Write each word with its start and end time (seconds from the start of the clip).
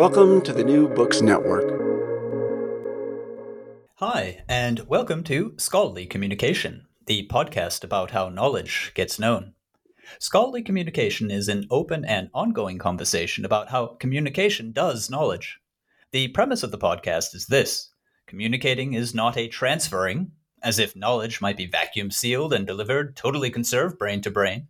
Welcome 0.00 0.40
to 0.44 0.54
the 0.54 0.64
New 0.64 0.88
Books 0.88 1.20
Network. 1.20 1.78
Hi, 3.96 4.42
and 4.48 4.80
welcome 4.88 5.22
to 5.24 5.52
Scholarly 5.58 6.06
Communication, 6.06 6.86
the 7.04 7.28
podcast 7.30 7.84
about 7.84 8.12
how 8.12 8.30
knowledge 8.30 8.92
gets 8.94 9.18
known. 9.18 9.52
Scholarly 10.18 10.62
communication 10.62 11.30
is 11.30 11.48
an 11.48 11.66
open 11.70 12.06
and 12.06 12.30
ongoing 12.32 12.78
conversation 12.78 13.44
about 13.44 13.68
how 13.68 13.88
communication 14.00 14.72
does 14.72 15.10
knowledge. 15.10 15.60
The 16.12 16.28
premise 16.28 16.62
of 16.62 16.70
the 16.70 16.78
podcast 16.78 17.34
is 17.34 17.48
this 17.48 17.90
communicating 18.26 18.94
is 18.94 19.14
not 19.14 19.36
a 19.36 19.48
transferring, 19.48 20.32
as 20.62 20.78
if 20.78 20.96
knowledge 20.96 21.42
might 21.42 21.58
be 21.58 21.66
vacuum 21.66 22.10
sealed 22.10 22.54
and 22.54 22.66
delivered 22.66 23.16
totally 23.16 23.50
conserved 23.50 23.98
brain 23.98 24.22
to 24.22 24.30
brain. 24.30 24.68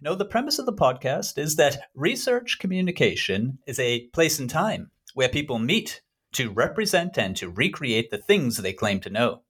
No, 0.00 0.14
the 0.14 0.24
premise 0.24 0.58
of 0.58 0.66
the 0.66 0.72
podcast 0.72 1.38
is 1.38 1.56
that 1.56 1.88
research 1.94 2.58
communication 2.58 3.58
is 3.66 3.78
a 3.78 4.06
place 4.08 4.38
and 4.38 4.48
time 4.48 4.90
where 5.14 5.28
people 5.28 5.58
meet 5.58 6.02
to 6.32 6.50
represent 6.50 7.18
and 7.18 7.36
to 7.36 7.50
recreate 7.50 8.10
the 8.10 8.18
things 8.18 8.56
they 8.56 8.72
claim 8.72 9.00
to 9.00 9.10
know. 9.10 9.42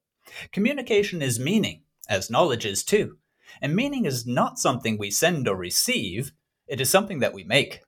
Communication 0.53 1.23
is 1.23 1.39
meaning, 1.39 1.83
as 2.09 2.31
knowledge 2.31 2.65
is 2.65 2.85
too. 2.85 3.19
And 3.61 3.77
meaning 3.77 4.05
is 4.05 4.27
not 4.27 4.59
something 4.59 4.97
we 4.97 5.11
send 5.11 5.47
or 5.47 5.57
receive, 5.57 6.33
it 6.67 6.81
is 6.81 6.91
something 6.91 7.21
that 7.21 7.35
we 7.35 7.45
make. 7.45 7.81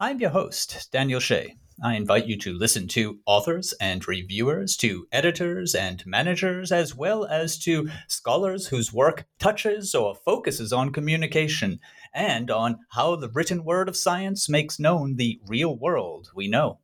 I'm 0.00 0.18
your 0.18 0.30
host, 0.30 0.88
Daniel 0.90 1.20
Shea. 1.20 1.56
I 1.82 1.94
invite 1.94 2.26
you 2.26 2.36
to 2.38 2.52
listen 2.52 2.88
to 2.88 3.20
authors 3.26 3.72
and 3.80 4.06
reviewers, 4.06 4.76
to 4.78 5.06
editors 5.12 5.74
and 5.74 6.04
managers, 6.06 6.72
as 6.72 6.94
well 6.94 7.24
as 7.24 7.58
to 7.60 7.88
scholars 8.08 8.66
whose 8.66 8.92
work 8.92 9.26
touches 9.38 9.94
or 9.94 10.14
focuses 10.14 10.72
on 10.72 10.92
communication 10.92 11.80
and 12.12 12.50
on 12.50 12.80
how 12.90 13.16
the 13.16 13.28
written 13.30 13.64
word 13.64 13.88
of 13.88 13.96
science 13.96 14.48
makes 14.48 14.78
known 14.78 15.16
the 15.16 15.40
real 15.46 15.76
world 15.76 16.30
we 16.34 16.48
know. 16.48 16.78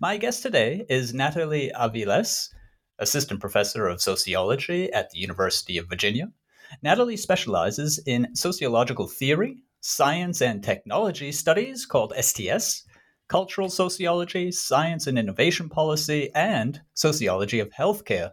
My 0.00 0.16
guest 0.16 0.42
today 0.42 0.86
is 0.88 1.12
Natalie 1.12 1.70
Aviles, 1.74 2.48
assistant 2.98 3.40
professor 3.40 3.86
of 3.86 4.00
sociology 4.00 4.90
at 4.92 5.10
the 5.10 5.18
University 5.18 5.76
of 5.76 5.88
Virginia. 5.88 6.32
Natalie 6.82 7.16
specializes 7.16 8.00
in 8.06 8.34
sociological 8.34 9.06
theory, 9.06 9.58
science 9.80 10.40
and 10.40 10.64
technology 10.64 11.30
studies 11.30 11.84
called 11.84 12.14
STS, 12.18 12.84
cultural 13.28 13.68
sociology, 13.68 14.52
science 14.52 15.06
and 15.06 15.18
innovation 15.18 15.68
policy, 15.68 16.30
and 16.34 16.80
sociology 16.94 17.60
of 17.60 17.70
healthcare. 17.70 18.32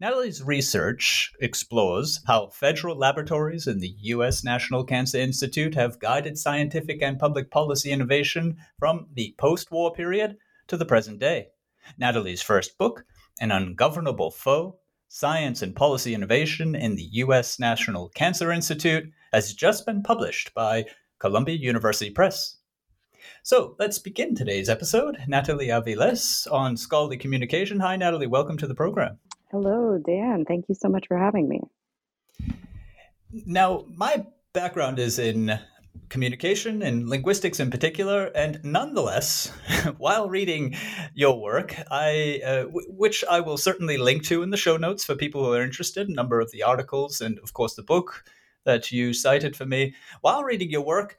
Natalie's 0.00 0.42
research 0.42 1.32
explores 1.40 2.20
how 2.26 2.48
federal 2.48 2.96
laboratories 2.96 3.66
and 3.66 3.80
the 3.80 3.94
U.S. 4.00 4.42
National 4.42 4.84
Cancer 4.84 5.18
Institute 5.18 5.74
have 5.74 6.00
guided 6.00 6.36
scientific 6.36 7.00
and 7.02 7.18
public 7.18 7.50
policy 7.50 7.90
innovation 7.90 8.56
from 8.78 9.06
the 9.14 9.34
post 9.38 9.70
war 9.70 9.92
period 9.92 10.36
to 10.66 10.76
the 10.76 10.84
present 10.84 11.20
day. 11.20 11.48
Natalie's 11.98 12.42
first 12.42 12.78
book, 12.78 13.04
An 13.40 13.50
Ungovernable 13.50 14.30
Foe 14.30 14.78
Science 15.08 15.62
and 15.62 15.76
Policy 15.76 16.14
Innovation 16.14 16.74
in 16.74 16.96
the 16.96 17.08
U.S. 17.12 17.58
National 17.58 18.08
Cancer 18.08 18.50
Institute, 18.50 19.04
has 19.32 19.52
just 19.52 19.84
been 19.84 20.02
published 20.02 20.54
by 20.54 20.86
Columbia 21.18 21.56
University 21.56 22.10
Press. 22.10 22.56
So 23.44 23.74
let's 23.80 23.98
begin 23.98 24.36
today's 24.36 24.68
episode. 24.68 25.18
Natalie 25.26 25.66
Aviles 25.66 26.46
on 26.52 26.76
Scholarly 26.76 27.16
Communication. 27.16 27.80
Hi, 27.80 27.96
Natalie. 27.96 28.28
Welcome 28.28 28.56
to 28.58 28.68
the 28.68 28.74
program. 28.74 29.18
Hello, 29.50 29.98
Dan. 29.98 30.44
Thank 30.46 30.66
you 30.68 30.76
so 30.76 30.88
much 30.88 31.08
for 31.08 31.18
having 31.18 31.48
me. 31.48 31.60
Now, 33.44 33.84
my 33.96 34.24
background 34.52 35.00
is 35.00 35.18
in 35.18 35.58
communication 36.08 36.82
and 36.82 37.08
linguistics 37.08 37.58
in 37.58 37.68
particular, 37.68 38.26
and 38.26 38.60
nonetheless, 38.62 39.48
while 39.98 40.28
reading 40.28 40.76
your 41.12 41.40
work, 41.40 41.74
I 41.90 42.40
uh, 42.46 42.62
w- 42.66 42.92
which 42.92 43.24
I 43.28 43.40
will 43.40 43.56
certainly 43.56 43.98
link 43.98 44.22
to 44.26 44.44
in 44.44 44.50
the 44.50 44.56
show 44.56 44.76
notes 44.76 45.04
for 45.04 45.16
people 45.16 45.44
who 45.44 45.52
are 45.52 45.64
interested, 45.64 46.08
a 46.08 46.14
number 46.14 46.38
of 46.38 46.52
the 46.52 46.62
articles 46.62 47.20
and 47.20 47.40
of 47.40 47.54
course 47.54 47.74
the 47.74 47.82
book 47.82 48.22
that 48.62 48.92
you 48.92 49.12
cited 49.12 49.56
for 49.56 49.66
me. 49.66 49.96
While 50.20 50.44
reading 50.44 50.70
your 50.70 50.82
work, 50.82 51.16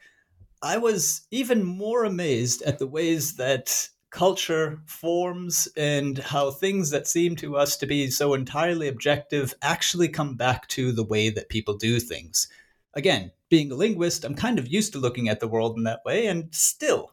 I 0.63 0.77
was 0.77 1.27
even 1.29 1.65
more 1.65 2.05
amazed 2.05 2.61
at 2.61 2.79
the 2.79 2.87
ways 2.87 3.35
that 3.35 3.89
culture 4.11 4.79
forms 4.85 5.67
and 5.75 6.17
how 6.19 6.51
things 6.51 6.89
that 6.91 7.05
seem 7.05 7.35
to 7.35 7.57
us 7.57 7.75
to 7.75 7.85
be 7.85 8.09
so 8.09 8.33
entirely 8.33 8.87
objective 8.87 9.53
actually 9.61 10.07
come 10.07 10.35
back 10.35 10.69
to 10.69 10.93
the 10.93 11.03
way 11.03 11.29
that 11.29 11.49
people 11.49 11.75
do 11.75 11.99
things. 11.99 12.47
Again, 12.93 13.31
being 13.49 13.73
a 13.73 13.75
linguist, 13.75 14.23
I'm 14.23 14.35
kind 14.35 14.57
of 14.57 14.69
used 14.69 14.93
to 14.93 14.99
looking 14.99 15.27
at 15.27 15.41
the 15.41 15.49
world 15.49 15.75
in 15.75 15.83
that 15.83 16.05
way, 16.05 16.27
and 16.27 16.47
still, 16.55 17.11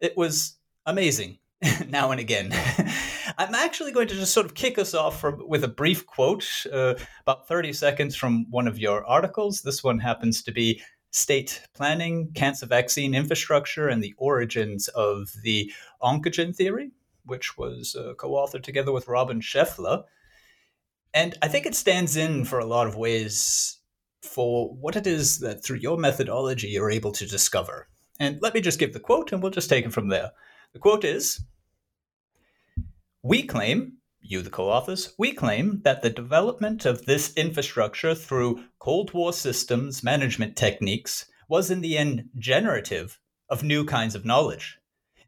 it 0.00 0.16
was 0.16 0.54
amazing 0.86 1.36
now 1.88 2.12
and 2.12 2.20
again. 2.20 2.50
I'm 3.38 3.54
actually 3.54 3.92
going 3.92 4.08
to 4.08 4.14
just 4.14 4.32
sort 4.32 4.46
of 4.46 4.54
kick 4.54 4.78
us 4.78 4.94
off 4.94 5.22
with 5.22 5.64
a 5.64 5.68
brief 5.68 6.06
quote, 6.06 6.48
uh, 6.72 6.94
about 7.20 7.46
30 7.46 7.74
seconds 7.74 8.16
from 8.16 8.50
one 8.50 8.66
of 8.66 8.78
your 8.78 9.04
articles. 9.04 9.60
This 9.60 9.84
one 9.84 9.98
happens 9.98 10.42
to 10.44 10.52
be 10.52 10.80
State 11.16 11.62
Planning, 11.72 12.30
Cancer 12.34 12.66
Vaccine 12.66 13.14
Infrastructure, 13.14 13.88
and 13.88 14.04
the 14.04 14.14
Origins 14.18 14.88
of 14.88 15.32
the 15.42 15.72
Oncogene 16.02 16.54
Theory, 16.54 16.90
which 17.24 17.56
was 17.56 17.96
uh, 17.96 18.12
co 18.18 18.32
authored 18.32 18.62
together 18.62 18.92
with 18.92 19.08
Robin 19.08 19.40
Scheffler. 19.40 20.04
And 21.14 21.34
I 21.40 21.48
think 21.48 21.64
it 21.64 21.74
stands 21.74 22.16
in 22.16 22.44
for 22.44 22.58
a 22.58 22.66
lot 22.66 22.86
of 22.86 22.96
ways 22.96 23.78
for 24.20 24.68
what 24.74 24.96
it 24.96 25.06
is 25.06 25.38
that 25.38 25.64
through 25.64 25.78
your 25.78 25.96
methodology 25.96 26.68
you're 26.68 26.90
able 26.90 27.12
to 27.12 27.26
discover. 27.26 27.88
And 28.20 28.38
let 28.42 28.52
me 28.52 28.60
just 28.60 28.78
give 28.78 28.92
the 28.92 29.00
quote 29.00 29.32
and 29.32 29.42
we'll 29.42 29.50
just 29.50 29.70
take 29.70 29.86
it 29.86 29.94
from 29.94 30.08
there. 30.08 30.32
The 30.74 30.78
quote 30.78 31.04
is 31.04 31.40
We 33.22 33.42
claim, 33.42 33.95
you 34.30 34.42
the 34.42 34.50
co 34.50 34.68
authors, 34.68 35.14
we 35.18 35.32
claim 35.32 35.80
that 35.84 36.02
the 36.02 36.10
development 36.10 36.84
of 36.84 37.06
this 37.06 37.32
infrastructure 37.34 38.14
through 38.14 38.64
Cold 38.78 39.12
War 39.14 39.32
systems 39.32 40.02
management 40.02 40.56
techniques 40.56 41.26
was 41.48 41.70
in 41.70 41.80
the 41.80 41.96
end 41.96 42.28
generative 42.36 43.18
of 43.48 43.62
new 43.62 43.84
kinds 43.84 44.14
of 44.14 44.24
knowledge. 44.24 44.78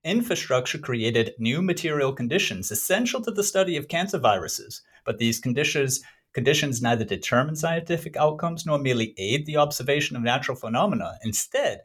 Infrastructure 0.04 0.78
created 0.78 1.34
new 1.38 1.62
material 1.62 2.12
conditions 2.12 2.70
essential 2.70 3.20
to 3.22 3.30
the 3.30 3.44
study 3.44 3.76
of 3.76 3.88
cancer 3.88 4.18
viruses, 4.18 4.82
but 5.04 5.18
these 5.18 5.40
conditions 5.40 6.02
Conditions 6.34 6.82
neither 6.82 7.04
determine 7.04 7.56
scientific 7.56 8.16
outcomes 8.16 8.66
nor 8.66 8.78
merely 8.78 9.14
aid 9.16 9.46
the 9.46 9.56
observation 9.56 10.14
of 10.14 10.22
natural 10.22 10.56
phenomena. 10.56 11.18
Instead, 11.24 11.80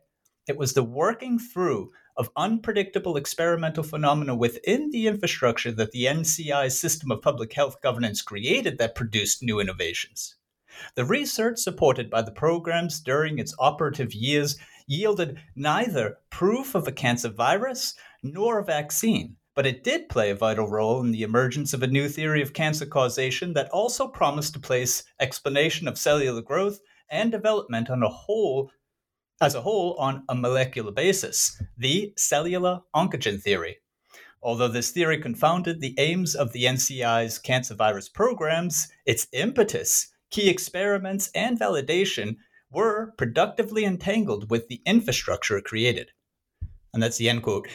it 0.47 0.57
was 0.57 0.73
the 0.73 0.83
working 0.83 1.39
through 1.39 1.91
of 2.15 2.29
unpredictable 2.35 3.17
experimental 3.17 3.83
phenomena 3.83 4.35
within 4.35 4.91
the 4.91 5.07
infrastructure 5.07 5.71
that 5.71 5.91
the 5.91 6.05
NCI's 6.05 6.79
system 6.79 7.11
of 7.11 7.21
public 7.21 7.53
health 7.53 7.81
governance 7.81 8.21
created 8.21 8.77
that 8.77 8.95
produced 8.95 9.41
new 9.41 9.59
innovations. 9.59 10.35
The 10.95 11.05
research 11.05 11.59
supported 11.59 12.09
by 12.09 12.23
the 12.23 12.31
programs 12.31 12.99
during 12.99 13.37
its 13.37 13.55
operative 13.59 14.13
years 14.13 14.57
yielded 14.87 15.39
neither 15.55 16.17
proof 16.29 16.75
of 16.75 16.87
a 16.87 16.91
cancer 16.91 17.29
virus 17.29 17.95
nor 18.23 18.59
a 18.59 18.65
vaccine, 18.65 19.37
but 19.55 19.67
it 19.67 19.83
did 19.83 20.09
play 20.09 20.31
a 20.31 20.35
vital 20.35 20.67
role 20.67 20.99
in 21.01 21.11
the 21.11 21.21
emergence 21.21 21.73
of 21.73 21.83
a 21.83 21.87
new 21.87 22.09
theory 22.09 22.41
of 22.41 22.53
cancer 22.53 22.85
causation 22.85 23.53
that 23.53 23.69
also 23.69 24.07
promised 24.07 24.53
to 24.53 24.59
place 24.59 25.03
explanation 25.19 25.87
of 25.87 25.97
cellular 25.97 26.41
growth 26.41 26.79
and 27.09 27.31
development 27.31 27.89
on 27.89 28.01
a 28.01 28.09
whole 28.09 28.71
as 29.43 29.55
a 29.55 29.61
whole 29.61 29.95
on 29.99 30.23
a 30.29 30.35
molecular 30.35 30.91
basis, 30.91 31.61
the 31.77 32.13
cellular 32.15 32.81
oncogene 32.95 33.41
theory. 33.41 33.77
Although 34.41 34.69
this 34.69 34.91
theory 34.91 35.19
confounded 35.19 35.81
the 35.81 35.95
aims 35.97 36.33
of 36.33 36.53
the 36.53 36.63
NCI's 36.63 37.39
cancer 37.39 37.75
virus 37.75 38.07
programs, 38.07 38.87
its 39.05 39.27
impetus, 39.33 40.13
key 40.31 40.49
experiments, 40.49 41.29
and 41.35 41.59
validation 41.59 42.37
were 42.71 43.13
productively 43.17 43.83
entangled 43.83 44.49
with 44.49 44.67
the 44.69 44.81
infrastructure 44.85 45.59
created. 45.61 46.11
And 46.93 47.03
that's 47.03 47.17
the 47.17 47.29
end 47.29 47.43
quote. 47.43 47.67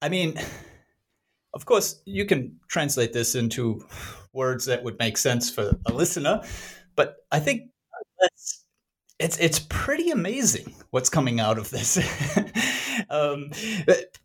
I 0.00 0.08
mean, 0.08 0.38
of 1.54 1.64
course, 1.64 2.02
you 2.06 2.26
can 2.26 2.58
translate 2.68 3.12
this 3.12 3.34
into 3.36 3.86
words 4.32 4.64
that 4.64 4.82
would 4.82 4.98
make 4.98 5.16
sense 5.16 5.48
for 5.48 5.76
a 5.86 5.92
listener, 5.92 6.42
but 6.96 7.16
I 7.30 7.38
think 7.38 7.70
let's 8.20 8.61
it's 9.22 9.38
it's 9.38 9.60
pretty 9.60 10.10
amazing 10.10 10.74
what's 10.90 11.08
coming 11.08 11.40
out 11.40 11.58
of 11.58 11.70
this. 11.70 11.98
um, 13.10 13.50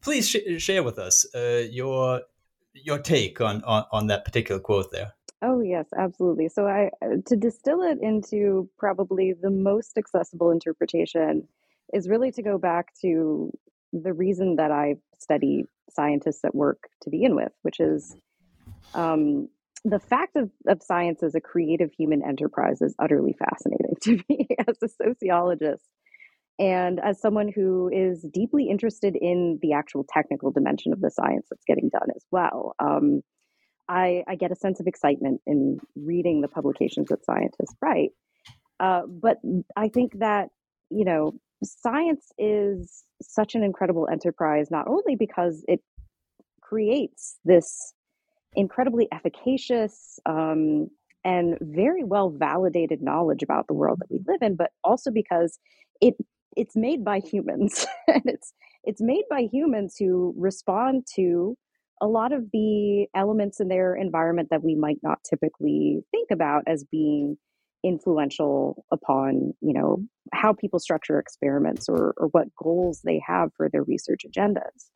please 0.01 0.27
sh- 0.27 0.61
share 0.61 0.83
with 0.83 0.99
us 0.99 1.25
uh, 1.35 1.63
your 1.69 2.21
your 2.73 2.99
take 2.99 3.39
on, 3.41 3.63
on 3.63 3.85
on 3.91 4.07
that 4.07 4.25
particular 4.25 4.59
quote 4.59 4.91
there. 4.91 5.13
Oh 5.41 5.61
yes, 5.61 5.85
absolutely. 5.95 6.49
So 6.49 6.67
I 6.67 6.89
to 7.25 7.35
distill 7.35 7.83
it 7.83 7.99
into 8.01 8.69
probably 8.77 9.33
the 9.33 9.51
most 9.51 9.97
accessible 9.97 10.51
interpretation 10.51 11.47
is 11.93 12.09
really 12.09 12.31
to 12.31 12.41
go 12.41 12.57
back 12.57 12.93
to 13.01 13.51
the 13.93 14.13
reason 14.13 14.57
that 14.57 14.71
I 14.71 14.95
study 15.19 15.65
scientists 15.89 16.43
at 16.43 16.55
work 16.55 16.89
to 17.03 17.09
begin 17.09 17.35
with, 17.35 17.51
which 17.61 17.79
is 17.79 18.17
um, 18.93 19.47
the 19.83 19.99
fact 19.99 20.35
of, 20.35 20.49
of 20.67 20.81
science 20.81 21.23
as 21.23 21.35
a 21.35 21.41
creative 21.41 21.91
human 21.97 22.23
enterprise 22.27 22.81
is 22.81 22.95
utterly 22.99 23.35
fascinating 23.37 23.95
to 24.01 24.19
me 24.29 24.47
as 24.67 24.77
a 24.83 24.87
sociologist 24.87 25.83
and 26.59 26.99
as 26.99 27.21
someone 27.21 27.51
who 27.53 27.89
is 27.93 28.25
deeply 28.33 28.67
interested 28.69 29.15
in 29.15 29.59
the 29.61 29.73
actual 29.73 30.05
technical 30.11 30.51
dimension 30.51 30.91
of 30.91 31.01
the 31.01 31.11
science 31.11 31.45
that's 31.49 31.65
getting 31.65 31.89
done 31.89 32.07
as 32.15 32.25
well. 32.31 32.73
Um, 32.79 33.21
I, 33.87 34.23
I, 34.27 34.35
get 34.35 34.51
a 34.51 34.55
sense 34.55 34.79
of 34.79 34.87
excitement 34.87 35.39
in 35.45 35.77
reading 35.95 36.41
the 36.41 36.47
publications 36.47 37.07
that 37.09 37.23
scientists 37.23 37.75
write. 37.81 38.09
Uh, 38.79 39.03
but 39.07 39.37
I 39.77 39.87
think 39.87 40.19
that, 40.19 40.49
you 40.89 41.05
know, 41.05 41.33
science 41.63 42.31
is 42.37 43.03
such 43.21 43.55
an 43.55 43.63
incredible 43.63 44.07
enterprise, 44.11 44.69
not 44.69 44.87
only 44.87 45.15
because 45.15 45.63
it 45.67 45.79
creates 46.61 47.37
this 47.45 47.93
incredibly 48.55 49.07
efficacious 49.11 50.19
um, 50.25 50.87
and 51.23 51.57
very 51.61 52.03
well 52.03 52.29
validated 52.29 53.01
knowledge 53.01 53.43
about 53.43 53.67
the 53.67 53.73
world 53.73 53.99
that 53.99 54.09
we 54.09 54.19
live 54.27 54.41
in, 54.41 54.55
but 54.55 54.71
also 54.83 55.11
because 55.11 55.59
it 56.01 56.15
it's 56.55 56.75
made 56.75 57.03
by 57.03 57.19
humans. 57.19 57.85
And 58.07 58.23
it's 58.25 58.53
it's 58.83 59.01
made 59.01 59.25
by 59.29 59.47
humans 59.51 59.95
who 59.99 60.33
respond 60.37 61.05
to 61.15 61.57
a 62.01 62.07
lot 62.07 62.31
of 62.31 62.45
the 62.53 63.07
elements 63.15 63.59
in 63.59 63.67
their 63.67 63.95
environment 63.95 64.47
that 64.49 64.63
we 64.63 64.75
might 64.75 64.99
not 65.03 65.19
typically 65.29 65.99
think 66.11 66.29
about 66.31 66.63
as 66.67 66.85
being 66.89 67.37
influential 67.83 68.85
upon 68.91 69.53
you 69.61 69.73
know 69.73 69.97
how 70.33 70.53
people 70.53 70.79
structure 70.79 71.19
experiments 71.19 71.87
or, 71.87 72.13
or 72.17 72.27
what 72.29 72.47
goals 72.61 73.01
they 73.03 73.21
have 73.25 73.49
for 73.55 73.69
their 73.69 73.83
research 73.83 74.21
agendas 74.27 74.89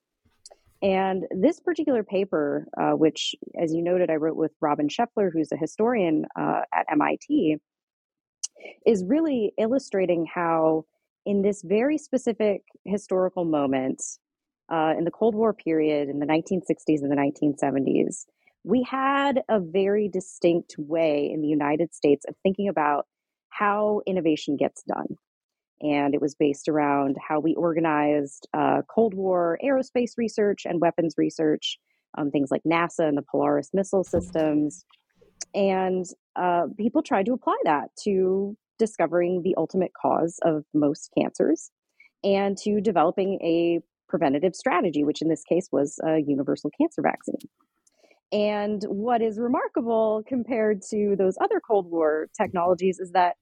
and 0.81 1.25
this 1.29 1.59
particular 1.59 2.03
paper, 2.03 2.67
uh, 2.79 2.91
which, 2.91 3.35
as 3.61 3.73
you 3.73 3.83
noted, 3.83 4.09
I 4.09 4.15
wrote 4.15 4.35
with 4.35 4.51
Robin 4.61 4.87
Scheffler, 4.87 5.29
who's 5.31 5.51
a 5.51 5.57
historian 5.57 6.25
uh, 6.39 6.61
at 6.73 6.85
MIT, 6.91 7.57
is 8.85 9.03
really 9.05 9.53
illustrating 9.59 10.25
how, 10.33 10.85
in 11.25 11.43
this 11.43 11.61
very 11.61 11.97
specific 11.97 12.63
historical 12.85 13.45
moment, 13.45 14.01
uh, 14.71 14.93
in 14.97 15.03
the 15.03 15.11
Cold 15.11 15.35
War 15.35 15.53
period, 15.53 16.09
in 16.09 16.19
the 16.19 16.25
1960s 16.25 17.01
and 17.01 17.11
the 17.11 17.15
1970s, 17.15 18.25
we 18.63 18.83
had 18.83 19.41
a 19.49 19.59
very 19.59 20.07
distinct 20.07 20.75
way 20.77 21.29
in 21.31 21.41
the 21.41 21.47
United 21.47 21.93
States 21.93 22.25
of 22.27 22.35
thinking 22.41 22.67
about 22.67 23.05
how 23.49 24.01
innovation 24.07 24.55
gets 24.55 24.83
done 24.83 25.17
and 25.81 26.13
it 26.13 26.21
was 26.21 26.35
based 26.35 26.67
around 26.67 27.17
how 27.27 27.39
we 27.39 27.55
organized 27.55 28.47
uh, 28.53 28.81
Cold 28.93 29.13
War 29.13 29.57
aerospace 29.63 30.11
research 30.17 30.65
and 30.65 30.79
weapons 30.79 31.15
research, 31.17 31.77
um, 32.17 32.31
things 32.31 32.49
like 32.51 32.61
NASA 32.63 33.07
and 33.07 33.17
the 33.17 33.23
Polaris 33.23 33.69
missile 33.73 34.03
systems. 34.03 34.85
And 35.53 36.05
uh, 36.35 36.67
people 36.77 37.01
tried 37.01 37.25
to 37.25 37.33
apply 37.33 37.57
that 37.65 37.89
to 38.03 38.55
discovering 38.77 39.41
the 39.43 39.55
ultimate 39.57 39.91
cause 39.99 40.39
of 40.43 40.63
most 40.73 41.09
cancers 41.17 41.71
and 42.23 42.57
to 42.59 42.79
developing 42.81 43.39
a 43.41 43.79
preventative 44.07 44.55
strategy, 44.55 45.03
which 45.03 45.21
in 45.21 45.29
this 45.29 45.43
case 45.43 45.67
was 45.71 45.99
a 46.03 46.19
universal 46.19 46.69
cancer 46.79 47.01
vaccine. 47.01 47.49
And 48.31 48.83
what 48.83 49.21
is 49.21 49.39
remarkable 49.39 50.23
compared 50.27 50.81
to 50.89 51.15
those 51.17 51.37
other 51.41 51.59
Cold 51.59 51.89
War 51.89 52.27
technologies 52.39 52.99
is 52.99 53.11
that 53.11 53.35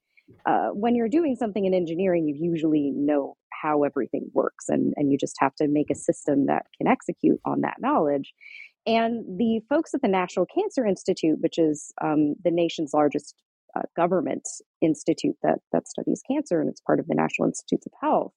uh, 0.46 0.70
when 0.70 0.96
you're 0.96 1.10
doing 1.10 1.36
something 1.36 1.66
in 1.66 1.74
engineering, 1.74 2.28
you 2.28 2.36
usually 2.40 2.92
know 2.96 3.36
how 3.62 3.84
everything 3.84 4.30
works, 4.34 4.70
and, 4.70 4.94
and 4.96 5.12
you 5.12 5.18
just 5.18 5.36
have 5.40 5.56
to 5.56 5.68
make 5.68 5.90
a 5.90 5.96
system 5.96 6.46
that 6.46 6.66
can 6.78 6.88
execute 6.88 7.40
on 7.46 7.62
that 7.62 7.78
knowledge. 7.80 8.34
And 8.86 9.38
the 9.38 9.62
folks 9.70 9.94
at 9.94 10.02
the 10.02 10.08
National 10.08 10.46
Cancer 10.46 10.86
Institute, 10.86 11.40
which 11.42 11.58
is 11.58 11.92
um, 12.02 12.36
the 12.44 12.52
nation's 12.52 12.92
largest 12.94 13.36
uh, 13.76 13.82
government 13.96 14.48
institute 14.82 15.36
that, 15.44 15.60
that 15.74 15.88
studies 15.88 16.22
cancer, 16.30 16.60
and 16.60 16.70
it's 16.70 16.82
part 16.82 17.00
of 17.00 17.08
the 17.08 17.16
National 17.16 17.48
Institutes 17.48 17.86
of 17.86 17.92
Health, 18.02 18.34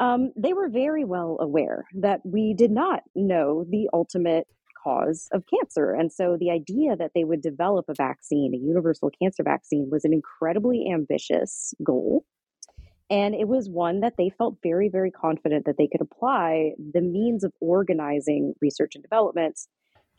um, 0.00 0.32
they 0.36 0.52
were 0.52 0.68
very 0.68 1.04
well 1.04 1.36
aware 1.40 1.84
that 2.00 2.20
we 2.24 2.54
did 2.54 2.70
not 2.70 3.02
know 3.14 3.64
the 3.68 3.88
ultimate 3.92 4.46
cause 4.84 5.28
of 5.32 5.44
cancer. 5.46 5.92
And 5.92 6.12
so 6.12 6.36
the 6.38 6.50
idea 6.50 6.96
that 6.96 7.12
they 7.14 7.24
would 7.24 7.40
develop 7.40 7.86
a 7.88 7.94
vaccine, 7.94 8.54
a 8.54 8.58
universal 8.58 9.10
cancer 9.20 9.42
vaccine, 9.42 9.88
was 9.90 10.04
an 10.04 10.12
incredibly 10.12 10.90
ambitious 10.92 11.74
goal. 11.82 12.24
And 13.10 13.34
it 13.34 13.48
was 13.48 13.68
one 13.68 14.00
that 14.00 14.14
they 14.16 14.30
felt 14.30 14.58
very, 14.62 14.88
very 14.88 15.10
confident 15.10 15.66
that 15.66 15.76
they 15.78 15.88
could 15.88 16.00
apply 16.00 16.72
the 16.92 17.02
means 17.02 17.44
of 17.44 17.52
organizing 17.60 18.54
research 18.60 18.94
and 18.94 19.02
development 19.02 19.58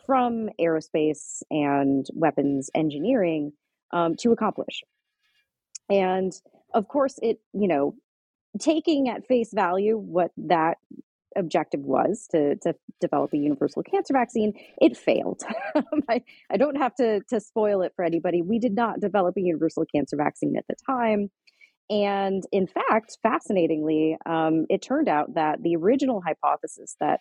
from 0.06 0.50
aerospace 0.60 1.42
and 1.50 2.06
weapons 2.14 2.70
engineering 2.76 3.54
um, 3.92 4.16
to 4.18 4.32
accomplish. 4.32 4.84
And 5.90 6.34
of 6.74 6.88
course, 6.88 7.20
it, 7.22 7.40
you 7.54 7.68
know, 7.68 7.96
taking 8.60 9.10
at 9.10 9.28
face 9.28 9.52
value 9.54 9.98
what 9.98 10.32
that 10.38 10.78
objective 11.36 11.82
was 11.82 12.28
to, 12.32 12.56
to 12.58 12.76
develop 13.02 13.34
a 13.34 13.38
universal 13.38 13.84
cancer 13.84 14.14
vaccine, 14.14 14.54
it 14.82 14.98
failed. 14.98 15.42
I, 16.10 16.22
I 16.52 16.58
don't 16.58 16.78
have 16.78 16.96
to, 16.96 17.22
to 17.30 17.40
spoil 17.40 17.82
it 17.82 17.94
for 17.96 18.06
anybody. 18.06 18.42
We 18.42 18.60
did 18.60 18.76
not 18.76 19.00
develop 19.00 19.38
a 19.38 19.42
universal 19.42 19.86
cancer 19.86 20.18
vaccine 20.18 20.56
at 20.58 20.66
the 20.68 20.76
time. 20.86 21.30
And 21.90 22.44
in 22.52 22.68
fact, 22.68 23.18
fascinatingly, 23.22 24.18
um, 24.26 24.66
it 24.70 24.82
turned 24.82 25.08
out 25.08 25.36
that 25.36 25.62
the 25.62 25.76
original 25.76 26.22
hypothesis 26.22 26.96
that 27.00 27.20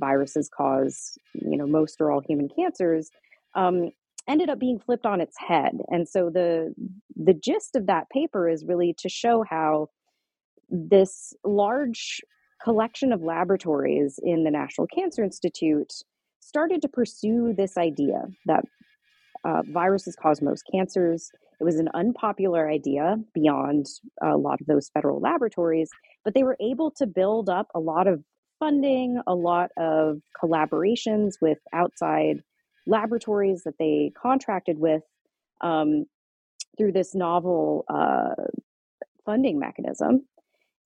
viruses 0.00 0.48
cause, 0.48 1.18
you 1.34 1.56
know, 1.56 1.66
most 1.66 2.00
or 2.00 2.10
all 2.10 2.22
human 2.26 2.48
cancers 2.48 3.10
um, 3.54 3.90
ended 4.28 4.48
up 4.48 4.58
being 4.58 4.78
flipped 4.78 5.06
on 5.06 5.20
its 5.20 5.36
head. 5.38 5.72
And 5.88 6.08
so 6.08 6.30
the 6.30 6.74
the 7.14 7.34
gist 7.34 7.76
of 7.76 7.86
that 7.86 8.08
paper 8.10 8.48
is 8.48 8.64
really 8.64 8.94
to 8.98 9.08
show 9.08 9.44
how 9.48 9.88
this 10.68 11.34
large 11.44 12.20
collection 12.62 13.12
of 13.12 13.22
laboratories 13.22 14.18
in 14.22 14.44
the 14.44 14.50
National 14.50 14.86
Cancer 14.86 15.22
Institute 15.22 15.92
started 16.40 16.82
to 16.82 16.88
pursue 16.88 17.52
this 17.56 17.76
idea 17.76 18.22
that 18.46 18.64
uh, 19.44 19.62
viruses 19.72 20.16
cause 20.16 20.42
most 20.42 20.62
cancers. 20.70 21.30
It 21.60 21.64
was 21.64 21.76
an 21.76 21.88
unpopular 21.94 22.68
idea 22.70 23.16
beyond 23.34 23.86
a 24.22 24.36
lot 24.36 24.60
of 24.60 24.66
those 24.66 24.90
federal 24.92 25.20
laboratories, 25.20 25.90
but 26.24 26.34
they 26.34 26.42
were 26.42 26.56
able 26.60 26.90
to 26.92 27.06
build 27.06 27.48
up 27.48 27.68
a 27.74 27.80
lot 27.80 28.06
of 28.06 28.22
funding, 28.58 29.20
a 29.26 29.34
lot 29.34 29.70
of 29.76 30.20
collaborations 30.42 31.34
with 31.40 31.58
outside 31.72 32.42
laboratories 32.86 33.62
that 33.64 33.74
they 33.78 34.12
contracted 34.20 34.78
with 34.78 35.02
um, 35.60 36.04
through 36.78 36.92
this 36.92 37.14
novel 37.14 37.84
uh, 37.88 38.34
funding 39.24 39.58
mechanism. 39.58 40.26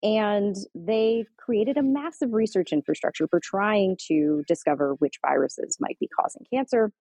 And 0.03 0.57
they 0.75 1.27
created 1.37 1.77
a 1.77 1.83
massive 1.83 2.33
research 2.33 2.73
infrastructure 2.73 3.29
for 3.29 3.41
trying 3.41 3.97
to 4.09 4.43
discover 4.49 4.95
which 4.99 5.19
viruses 5.25 5.77
might 5.81 5.99
be 5.99 6.09
causing 6.09 6.47
cancer. 6.53 6.93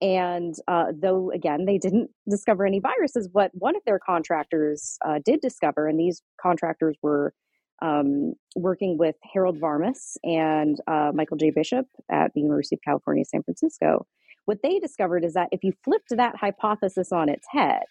And 0.00 0.54
uh, 0.66 0.86
though, 1.00 1.30
again, 1.30 1.64
they 1.64 1.78
didn't 1.78 2.10
discover 2.28 2.66
any 2.66 2.80
viruses, 2.80 3.28
what 3.30 3.50
one 3.54 3.76
of 3.76 3.82
their 3.86 4.00
contractors 4.00 4.98
uh, 5.06 5.20
did 5.24 5.40
discover, 5.40 5.86
and 5.86 5.98
these 5.98 6.22
contractors 6.40 6.96
were 7.02 7.34
um, 7.82 8.34
working 8.56 8.96
with 8.98 9.16
Harold 9.32 9.60
Varmus 9.60 10.16
and 10.24 10.78
uh, 10.86 11.12
Michael 11.14 11.36
J. 11.36 11.50
Bishop 11.50 11.86
at 12.10 12.32
the 12.34 12.40
University 12.40 12.76
of 12.76 12.80
California, 12.84 13.24
San 13.24 13.42
Francisco, 13.42 14.06
what 14.44 14.58
they 14.62 14.78
discovered 14.78 15.24
is 15.24 15.34
that 15.34 15.48
if 15.52 15.62
you 15.62 15.72
flipped 15.84 16.10
that 16.10 16.36
hypothesis 16.36 17.12
on 17.12 17.28
its 17.28 17.46
head, 17.50 17.84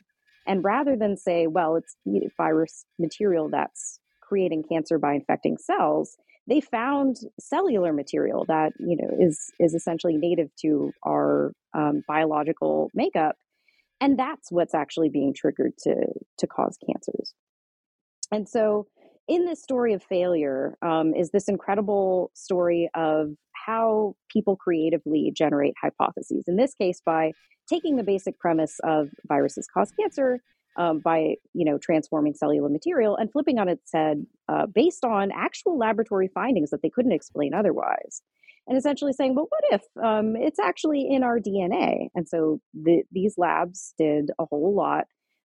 and 0.47 0.63
rather 0.63 0.95
than 0.95 1.17
say, 1.17 1.47
well, 1.47 1.75
it's 1.75 1.95
virus 2.37 2.85
material 2.97 3.49
that's 3.49 3.90
creating 4.31 4.63
cancer 4.71 4.97
by 4.97 5.13
infecting 5.13 5.57
cells, 5.57 6.15
they 6.47 6.61
found 6.61 7.17
cellular 7.37 7.91
material 7.91 8.45
that 8.47 8.71
you 8.79 8.95
know 8.95 9.09
is 9.19 9.51
is 9.59 9.73
essentially 9.73 10.15
native 10.15 10.49
to 10.61 10.91
our 11.05 11.51
um, 11.73 12.01
biological 12.07 12.89
makeup, 12.93 13.35
and 13.99 14.17
that's 14.17 14.51
what's 14.51 14.73
actually 14.73 15.09
being 15.09 15.33
triggered 15.33 15.73
to 15.83 15.95
to 16.37 16.47
cause 16.47 16.77
cancers. 16.87 17.33
And 18.31 18.47
so, 18.47 18.87
in 19.27 19.45
this 19.45 19.61
story 19.61 19.93
of 19.93 20.01
failure, 20.01 20.77
um, 20.81 21.13
is 21.13 21.31
this 21.31 21.49
incredible 21.49 22.31
story 22.33 22.89
of 22.95 23.31
how 23.65 24.15
people 24.31 24.55
creatively 24.55 25.31
generate 25.35 25.73
hypotheses. 25.81 26.45
In 26.47 26.55
this 26.55 26.73
case, 26.73 27.01
by 27.05 27.33
taking 27.69 27.97
the 27.97 28.03
basic 28.03 28.39
premise 28.39 28.79
of 28.83 29.09
viruses 29.27 29.67
cause 29.71 29.91
cancer 29.99 30.41
um, 30.77 30.99
by 30.99 31.35
you 31.53 31.65
know 31.65 31.77
transforming 31.77 32.33
cellular 32.33 32.69
material 32.69 33.15
and 33.15 33.31
flipping 33.31 33.59
on 33.59 33.67
its 33.67 33.91
head 33.93 34.25
uh, 34.49 34.65
based 34.65 35.03
on 35.05 35.31
actual 35.33 35.77
laboratory 35.77 36.29
findings 36.33 36.69
that 36.69 36.81
they 36.81 36.89
couldn't 36.89 37.11
explain 37.11 37.53
otherwise. 37.53 38.21
And 38.67 38.77
essentially 38.77 39.13
saying 39.13 39.35
well 39.35 39.47
what 39.49 39.63
if 39.71 39.81
um, 40.03 40.35
it's 40.35 40.59
actually 40.59 41.07
in 41.09 41.23
our 41.23 41.39
dna 41.39 42.07
and 42.15 42.27
so 42.27 42.61
the, 42.73 43.03
these 43.11 43.35
labs 43.37 43.93
did 43.97 44.29
a 44.39 44.45
whole 44.45 44.73
lot 44.75 45.05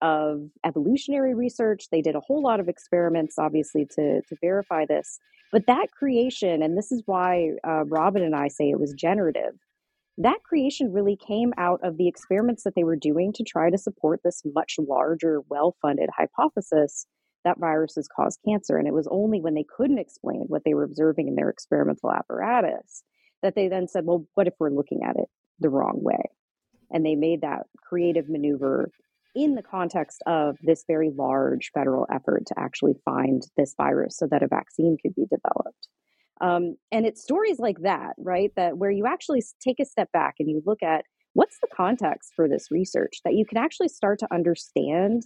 of 0.03 0.43
evolutionary 0.67 1.35
research. 1.35 1.87
They 1.91 2.03
did 2.03 2.17
a 2.17 2.21
whole 2.21 2.43
lot 2.43 2.61
of 2.61 2.69
experiments 2.69 3.37
obviously 3.39 3.87
to, 3.95 4.21
to 4.21 4.37
verify 4.43 4.85
this. 4.85 5.19
But 5.53 5.67
that 5.69 5.93
creation 5.93 6.63
and 6.63 6.77
this 6.77 6.93
is 6.93 7.03
why 7.07 7.53
uh, 7.67 7.85
robin 7.85 8.23
and 8.23 8.35
i 8.35 8.49
say 8.49 8.69
it 8.69 8.81
was 8.81 8.93
generative 8.93 9.55
that 10.19 10.43
creation 10.45 10.93
really 10.93 11.17
came 11.17 11.53
out 11.59 11.81
of 11.83 11.99
the 11.99 12.09
experiments 12.09 12.65
that 12.65 12.75
they 12.75 12.85
were 12.85 12.97
doing 12.97 13.33
to 13.35 13.45
try 13.45 13.71
to 13.71 13.79
support 13.79 14.21
this 14.25 14.43
much 14.45 14.77
larger, 14.79 15.43
well 15.49 15.77
funded 15.83 16.09
hypothesis 16.17 17.07
that 17.45 17.59
viruses 17.61 18.09
cause 18.09 18.39
cancer. 18.47 18.77
And 18.77 18.89
it 18.89 18.95
was 18.95 19.09
only 19.11 19.41
when 19.41 19.55
they 19.55 19.65
couldn't 19.77 19.99
explain 19.99 20.45
what 20.49 20.63
they 20.65 20.75
were 20.75 20.85
observing 20.85 21.29
in 21.29 21.37
their 21.37 21.51
experimental 21.51 22.13
apparatus 22.13 23.05
that 23.43 23.55
they 23.55 23.69
then 23.69 23.87
said, 23.87 24.05
well, 24.05 24.27
what 24.35 24.47
if 24.47 24.55
we're 24.59 24.71
looking 24.71 25.01
at 25.05 25.17
it 25.17 25.29
the 25.61 25.69
wrong 25.69 25.99
way? 26.03 26.31
And 26.91 27.05
they 27.05 27.15
made 27.15 27.43
that 27.43 27.67
creative 27.89 28.29
maneuver 28.29 28.91
in 29.35 29.55
the 29.55 29.63
context 29.63 30.23
of 30.27 30.57
this 30.63 30.85
very 30.89 31.11
large 31.15 31.71
federal 31.75 32.07
effort 32.13 32.45
to 32.47 32.55
actually 32.59 32.95
find 33.05 33.43
this 33.57 33.75
virus 33.77 34.17
so 34.17 34.27
that 34.31 34.43
a 34.43 34.49
vaccine 34.49 34.97
could 35.01 35.15
be 35.15 35.27
developed. 35.27 35.89
Um, 36.41 36.77
and 36.93 37.07
it's 37.07 37.23
stories 37.23 37.59
like 37.59 37.79
that, 37.83 38.15
right? 38.19 38.53
That 38.57 38.79
where 38.79 38.91
you 38.91 39.07
actually 39.07 39.43
take 39.61 39.81
a 39.81 39.85
step 39.85 40.11
back 40.13 40.35
and 40.39 40.49
you 40.51 40.63
look 40.67 40.83
at 40.83 41.05
what's 41.33 41.59
the 41.61 41.69
context 41.75 42.33
for 42.35 42.49
this 42.49 42.71
research, 42.71 43.21
that 43.25 43.35
you 43.35 43.45
can 43.45 43.59
actually 43.59 43.89
start 43.89 44.19
to 44.21 44.29
understand 44.33 45.23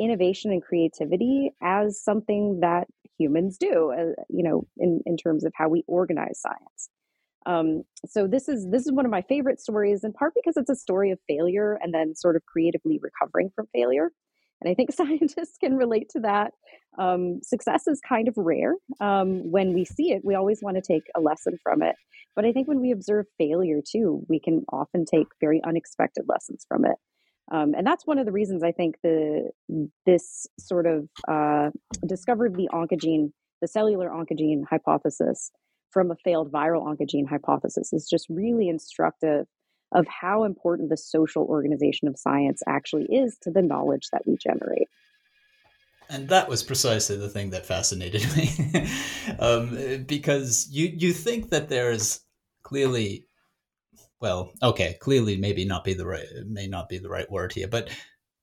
innovation 0.00 0.52
and 0.52 0.62
creativity 0.62 1.50
as 1.62 2.02
something 2.02 2.60
that 2.60 2.86
humans 3.18 3.58
do, 3.58 3.92
uh, 3.92 4.22
you 4.28 4.42
know, 4.42 4.66
in, 4.76 5.00
in 5.06 5.16
terms 5.16 5.44
of 5.44 5.52
how 5.56 5.68
we 5.68 5.82
organize 5.88 6.40
science. 6.40 6.88
Um, 7.46 7.82
so 8.06 8.26
this 8.26 8.48
is 8.48 8.68
this 8.70 8.86
is 8.86 8.92
one 8.92 9.04
of 9.04 9.10
my 9.10 9.22
favorite 9.22 9.60
stories, 9.60 10.04
in 10.04 10.12
part 10.12 10.34
because 10.34 10.56
it's 10.56 10.70
a 10.70 10.76
story 10.76 11.10
of 11.10 11.18
failure 11.26 11.78
and 11.82 11.94
then 11.94 12.14
sort 12.14 12.36
of 12.36 12.44
creatively 12.46 13.00
recovering 13.00 13.50
from 13.54 13.66
failure. 13.72 14.10
And 14.60 14.70
I 14.70 14.74
think 14.74 14.92
scientists 14.94 15.56
can 15.60 15.76
relate 15.76 16.08
to 16.10 16.20
that. 16.20 16.52
Um, 16.98 17.40
success 17.42 17.86
is 17.86 18.00
kind 18.06 18.28
of 18.28 18.34
rare. 18.36 18.74
Um, 19.00 19.50
when 19.50 19.72
we 19.72 19.84
see 19.84 20.12
it, 20.12 20.22
we 20.24 20.34
always 20.34 20.60
want 20.62 20.76
to 20.76 20.82
take 20.82 21.04
a 21.16 21.20
lesson 21.20 21.58
from 21.62 21.82
it. 21.82 21.94
But 22.34 22.44
I 22.44 22.52
think 22.52 22.68
when 22.68 22.80
we 22.80 22.92
observe 22.92 23.26
failure 23.36 23.80
too, 23.86 24.24
we 24.28 24.40
can 24.40 24.64
often 24.72 25.04
take 25.04 25.26
very 25.40 25.60
unexpected 25.66 26.24
lessons 26.28 26.64
from 26.68 26.84
it. 26.84 26.96
Um, 27.50 27.74
and 27.76 27.86
that's 27.86 28.06
one 28.06 28.18
of 28.18 28.26
the 28.26 28.32
reasons 28.32 28.62
I 28.62 28.72
think 28.72 28.96
the 29.02 29.50
this 30.04 30.46
sort 30.58 30.86
of 30.86 31.08
uh, 31.26 31.70
discovery 32.06 32.48
of 32.48 32.56
the 32.56 32.68
oncogene, 32.72 33.32
the 33.62 33.68
cellular 33.68 34.10
oncogene 34.10 34.62
hypothesis 34.68 35.50
from 35.90 36.10
a 36.10 36.16
failed 36.22 36.52
viral 36.52 36.84
oncogene 36.84 37.26
hypothesis 37.26 37.92
is 37.92 38.06
just 38.08 38.26
really 38.28 38.68
instructive 38.68 39.46
of 39.92 40.06
how 40.06 40.44
important 40.44 40.90
the 40.90 40.96
social 40.96 41.44
organization 41.44 42.08
of 42.08 42.18
science 42.18 42.62
actually 42.66 43.04
is 43.04 43.38
to 43.42 43.50
the 43.50 43.62
knowledge 43.62 44.08
that 44.12 44.22
we 44.26 44.36
generate. 44.36 44.88
And 46.10 46.28
that 46.28 46.48
was 46.48 46.62
precisely 46.62 47.16
the 47.16 47.28
thing 47.28 47.50
that 47.50 47.66
fascinated 47.66 48.24
me, 48.36 48.88
um, 49.38 50.04
because 50.06 50.68
you 50.70 50.90
you 50.96 51.12
think 51.12 51.50
that 51.50 51.68
there's 51.68 52.20
clearly, 52.62 53.26
well, 54.20 54.52
okay, 54.62 54.96
clearly 55.00 55.36
maybe 55.36 55.64
not 55.64 55.84
be 55.84 55.94
the 55.94 56.06
right 56.06 56.26
may 56.46 56.66
not 56.66 56.88
be 56.88 56.98
the 56.98 57.10
right 57.10 57.30
word 57.30 57.52
here, 57.52 57.68
but 57.68 57.90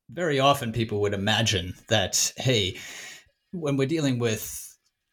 very 0.09 0.39
often 0.39 0.71
people 0.71 1.01
would 1.01 1.15
imagine 1.15 1.73
that 1.89 2.33
hey, 2.37 2.77
when 3.51 3.77
we're 3.77 3.87
dealing 3.87 4.19
with 4.19 4.61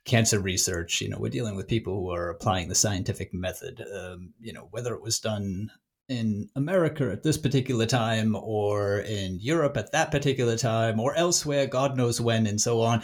cancer 0.05 0.41
research, 0.41 1.01
you 1.01 1.09
know, 1.09 1.19
we're 1.19 1.31
dealing 1.31 1.57
with 1.57 1.69
people 1.69 1.95
who 1.95 2.11
are 2.11 2.29
applying 2.29 2.69
the 2.69 2.75
scientific 2.75 3.33
method. 3.33 3.83
Um, 3.95 4.35
you 4.41 4.53
know, 4.53 4.69
whether 4.71 4.95
it 4.95 5.03
was 5.03 5.21
done 5.21 5.71
in 6.13 6.49
America 6.55 7.11
at 7.11 7.23
this 7.23 7.39
particular 7.39 7.87
time, 7.87 8.37
or 8.37 9.01
in 9.01 9.39
Europe 9.41 9.77
at 9.77 9.93
that 9.93 10.11
particular 10.11 10.57
time, 10.57 11.01
or 11.01 11.15
elsewhere, 11.17 11.67
God 11.67 11.97
knows 11.97 12.21
when, 12.21 12.47
and 12.47 12.61
so 12.61 12.83
on. 12.83 13.03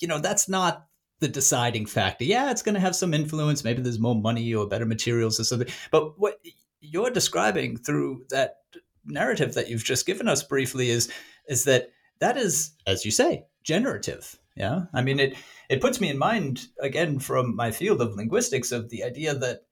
You 0.00 0.08
know, 0.08 0.18
that's 0.18 0.48
not 0.48 0.86
the 1.20 1.28
deciding 1.28 1.86
factor. 1.86 2.24
Yeah, 2.24 2.50
it's 2.50 2.62
going 2.62 2.74
to 2.74 2.80
have 2.80 2.96
some 2.96 3.14
influence. 3.14 3.62
Maybe 3.62 3.80
there's 3.80 4.00
more 4.00 4.20
money 4.20 4.52
or 4.52 4.66
better 4.66 4.86
materials 4.86 5.38
or 5.38 5.44
something. 5.44 5.68
But 5.92 6.18
what 6.18 6.40
you're 6.80 7.10
describing 7.10 7.76
through 7.76 8.24
that 8.30 8.56
narrative 9.04 9.54
that 9.54 9.68
you've 9.68 9.84
just 9.84 10.06
given 10.06 10.28
us 10.28 10.42
briefly 10.42 10.90
is 10.90 11.10
is 11.48 11.64
that 11.64 11.90
that 12.18 12.36
is, 12.36 12.72
as 12.86 13.04
you 13.04 13.10
say, 13.10 13.46
generative. 13.62 14.38
Yeah, 14.56 14.82
I 14.92 15.02
mean 15.02 15.20
it. 15.20 15.36
It 15.70 15.80
puts 15.80 16.00
me 16.00 16.10
in 16.10 16.18
mind 16.18 16.66
again 16.80 17.18
from 17.20 17.56
my 17.56 17.70
field 17.70 18.02
of 18.02 18.16
linguistics 18.16 18.72
of 18.72 18.90
the 18.90 19.04
idea 19.04 19.34
that 19.34 19.62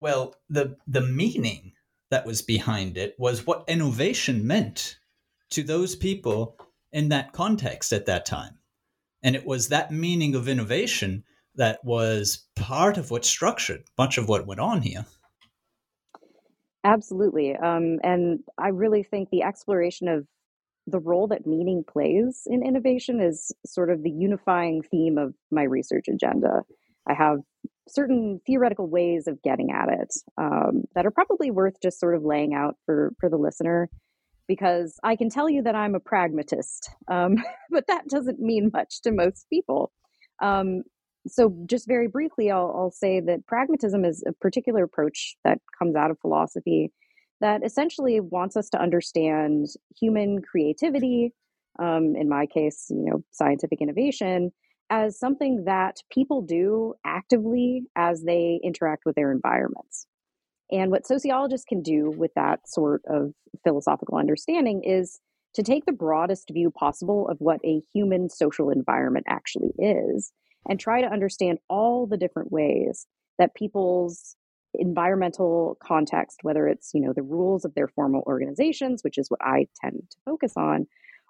well, 0.00 0.34
the 0.50 0.76
the 0.86 1.02
meaning 1.02 1.72
that 2.14 2.24
was 2.24 2.42
behind 2.42 2.96
it 2.96 3.16
was 3.18 3.44
what 3.44 3.64
innovation 3.66 4.46
meant 4.46 4.98
to 5.50 5.64
those 5.64 5.96
people 5.96 6.56
in 6.92 7.08
that 7.08 7.32
context 7.32 7.92
at 7.92 8.06
that 8.06 8.24
time. 8.24 8.56
And 9.24 9.34
it 9.34 9.44
was 9.44 9.68
that 9.68 9.90
meaning 9.90 10.36
of 10.36 10.46
innovation 10.46 11.24
that 11.56 11.84
was 11.84 12.46
part 12.54 12.98
of 12.98 13.10
what 13.10 13.24
structured 13.24 13.82
much 13.98 14.16
of 14.16 14.28
what 14.28 14.46
went 14.46 14.60
on 14.60 14.80
here. 14.80 15.04
Absolutely. 16.84 17.56
Um, 17.56 17.98
and 18.04 18.38
I 18.58 18.68
really 18.68 19.02
think 19.02 19.30
the 19.30 19.42
exploration 19.42 20.06
of 20.06 20.24
the 20.86 21.00
role 21.00 21.26
that 21.28 21.48
meaning 21.48 21.82
plays 21.82 22.42
in 22.46 22.64
innovation 22.64 23.20
is 23.20 23.50
sort 23.66 23.90
of 23.90 24.04
the 24.04 24.10
unifying 24.10 24.82
theme 24.82 25.18
of 25.18 25.34
my 25.50 25.64
research 25.64 26.06
agenda. 26.06 26.62
I 27.08 27.14
have 27.14 27.38
certain 27.88 28.40
theoretical 28.46 28.88
ways 28.88 29.26
of 29.26 29.42
getting 29.42 29.70
at 29.70 29.88
it 29.88 30.14
um, 30.38 30.84
that 30.94 31.06
are 31.06 31.10
probably 31.10 31.50
worth 31.50 31.74
just 31.82 32.00
sort 32.00 32.14
of 32.14 32.22
laying 32.24 32.54
out 32.54 32.76
for 32.86 33.12
for 33.20 33.28
the 33.28 33.36
listener 33.36 33.88
because 34.46 34.98
I 35.02 35.16
can 35.16 35.30
tell 35.30 35.48
you 35.48 35.62
that 35.62 35.74
I'm 35.74 35.94
a 35.94 36.00
pragmatist, 36.00 36.90
um, 37.10 37.36
but 37.70 37.86
that 37.88 38.08
doesn't 38.08 38.40
mean 38.40 38.70
much 38.72 39.00
to 39.02 39.12
most 39.12 39.46
people. 39.50 39.92
Um, 40.42 40.82
so, 41.26 41.54
just 41.66 41.88
very 41.88 42.08
briefly, 42.08 42.50
I'll, 42.50 42.72
I'll, 42.76 42.90
say 42.90 43.20
that 43.20 43.46
pragmatism 43.46 44.04
is 44.04 44.22
a 44.26 44.32
particular 44.32 44.84
approach 44.84 45.36
that 45.44 45.58
comes 45.78 45.96
out 45.96 46.10
of 46.10 46.18
philosophy 46.20 46.92
that 47.40 47.64
essentially 47.64 48.20
wants 48.20 48.56
us 48.56 48.68
to 48.70 48.80
understand 48.80 49.68
human 49.98 50.42
creativity, 50.42 51.32
um, 51.78 52.14
in 52.14 52.28
my 52.28 52.46
case, 52.46 52.86
you 52.90 53.10
know, 53.10 53.24
scientific 53.30 53.80
innovation, 53.80 54.52
as 54.90 55.18
something 55.18 55.64
that 55.64 56.02
people 56.10 56.42
do 56.42 56.94
actively 57.04 57.84
as 57.96 58.22
they 58.22 58.60
interact 58.62 59.04
with 59.04 59.14
their 59.14 59.32
environments. 59.32 60.06
And 60.70 60.90
what 60.90 61.06
sociologists 61.06 61.66
can 61.66 61.82
do 61.82 62.10
with 62.10 62.32
that 62.34 62.68
sort 62.68 63.02
of 63.06 63.32
philosophical 63.64 64.18
understanding 64.18 64.82
is 64.84 65.20
to 65.54 65.62
take 65.62 65.84
the 65.86 65.92
broadest 65.92 66.50
view 66.52 66.70
possible 66.70 67.28
of 67.28 67.36
what 67.38 67.60
a 67.64 67.80
human 67.92 68.28
social 68.28 68.70
environment 68.70 69.26
actually 69.28 69.72
is 69.78 70.32
and 70.68 70.80
try 70.80 71.00
to 71.00 71.06
understand 71.06 71.58
all 71.68 72.06
the 72.06 72.16
different 72.16 72.50
ways 72.50 73.06
that 73.38 73.54
people's 73.54 74.36
environmental 74.76 75.76
context 75.80 76.40
whether 76.42 76.66
it's 76.66 76.90
you 76.94 77.00
know 77.00 77.12
the 77.14 77.22
rules 77.22 77.64
of 77.64 77.72
their 77.74 77.86
formal 77.86 78.24
organizations 78.26 79.04
which 79.04 79.18
is 79.18 79.28
what 79.28 79.40
i 79.40 79.68
tend 79.80 80.02
to 80.10 80.16
focus 80.24 80.54
on 80.56 80.84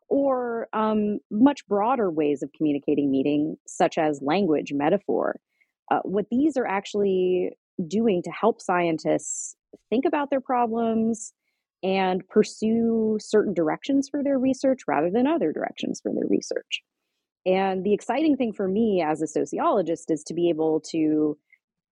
or 0.08 0.68
um, 0.72 1.18
much 1.30 1.66
broader 1.66 2.10
ways 2.10 2.42
of 2.42 2.50
communicating 2.56 3.10
meaning, 3.10 3.56
such 3.66 3.98
as 3.98 4.20
language, 4.22 4.72
metaphor. 4.72 5.36
Uh, 5.90 6.00
what 6.04 6.26
these 6.30 6.56
are 6.56 6.66
actually 6.66 7.50
doing 7.86 8.22
to 8.22 8.30
help 8.30 8.60
scientists 8.60 9.56
think 9.90 10.04
about 10.04 10.30
their 10.30 10.40
problems 10.40 11.32
and 11.82 12.26
pursue 12.28 13.18
certain 13.20 13.52
directions 13.52 14.08
for 14.08 14.22
their 14.22 14.38
research 14.38 14.80
rather 14.88 15.10
than 15.10 15.26
other 15.26 15.52
directions 15.52 16.00
for 16.00 16.12
their 16.14 16.26
research. 16.28 16.82
And 17.46 17.84
the 17.84 17.92
exciting 17.92 18.36
thing 18.36 18.54
for 18.54 18.66
me 18.66 19.04
as 19.06 19.20
a 19.20 19.26
sociologist 19.26 20.10
is 20.10 20.24
to 20.24 20.34
be 20.34 20.48
able 20.48 20.80
to, 20.92 20.96
you 20.96 21.36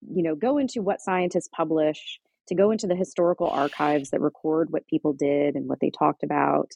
know, 0.00 0.34
go 0.34 0.56
into 0.56 0.80
what 0.80 1.02
scientists 1.02 1.48
publish, 1.54 2.18
to 2.48 2.54
go 2.54 2.70
into 2.70 2.86
the 2.86 2.96
historical 2.96 3.48
archives 3.48 4.10
that 4.10 4.20
record 4.20 4.70
what 4.70 4.86
people 4.86 5.12
did 5.12 5.56
and 5.56 5.68
what 5.68 5.80
they 5.80 5.90
talked 5.90 6.22
about, 6.22 6.70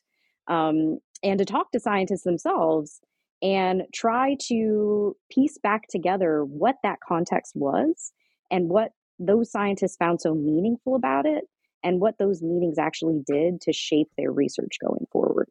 um, 0.49 0.99
and 1.23 1.39
to 1.39 1.45
talk 1.45 1.71
to 1.73 1.81
scientists 1.81 2.23
themselves 2.23 3.01
and 3.43 3.83
try 3.95 4.37
to 4.49 5.17
piece 5.31 5.59
back 5.59 5.89
together 5.89 6.45
what 6.45 6.77
that 6.83 6.99
context 7.07 7.53
was 7.55 8.13
and 8.51 8.69
what 8.69 8.93
those 9.19 9.51
scientists 9.51 9.97
found 9.97 10.21
so 10.21 10.35
meaningful 10.35 10.95
about 10.95 11.27
it 11.27 11.45
and 11.83 12.01
what 12.01 12.19
those 12.19 12.43
meetings 12.43 12.79
actually 12.79 13.23
did 13.27 13.61
to 13.61 13.73
shape 13.73 14.09
their 14.17 14.33
research 14.33 14.79
going 14.81 15.07
forward. 15.13 15.49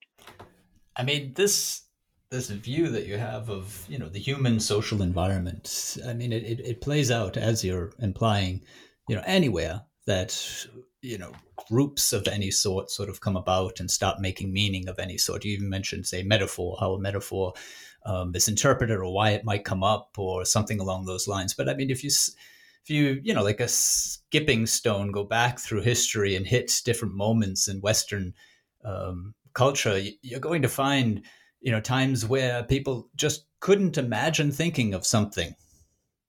I 0.95 1.03
mean, 1.03 1.34
this 1.36 1.84
this 2.31 2.50
view 2.50 2.89
that 2.89 3.05
you 3.05 3.17
have 3.17 3.50
of 3.50 3.86
you 3.88 3.98
know 3.98 4.10
the 4.10 4.19
human 4.19 4.60
social 4.60 5.01
environment. 5.01 5.98
I 6.05 6.13
mean, 6.13 6.34
it, 6.34 6.43
it, 6.43 6.60
it 6.62 6.81
plays 6.81 7.12
out 7.12 7.38
as 7.38 7.63
you're 7.63 7.91
implying, 8.00 8.62
you 9.07 9.15
know, 9.15 9.24
anywhere 9.25 9.84
that 10.05 10.67
you 11.01 11.17
know 11.17 11.31
groups 11.67 12.13
of 12.13 12.27
any 12.27 12.51
sort 12.51 12.91
sort 12.91 13.09
of 13.09 13.21
come 13.21 13.35
about 13.35 13.79
and 13.79 13.89
start 13.89 14.19
making 14.19 14.53
meaning 14.53 14.88
of 14.88 15.00
any 15.00 15.17
sort. 15.17 15.45
You 15.45 15.53
even 15.53 15.69
mentioned, 15.69 16.05
say, 16.05 16.24
metaphor, 16.24 16.77
how 16.79 16.93
a 16.93 17.00
metaphor 17.00 17.53
um, 18.05 18.35
is 18.35 18.47
interpreted, 18.47 18.97
or 18.97 19.13
why 19.13 19.31
it 19.31 19.45
might 19.45 19.65
come 19.65 19.83
up, 19.83 20.15
or 20.17 20.45
something 20.45 20.79
along 20.79 21.05
those 21.05 21.27
lines. 21.27 21.53
But 21.53 21.69
I 21.69 21.74
mean, 21.74 21.89
if 21.89 22.03
you 22.03 22.09
if 22.85 22.89
you 22.91 23.19
you 23.24 23.33
know 23.33 23.43
like 23.43 23.59
a 23.59 23.67
skipping 23.67 24.67
stone 24.67 25.12
go 25.12 25.24
back 25.24 25.59
through 25.59 25.81
history 25.81 26.35
and 26.35 26.45
hit 26.45 26.81
different 26.85 27.15
moments 27.15 27.67
in 27.67 27.81
western 27.81 28.33
um, 28.83 29.33
culture 29.53 30.00
you're 30.21 30.39
going 30.39 30.62
to 30.62 30.69
find 30.69 31.24
you 31.62 31.71
know 31.71 31.81
times 31.81 32.25
where 32.25 32.63
people 32.63 33.09
just 33.15 33.45
couldn't 33.59 33.97
imagine 33.97 34.51
thinking 34.51 34.93
of 34.93 35.05
something 35.05 35.55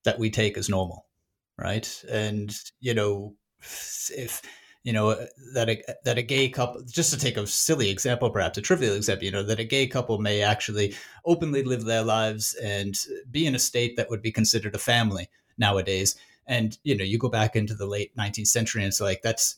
that 0.04 0.18
we 0.18 0.30
take 0.30 0.56
as 0.56 0.71
normal 0.71 1.04
right 1.59 2.02
and 2.11 2.56
you 2.80 2.95
know 2.95 3.35
if 3.61 4.43
you 4.85 4.93
know 4.93 5.17
that 5.53 5.69
a, 5.69 5.83
that 6.05 6.19
a 6.19 6.23
gay 6.23 6.49
couple 6.49 6.81
just 6.83 7.13
to 7.13 7.19
take 7.19 7.37
a 7.37 7.47
silly 7.47 7.91
example 7.91 8.31
perhaps 8.31 8.57
a 8.57 8.63
trivial 8.63 8.95
example 8.95 9.25
you 9.25 9.33
know 9.33 9.43
that 9.43 9.59
a 9.59 9.65
gay 9.65 9.87
couple 9.87 10.19
may 10.19 10.43
actually 10.43 10.95
openly 11.25 11.65
live 11.65 11.85
their 11.85 12.05
lives 12.05 12.55
and 12.63 12.97
be 13.31 13.47
in 13.47 13.55
a 13.55 13.59
state 13.59 13.97
that 13.97 14.09
would 14.11 14.23
be 14.23 14.31
considered 14.31 14.75
a 14.75 14.79
family 14.79 15.29
nowadays 15.59 16.15
and 16.47 16.79
you 16.85 16.97
know, 16.97 17.05
you 17.05 17.19
go 17.19 17.29
back 17.29 17.57
into 17.57 17.75
the 17.75 17.87
late 17.87 18.17
19th 18.17 18.47
century, 18.47 18.83
and 18.83 18.89
it's 18.89 19.01
like 19.01 19.23
that's 19.23 19.57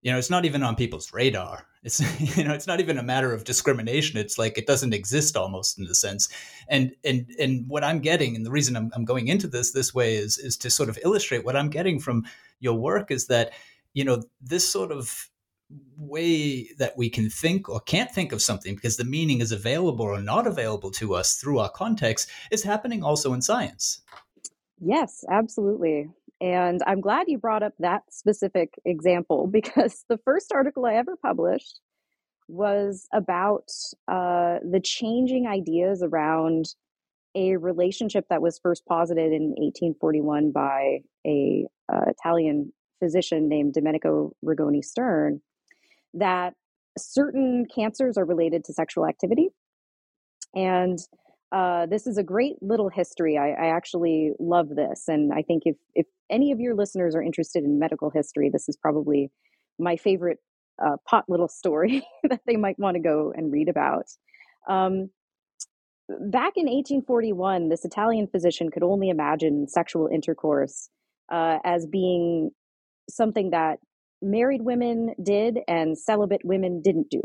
you 0.00 0.12
know, 0.12 0.18
it's 0.18 0.30
not 0.30 0.44
even 0.44 0.62
on 0.62 0.76
people's 0.76 1.12
radar. 1.12 1.66
It's 1.82 2.00
you 2.36 2.44
know, 2.44 2.54
it's 2.54 2.66
not 2.66 2.80
even 2.80 2.98
a 2.98 3.02
matter 3.02 3.32
of 3.32 3.44
discrimination. 3.44 4.18
It's 4.18 4.38
like 4.38 4.56
it 4.56 4.66
doesn't 4.66 4.94
exist 4.94 5.36
almost 5.36 5.78
in 5.78 5.86
a 5.86 5.94
sense. 5.94 6.28
And 6.68 6.92
and 7.04 7.26
and 7.38 7.68
what 7.68 7.84
I'm 7.84 8.00
getting, 8.00 8.36
and 8.36 8.46
the 8.46 8.50
reason 8.50 8.76
I'm, 8.76 8.90
I'm 8.94 9.04
going 9.04 9.28
into 9.28 9.48
this 9.48 9.72
this 9.72 9.92
way 9.92 10.14
is 10.14 10.38
is 10.38 10.56
to 10.58 10.70
sort 10.70 10.88
of 10.88 10.98
illustrate 11.02 11.44
what 11.44 11.56
I'm 11.56 11.70
getting 11.70 11.98
from 11.98 12.24
your 12.60 12.74
work 12.74 13.10
is 13.10 13.26
that 13.26 13.52
you 13.94 14.04
know 14.04 14.22
this 14.40 14.68
sort 14.68 14.92
of 14.92 15.28
way 15.96 16.68
that 16.78 16.96
we 16.96 17.10
can 17.10 17.28
think 17.28 17.68
or 17.68 17.80
can't 17.80 18.10
think 18.10 18.32
of 18.32 18.40
something 18.40 18.74
because 18.74 18.96
the 18.96 19.04
meaning 19.04 19.40
is 19.40 19.52
available 19.52 20.04
or 20.04 20.20
not 20.20 20.46
available 20.46 20.90
to 20.90 21.14
us 21.14 21.36
through 21.36 21.58
our 21.58 21.68
context 21.68 22.30
is 22.50 22.62
happening 22.62 23.02
also 23.02 23.34
in 23.34 23.42
science. 23.42 24.00
Yes, 24.80 25.24
absolutely. 25.30 26.08
And 26.40 26.82
I'm 26.86 27.00
glad 27.00 27.26
you 27.28 27.36
brought 27.36 27.62
up 27.62 27.74
that 27.80 28.02
specific 28.10 28.74
example 28.84 29.46
because 29.50 30.04
the 30.08 30.18
first 30.18 30.52
article 30.52 30.86
I 30.86 30.94
ever 30.94 31.16
published 31.16 31.80
was 32.48 33.06
about 33.12 33.70
uh, 34.06 34.58
the 34.62 34.80
changing 34.82 35.46
ideas 35.46 36.02
around 36.02 36.74
a 37.34 37.56
relationship 37.56 38.26
that 38.30 38.42
was 38.42 38.58
first 38.62 38.84
posited 38.86 39.32
in 39.32 39.54
1841 39.56 40.50
by 40.52 40.98
a 41.26 41.66
uh, 41.92 42.04
Italian 42.08 42.72
physician 42.98 43.48
named 43.48 43.74
Domenico 43.74 44.32
Rigoni 44.44 44.84
Stern 44.84 45.40
that 46.14 46.54
certain 46.96 47.66
cancers 47.72 48.16
are 48.16 48.24
related 48.24 48.64
to 48.64 48.72
sexual 48.72 49.06
activity 49.06 49.50
and 50.54 50.98
uh, 51.52 51.86
this 51.86 52.06
is 52.06 52.18
a 52.18 52.22
great 52.22 52.56
little 52.60 52.90
history. 52.90 53.38
I, 53.38 53.50
I, 53.50 53.66
actually 53.74 54.32
love 54.38 54.68
this, 54.68 55.04
and 55.08 55.32
I 55.32 55.40
think 55.40 55.62
if 55.64 55.76
if 55.94 56.06
any 56.28 56.52
of 56.52 56.60
your 56.60 56.74
listeners 56.74 57.14
are 57.14 57.22
interested 57.22 57.64
in 57.64 57.78
medical 57.78 58.10
history, 58.10 58.50
this 58.50 58.68
is 58.68 58.76
probably 58.76 59.30
my 59.78 59.96
favorite 59.96 60.38
uh, 60.84 60.96
pot 61.08 61.24
little 61.26 61.48
story 61.48 62.02
that 62.24 62.40
they 62.46 62.56
might 62.56 62.78
want 62.78 62.96
to 62.96 63.00
go 63.00 63.32
and 63.34 63.50
read 63.50 63.68
about. 63.68 64.06
Um, 64.68 65.08
back 66.08 66.54
in 66.56 66.66
1841, 66.66 67.68
this 67.68 67.84
Italian 67.84 68.26
physician 68.26 68.70
could 68.70 68.82
only 68.82 69.08
imagine 69.08 69.68
sexual 69.68 70.08
intercourse 70.12 70.88
uh, 71.30 71.58
as 71.64 71.86
being 71.86 72.50
something 73.10 73.50
that 73.50 73.78
married 74.22 74.62
women 74.62 75.14
did 75.22 75.58
and 75.68 75.96
celibate 75.98 76.44
women 76.44 76.82
didn't 76.82 77.10
do. 77.10 77.22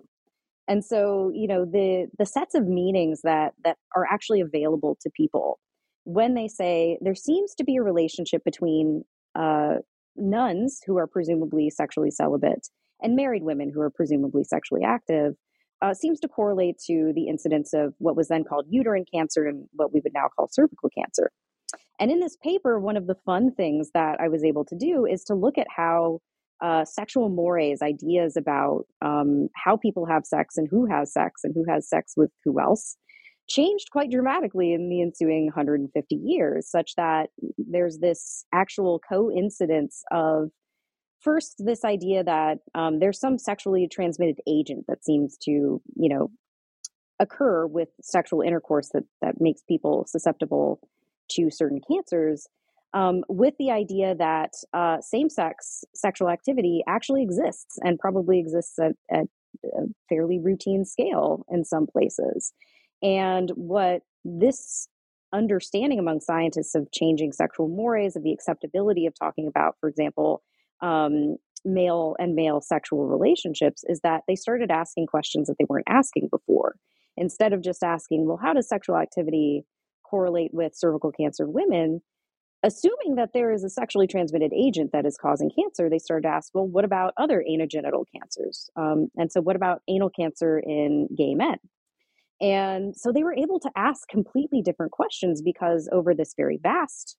And 0.67 0.83
so 0.83 1.31
you 1.33 1.47
know 1.47 1.65
the 1.65 2.07
the 2.17 2.25
sets 2.25 2.55
of 2.55 2.67
meanings 2.67 3.21
that 3.23 3.53
that 3.65 3.77
are 3.95 4.05
actually 4.09 4.39
available 4.39 4.97
to 5.01 5.09
people 5.09 5.59
when 6.05 6.35
they 6.35 6.47
say 6.47 6.97
there 7.01 7.15
seems 7.15 7.53
to 7.55 7.63
be 7.63 7.77
a 7.77 7.83
relationship 7.83 8.43
between 8.43 9.03
uh, 9.35 9.75
nuns 10.15 10.79
who 10.85 10.97
are 10.97 11.07
presumably 11.07 11.69
sexually 11.69 12.11
celibate 12.11 12.69
and 13.01 13.15
married 13.15 13.43
women 13.43 13.71
who 13.73 13.81
are 13.81 13.89
presumably 13.89 14.43
sexually 14.43 14.83
active 14.83 15.33
uh, 15.83 15.93
seems 15.93 16.19
to 16.21 16.27
correlate 16.29 16.77
to 16.87 17.11
the 17.13 17.27
incidence 17.27 17.73
of 17.73 17.93
what 17.97 18.15
was 18.15 18.29
then 18.29 18.45
called 18.45 18.65
uterine 18.69 19.05
cancer 19.13 19.45
and 19.45 19.67
what 19.73 19.93
we 19.93 19.99
would 20.03 20.13
now 20.13 20.29
call 20.33 20.47
cervical 20.49 20.89
cancer. 20.97 21.29
And 21.99 22.09
in 22.09 22.21
this 22.21 22.37
paper, 22.41 22.79
one 22.79 22.95
of 22.95 23.07
the 23.07 23.17
fun 23.25 23.53
things 23.53 23.91
that 23.93 24.19
I 24.19 24.29
was 24.29 24.43
able 24.43 24.65
to 24.65 24.75
do 24.75 25.05
is 25.05 25.23
to 25.25 25.35
look 25.35 25.57
at 25.57 25.67
how 25.75 26.19
uh, 26.61 26.85
sexual 26.85 27.27
mores, 27.27 27.81
ideas 27.81 28.37
about 28.37 28.85
um, 29.03 29.49
how 29.55 29.75
people 29.75 30.05
have 30.05 30.25
sex 30.25 30.55
and 30.55 30.67
who 30.71 30.85
has 30.85 31.11
sex 31.11 31.41
and 31.43 31.53
who 31.53 31.65
has 31.69 31.89
sex 31.89 32.13
with 32.15 32.31
who 32.45 32.61
else, 32.61 32.95
changed 33.49 33.89
quite 33.91 34.09
dramatically 34.09 34.73
in 34.73 34.89
the 34.89 35.01
ensuing 35.01 35.47
150 35.47 36.15
years, 36.15 36.69
such 36.69 36.93
that 36.95 37.29
there's 37.57 37.99
this 37.99 38.45
actual 38.53 39.01
coincidence 39.07 40.01
of 40.11 40.49
first 41.23 41.55
this 41.59 41.83
idea 41.83 42.23
that 42.23 42.59
um, 42.75 42.99
there's 42.99 43.19
some 43.19 43.37
sexually 43.37 43.87
transmitted 43.91 44.39
agent 44.47 44.85
that 44.87 45.03
seems 45.03 45.37
to, 45.43 45.51
you 45.51 46.09
know, 46.09 46.29
occur 47.19 47.65
with 47.65 47.89
sexual 48.01 48.41
intercourse 48.41 48.89
that 48.93 49.03
that 49.21 49.35
makes 49.39 49.61
people 49.67 50.05
susceptible 50.07 50.79
to 51.29 51.49
certain 51.49 51.79
cancers 51.89 52.47
um, 52.93 53.23
with 53.27 53.55
the 53.57 53.71
idea 53.71 54.15
that 54.15 54.51
uh, 54.73 54.99
same 55.01 55.29
sex 55.29 55.83
sexual 55.95 56.29
activity 56.29 56.83
actually 56.87 57.23
exists 57.23 57.77
and 57.81 57.97
probably 57.99 58.39
exists 58.39 58.77
at, 58.79 58.93
at 59.09 59.25
a 59.65 59.83
fairly 60.09 60.39
routine 60.39 60.85
scale 60.85 61.45
in 61.49 61.63
some 61.63 61.87
places. 61.87 62.53
And 63.01 63.49
what 63.55 64.01
this 64.23 64.87
understanding 65.33 65.99
among 65.99 66.21
scientists 66.21 66.75
of 66.75 66.91
changing 66.91 67.31
sexual 67.31 67.67
mores, 67.67 68.15
of 68.15 68.23
the 68.23 68.31
acceptability 68.31 69.05
of 69.07 69.13
talking 69.17 69.47
about, 69.47 69.75
for 69.79 69.89
example, 69.89 70.43
um, 70.83 71.37
male 71.65 72.15
and 72.19 72.35
male 72.35 72.61
sexual 72.61 73.07
relationships, 73.07 73.83
is 73.87 74.01
that 74.01 74.21
they 74.27 74.35
started 74.35 74.69
asking 74.69 75.07
questions 75.07 75.47
that 75.47 75.55
they 75.57 75.65
weren't 75.67 75.87
asking 75.87 76.27
before. 76.29 76.75
Instead 77.17 77.53
of 77.53 77.61
just 77.61 77.83
asking, 77.83 78.27
well, 78.27 78.39
how 78.41 78.53
does 78.53 78.67
sexual 78.67 78.97
activity 78.97 79.65
correlate 80.03 80.53
with 80.53 80.73
cervical 80.75 81.11
cancer 81.11 81.45
in 81.45 81.53
women? 81.53 82.01
assuming 82.63 83.15
that 83.15 83.31
there 83.33 83.51
is 83.51 83.63
a 83.63 83.69
sexually 83.69 84.07
transmitted 84.07 84.51
agent 84.53 84.91
that 84.93 85.05
is 85.05 85.17
causing 85.21 85.51
cancer, 85.51 85.89
they 85.89 85.99
started 85.99 86.23
to 86.23 86.33
ask, 86.33 86.49
well, 86.53 86.65
what 86.65 86.85
about 86.85 87.13
other 87.17 87.43
anogenital 87.47 88.05
cancers? 88.15 88.69
Um, 88.77 89.09
and 89.17 89.31
so, 89.31 89.41
what 89.41 89.57
about 89.57 89.81
anal 89.89 90.09
cancer 90.09 90.59
in 90.59 91.09
gay 91.15 91.35
men? 91.35 91.57
And 92.41 92.95
so 92.95 93.11
they 93.11 93.23
were 93.23 93.35
able 93.35 93.59
to 93.59 93.69
ask 93.75 94.07
completely 94.09 94.61
different 94.61 94.91
questions 94.91 95.41
because 95.41 95.87
over 95.91 96.13
this 96.13 96.33
very 96.35 96.59
vast 96.61 97.17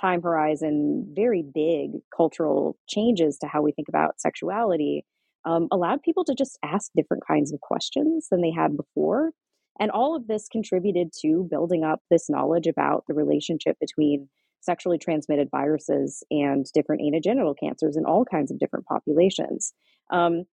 time 0.00 0.22
horizon, 0.22 1.06
very 1.14 1.42
big 1.42 1.92
cultural 2.16 2.76
changes 2.88 3.38
to 3.38 3.46
how 3.46 3.62
we 3.62 3.72
think 3.72 3.88
about 3.88 4.20
sexuality 4.20 5.04
um, 5.44 5.68
allowed 5.70 6.02
people 6.02 6.24
to 6.24 6.34
just 6.34 6.58
ask 6.62 6.90
different 6.96 7.22
kinds 7.26 7.52
of 7.52 7.60
questions 7.60 8.28
than 8.30 8.40
they 8.42 8.50
had 8.50 8.76
before. 8.76 9.30
And 9.78 9.90
all 9.90 10.16
of 10.16 10.26
this 10.26 10.48
contributed 10.48 11.12
to 11.22 11.46
building 11.50 11.84
up 11.84 12.00
this 12.10 12.28
knowledge 12.28 12.66
about 12.66 13.04
the 13.06 13.14
relationship 13.14 13.76
between 13.80 14.28
sexually 14.60 14.98
transmitted 14.98 15.48
viruses 15.50 16.24
and 16.30 16.66
different 16.74 17.02
anogenital 17.02 17.54
cancers 17.58 17.96
in 17.96 18.04
all 18.04 18.24
kinds 18.24 18.50
of 18.50 18.58
different 18.58 18.86
populations. 18.86 19.72
Um, 20.10 20.44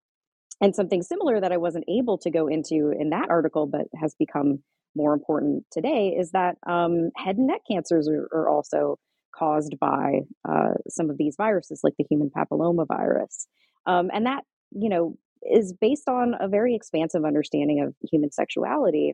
And 0.61 0.75
something 0.75 1.01
similar 1.01 1.41
that 1.41 1.51
I 1.51 1.57
wasn't 1.57 1.85
able 1.87 2.17
to 2.19 2.29
go 2.29 2.47
into 2.47 2.93
in 2.97 3.09
that 3.09 3.29
article, 3.29 3.65
but 3.65 3.87
has 3.99 4.13
become 4.19 4.63
more 4.95 5.13
important 5.13 5.65
today, 5.71 6.15
is 6.15 6.31
that 6.31 6.57
um, 6.67 7.09
head 7.17 7.37
and 7.37 7.47
neck 7.47 7.61
cancers 7.69 8.07
are, 8.07 8.27
are 8.31 8.47
also 8.47 8.99
caused 9.37 9.77
by 9.79 10.21
uh, 10.47 10.73
some 10.87 11.09
of 11.09 11.17
these 11.17 11.35
viruses, 11.37 11.81
like 11.83 11.93
the 11.97 12.05
human 12.09 12.29
papilloma 12.29 12.87
virus. 12.87 13.47
Um, 13.85 14.09
and 14.13 14.25
that, 14.25 14.43
you 14.71 14.89
know, 14.89 15.17
is 15.51 15.73
based 15.73 16.07
on 16.07 16.35
a 16.39 16.47
very 16.47 16.75
expansive 16.75 17.25
understanding 17.25 17.81
of 17.81 17.93
human 18.09 18.31
sexuality. 18.31 19.13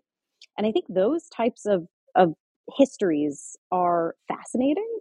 And 0.58 0.68
I 0.68 0.72
think 0.72 0.86
those 0.90 1.28
types 1.30 1.66
of, 1.66 1.88
of 2.16 2.34
histories 2.78 3.58
are 3.72 4.16
fascinating 4.28 5.00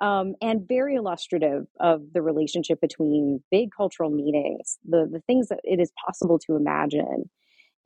um, 0.00 0.34
and 0.42 0.66
very 0.66 0.96
illustrative 0.96 1.66
of 1.78 2.02
the 2.12 2.22
relationship 2.22 2.80
between 2.80 3.42
big 3.50 3.68
cultural 3.76 4.10
meanings, 4.10 4.78
the, 4.84 5.08
the 5.10 5.20
things 5.26 5.48
that 5.48 5.60
it 5.62 5.78
is 5.78 5.92
possible 6.04 6.38
to 6.40 6.56
imagine, 6.56 7.30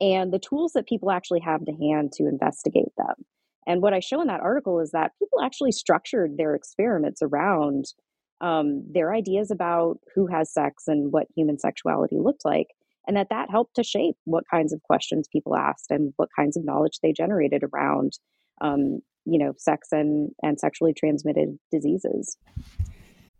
and 0.01 0.33
the 0.33 0.39
tools 0.39 0.71
that 0.73 0.87
people 0.87 1.11
actually 1.11 1.41
have 1.41 1.63
to 1.65 1.71
hand 1.73 2.11
to 2.13 2.27
investigate 2.27 2.91
them. 2.97 3.15
And 3.67 3.81
what 3.81 3.93
I 3.93 3.99
show 3.99 4.21
in 4.21 4.27
that 4.27 4.41
article 4.41 4.79
is 4.79 4.91
that 4.91 5.11
people 5.19 5.41
actually 5.41 5.71
structured 5.71 6.37
their 6.37 6.55
experiments 6.55 7.21
around 7.21 7.85
um, 8.41 8.83
their 8.89 9.13
ideas 9.13 9.51
about 9.51 9.97
who 10.15 10.27
has 10.27 10.53
sex 10.53 10.83
and 10.87 11.11
what 11.11 11.27
human 11.35 11.59
sexuality 11.59 12.17
looked 12.17 12.45
like, 12.45 12.67
and 13.07 13.17
that 13.17 13.27
that 13.29 13.49
helped 13.49 13.75
to 13.75 13.83
shape 13.83 14.15
what 14.25 14.45
kinds 14.49 14.71
of 14.73 14.81
questions 14.83 15.27
people 15.31 15.55
asked 15.55 15.87
and 15.89 16.13
what 16.15 16.29
kinds 16.35 16.55
of 16.55 16.63
knowledge 16.63 16.99
they 17.03 17.11
generated 17.11 17.63
around 17.63 18.13
um, 18.61 19.01
you 19.25 19.37
know, 19.37 19.53
sex 19.57 19.89
and, 19.91 20.31
and 20.41 20.59
sexually 20.59 20.93
transmitted 20.93 21.57
diseases. 21.71 22.37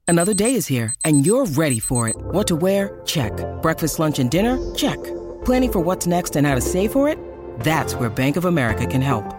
Another 0.08 0.34
day 0.34 0.56
is 0.56 0.68
here 0.68 0.94
and 1.06 1.26
you're 1.26 1.46
ready 1.46 1.80
for 1.80 2.08
it. 2.08 2.16
What 2.18 2.48
to 2.48 2.56
wear? 2.56 3.02
Check. 3.06 3.34
Breakfast, 3.62 4.00
lunch, 4.00 4.20
and 4.20 4.30
dinner? 4.30 4.58
Check. 4.76 5.02
Planning 5.46 5.72
for 5.72 5.80
what's 5.80 6.08
next 6.08 6.36
and 6.36 6.46
how 6.46 6.56
to 6.56 6.62
save 6.62 6.92
for 6.92 7.08
it? 7.08 7.18
That's 7.60 7.94
where 7.96 8.10
Bank 8.10 8.36
of 8.36 8.46
America 8.46 8.86
can 8.86 9.02
help. 9.02 9.39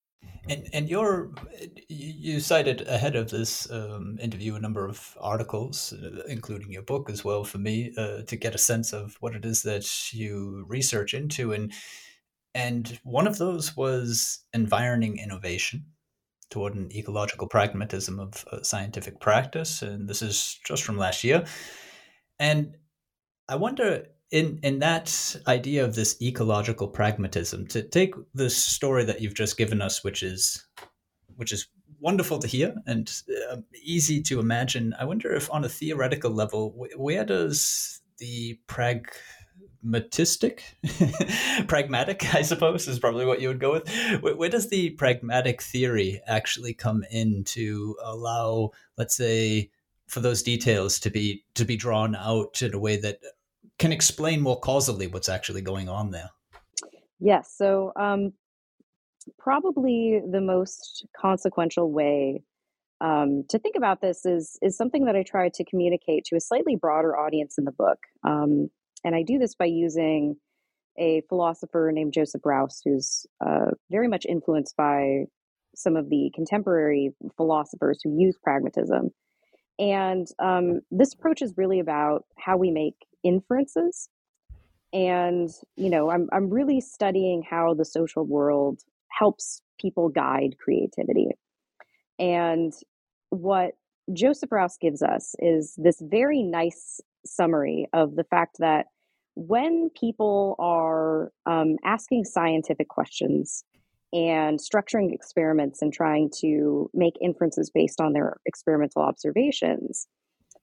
And 0.49 0.67
and 0.73 0.89
you're 0.89 1.31
you 1.87 2.39
cited 2.39 2.81
ahead 2.87 3.15
of 3.15 3.29
this 3.29 3.69
um, 3.71 4.17
interview 4.19 4.55
a 4.55 4.59
number 4.59 4.87
of 4.87 5.15
articles, 5.19 5.93
uh, 5.93 6.23
including 6.27 6.71
your 6.71 6.81
book 6.81 7.09
as 7.09 7.23
well, 7.23 7.43
for 7.43 7.59
me 7.59 7.93
uh, 7.95 8.23
to 8.23 8.35
get 8.35 8.55
a 8.55 8.57
sense 8.59 8.91
of 8.91 9.17
what 9.19 9.35
it 9.35 9.45
is 9.45 9.61
that 9.63 10.13
you 10.13 10.65
research 10.67 11.13
into, 11.13 11.53
and 11.53 11.71
and 12.55 12.99
one 13.03 13.27
of 13.27 13.37
those 13.37 13.77
was 13.77 14.43
environing 14.53 15.19
innovation 15.19 15.85
toward 16.49 16.73
an 16.73 16.89
ecological 16.91 17.47
pragmatism 17.47 18.19
of 18.19 18.43
uh, 18.51 18.63
scientific 18.63 19.19
practice, 19.19 19.83
and 19.83 20.09
this 20.09 20.23
is 20.23 20.59
just 20.65 20.83
from 20.83 20.97
last 20.97 21.23
year, 21.23 21.45
and 22.39 22.77
I 23.47 23.57
wonder 23.57 24.07
in 24.31 24.59
in 24.63 24.79
that 24.79 25.35
idea 25.47 25.83
of 25.83 25.95
this 25.95 26.19
ecological 26.21 26.87
pragmatism 26.87 27.67
to 27.67 27.83
take 27.83 28.15
the 28.33 28.49
story 28.49 29.03
that 29.05 29.21
you've 29.21 29.33
just 29.33 29.57
given 29.57 29.81
us 29.81 30.03
which 30.03 30.23
is 30.23 30.65
which 31.35 31.51
is 31.51 31.67
wonderful 32.01 32.39
to 32.39 32.47
hear 32.47 32.73
and 32.87 33.21
uh, 33.51 33.57
easy 33.81 34.21
to 34.23 34.39
imagine. 34.39 34.93
I 34.99 35.05
wonder 35.05 35.31
if 35.33 35.49
on 35.51 35.63
a 35.63 35.69
theoretical 35.69 36.31
level 36.31 36.71
where 36.97 37.23
does 37.23 38.01
the 38.17 38.59
pragmatistic 38.67 40.63
pragmatic 41.67 42.35
i 42.35 42.43
suppose 42.43 42.87
is 42.87 42.99
probably 42.99 43.25
what 43.25 43.41
you 43.41 43.47
would 43.47 43.59
go 43.59 43.73
with. 43.73 43.89
Where, 44.21 44.35
where 44.35 44.49
does 44.49 44.69
the 44.69 44.89
pragmatic 44.91 45.61
theory 45.61 46.21
actually 46.27 46.73
come 46.73 47.03
in 47.11 47.43
to 47.45 47.95
allow 48.03 48.71
let's 48.97 49.15
say 49.15 49.69
for 50.07 50.19
those 50.19 50.43
details 50.43 50.99
to 50.99 51.09
be 51.09 51.45
to 51.55 51.65
be 51.65 51.77
drawn 51.77 52.15
out 52.15 52.61
in 52.61 52.73
a 52.73 52.79
way 52.79 52.97
that 52.97 53.19
can 53.81 53.91
explain 53.91 54.41
more 54.41 54.59
causally 54.59 55.07
what's 55.07 55.27
actually 55.27 55.61
going 55.61 55.89
on 55.89 56.11
there. 56.11 56.29
Yes. 57.19 57.51
So, 57.57 57.91
um, 57.99 58.33
probably 59.39 60.21
the 60.31 60.39
most 60.39 61.05
consequential 61.19 61.91
way 61.91 62.43
um, 63.01 63.43
to 63.49 63.57
think 63.57 63.75
about 63.75 63.99
this 64.01 64.23
is 64.23 64.57
is 64.61 64.77
something 64.77 65.05
that 65.05 65.15
I 65.15 65.23
try 65.23 65.49
to 65.49 65.63
communicate 65.65 66.25
to 66.25 66.35
a 66.35 66.39
slightly 66.39 66.75
broader 66.75 67.17
audience 67.17 67.55
in 67.57 67.65
the 67.65 67.71
book, 67.71 67.97
um, 68.23 68.69
and 69.03 69.15
I 69.15 69.23
do 69.23 69.39
this 69.39 69.55
by 69.55 69.65
using 69.65 70.35
a 70.99 71.23
philosopher 71.27 71.89
named 71.91 72.13
Joseph 72.13 72.41
Rouse, 72.45 72.81
who's 72.85 73.25
uh, 73.43 73.71
very 73.89 74.07
much 74.07 74.25
influenced 74.29 74.75
by 74.77 75.25
some 75.75 75.95
of 75.95 76.09
the 76.09 76.31
contemporary 76.35 77.15
philosophers 77.35 77.99
who 78.03 78.15
use 78.15 78.37
pragmatism. 78.43 79.09
And 79.79 80.27
um, 80.37 80.81
this 80.91 81.13
approach 81.13 81.41
is 81.41 81.53
really 81.57 81.79
about 81.79 82.25
how 82.37 82.57
we 82.57 82.69
make 82.69 82.95
inferences. 83.23 84.09
And, 84.93 85.49
you 85.75 85.89
know, 85.89 86.09
I'm, 86.11 86.27
I'm 86.33 86.49
really 86.49 86.81
studying 86.81 87.43
how 87.49 87.73
the 87.73 87.85
social 87.85 88.25
world 88.25 88.81
helps 89.09 89.61
people 89.79 90.09
guide 90.09 90.55
creativity. 90.63 91.29
And 92.19 92.73
what 93.29 93.71
Joseph 94.13 94.51
Rouse 94.51 94.77
gives 94.77 95.01
us 95.01 95.35
is 95.39 95.73
this 95.77 96.01
very 96.01 96.43
nice 96.43 96.99
summary 97.25 97.87
of 97.93 98.15
the 98.15 98.23
fact 98.25 98.57
that 98.59 98.87
when 99.35 99.89
people 99.97 100.55
are 100.59 101.31
um, 101.45 101.77
asking 101.85 102.25
scientific 102.25 102.89
questions 102.89 103.63
and 104.11 104.59
structuring 104.59 105.13
experiments 105.13 105.81
and 105.81 105.93
trying 105.93 106.29
to 106.41 106.89
make 106.93 107.13
inferences 107.21 107.71
based 107.73 108.01
on 108.01 108.11
their 108.11 108.37
experimental 108.45 109.01
observations, 109.01 110.07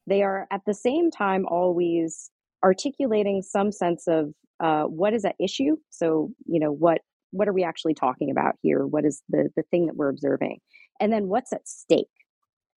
they 0.06 0.22
are 0.22 0.46
at 0.50 0.60
the 0.66 0.74
same 0.74 1.10
time 1.10 1.46
always 1.46 2.30
articulating 2.64 3.42
some 3.42 3.72
sense 3.72 4.06
of 4.06 4.32
uh, 4.60 4.84
what 4.84 5.14
is 5.14 5.24
at 5.24 5.36
issue. 5.40 5.76
So, 5.90 6.30
you 6.46 6.60
know, 6.60 6.72
what 6.72 7.00
what 7.30 7.46
are 7.46 7.52
we 7.52 7.62
actually 7.62 7.94
talking 7.94 8.30
about 8.30 8.54
here? 8.62 8.86
What 8.86 9.04
is 9.04 9.22
the 9.28 9.50
the 9.56 9.62
thing 9.70 9.86
that 9.86 9.96
we're 9.96 10.08
observing? 10.08 10.58
And 11.00 11.12
then 11.12 11.28
what's 11.28 11.52
at 11.52 11.68
stake? 11.68 12.06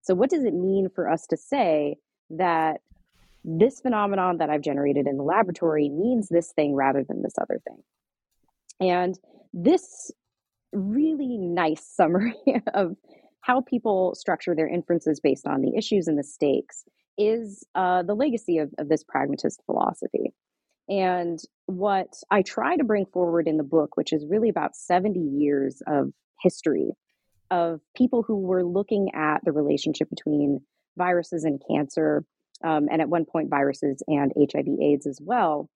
So, 0.01 0.13
what 0.15 0.29
does 0.29 0.43
it 0.43 0.53
mean 0.53 0.89
for 0.93 1.09
us 1.09 1.25
to 1.27 1.37
say 1.37 1.95
that 2.31 2.81
this 3.43 3.81
phenomenon 3.81 4.37
that 4.37 4.49
I've 4.49 4.61
generated 4.61 5.07
in 5.07 5.17
the 5.17 5.23
laboratory 5.23 5.89
means 5.89 6.29
this 6.29 6.51
thing 6.53 6.75
rather 6.75 7.03
than 7.07 7.23
this 7.23 7.35
other 7.41 7.59
thing? 7.67 7.81
And 8.79 9.17
this 9.53 10.11
really 10.71 11.37
nice 11.37 11.85
summary 11.95 12.35
of 12.73 12.95
how 13.41 13.61
people 13.61 14.13
structure 14.15 14.55
their 14.55 14.67
inferences 14.67 15.19
based 15.19 15.47
on 15.47 15.61
the 15.61 15.75
issues 15.75 16.07
and 16.07 16.17
the 16.17 16.23
stakes 16.23 16.83
is 17.21 17.63
uh, 17.75 18.03
the 18.03 18.15
legacy 18.15 18.57
of, 18.57 18.73
of 18.77 18.89
this 18.89 19.03
pragmatist 19.03 19.61
philosophy. 19.65 20.33
And 20.89 21.39
what 21.67 22.13
I 22.29 22.41
try 22.41 22.75
to 22.75 22.83
bring 22.83 23.05
forward 23.05 23.47
in 23.47 23.57
the 23.57 23.63
book, 23.63 23.95
which 23.95 24.11
is 24.11 24.25
really 24.27 24.49
about 24.49 24.75
70 24.75 25.19
years 25.19 25.81
of 25.87 26.11
history 26.41 26.91
of 27.49 27.81
people 27.95 28.23
who 28.23 28.37
were 28.37 28.65
looking 28.65 29.09
at 29.13 29.39
the 29.43 29.51
relationship 29.51 30.09
between 30.09 30.61
viruses 30.97 31.43
and 31.43 31.61
cancer, 31.69 32.25
um, 32.63 32.87
and 32.91 33.01
at 33.01 33.09
one 33.09 33.25
point, 33.25 33.49
viruses 33.49 34.01
and 34.07 34.31
HIV 34.37 34.67
AIDS 34.81 35.05
as 35.05 35.19
well, 35.21 35.69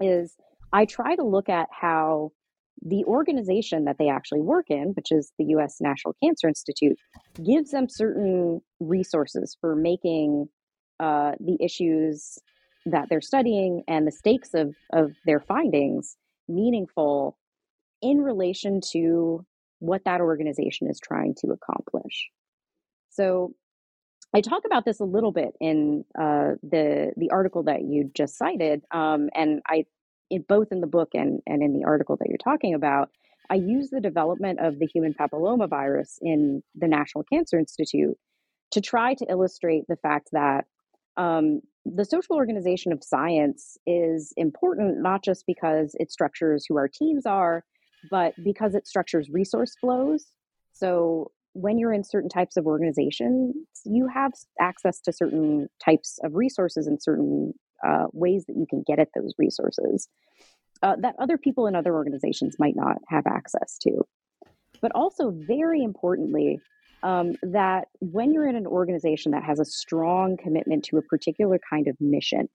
is 0.00 0.36
I 0.72 0.84
try 0.84 1.16
to 1.16 1.24
look 1.24 1.48
at 1.48 1.68
how 1.70 2.32
the 2.82 3.04
organization 3.04 3.84
that 3.84 3.96
they 3.98 4.08
actually 4.08 4.40
work 4.40 4.66
in, 4.68 4.88
which 4.94 5.10
is 5.10 5.32
the 5.38 5.46
US 5.56 5.78
National 5.80 6.14
Cancer 6.22 6.48
Institute, 6.48 6.98
gives 7.42 7.70
them 7.70 7.88
certain 7.88 8.60
resources 8.80 9.56
for 9.60 9.74
making 9.74 10.48
uh, 11.00 11.32
the 11.40 11.56
issues 11.60 12.38
that 12.86 13.08
they're 13.08 13.20
studying 13.20 13.82
and 13.88 14.06
the 14.06 14.12
stakes 14.12 14.54
of, 14.54 14.74
of 14.92 15.12
their 15.24 15.40
findings 15.40 16.16
meaningful 16.48 17.36
in 18.00 18.18
relation 18.18 18.80
to 18.92 19.44
what 19.80 20.04
that 20.04 20.20
organization 20.20 20.88
is 20.88 21.00
trying 21.00 21.34
to 21.34 21.48
accomplish. 21.48 22.28
So, 23.10 23.54
I 24.34 24.40
talk 24.40 24.64
about 24.66 24.84
this 24.84 25.00
a 25.00 25.04
little 25.04 25.32
bit 25.32 25.54
in 25.60 26.04
uh, 26.18 26.56
the 26.62 27.12
the 27.16 27.30
article 27.30 27.62
that 27.64 27.82
you 27.84 28.10
just 28.14 28.36
cited, 28.36 28.82
um, 28.90 29.30
and 29.34 29.62
I, 29.66 29.86
in, 30.28 30.44
both 30.46 30.72
in 30.72 30.80
the 30.80 30.86
book 30.86 31.10
and 31.14 31.40
and 31.46 31.62
in 31.62 31.72
the 31.72 31.84
article 31.84 32.16
that 32.16 32.28
you're 32.28 32.36
talking 32.36 32.74
about, 32.74 33.08
I 33.48 33.54
use 33.54 33.90
the 33.90 34.00
development 34.00 34.60
of 34.60 34.78
the 34.78 34.86
human 34.86 35.14
papillomavirus 35.14 36.18
in 36.20 36.62
the 36.74 36.88
National 36.88 37.24
Cancer 37.24 37.58
Institute 37.58 38.16
to 38.72 38.80
try 38.80 39.14
to 39.14 39.26
illustrate 39.30 39.84
the 39.88 39.96
fact 39.96 40.28
that 40.32 40.66
um, 41.16 41.60
the 41.84 42.04
social 42.04 42.36
organization 42.36 42.92
of 42.92 43.02
science 43.02 43.78
is 43.86 44.32
important 44.36 45.00
not 45.00 45.22
just 45.22 45.46
because 45.46 45.94
it 46.00 46.10
structures 46.10 46.64
who 46.68 46.76
our 46.76 46.88
teams 46.88 47.26
are, 47.26 47.64
but 48.10 48.34
because 48.42 48.74
it 48.74 48.86
structures 48.86 49.30
resource 49.30 49.76
flows. 49.80 50.26
So 50.72 51.30
when 51.52 51.78
you're 51.78 51.92
in 51.92 52.04
certain 52.04 52.28
types 52.28 52.56
of 52.56 52.66
organizations, 52.66 53.54
you 53.84 54.08
have 54.08 54.32
access 54.60 55.00
to 55.00 55.12
certain 55.12 55.68
types 55.82 56.18
of 56.22 56.34
resources 56.34 56.86
and 56.86 57.02
certain 57.02 57.54
uh, 57.86 58.06
ways 58.12 58.44
that 58.46 58.56
you 58.56 58.66
can 58.68 58.82
get 58.86 58.98
at 58.98 59.08
those 59.14 59.32
resources 59.38 60.08
uh, 60.82 60.96
that 61.00 61.14
other 61.18 61.38
people 61.38 61.66
in 61.66 61.74
other 61.74 61.94
organizations 61.94 62.56
might 62.58 62.76
not 62.76 62.96
have 63.08 63.26
access 63.26 63.78
to. 63.78 64.06
But 64.82 64.92
also, 64.94 65.30
very 65.30 65.82
importantly, 65.82 66.60
um, 67.02 67.32
that 67.42 67.88
when 68.00 68.32
you're 68.32 68.48
in 68.48 68.56
an 68.56 68.66
organization 68.66 69.32
that 69.32 69.44
has 69.44 69.60
a 69.60 69.64
strong 69.64 70.36
commitment 70.36 70.84
to 70.86 70.96
a 70.96 71.02
particular 71.02 71.58
kind 71.70 71.88
of 71.88 71.96
mission, 72.00 72.48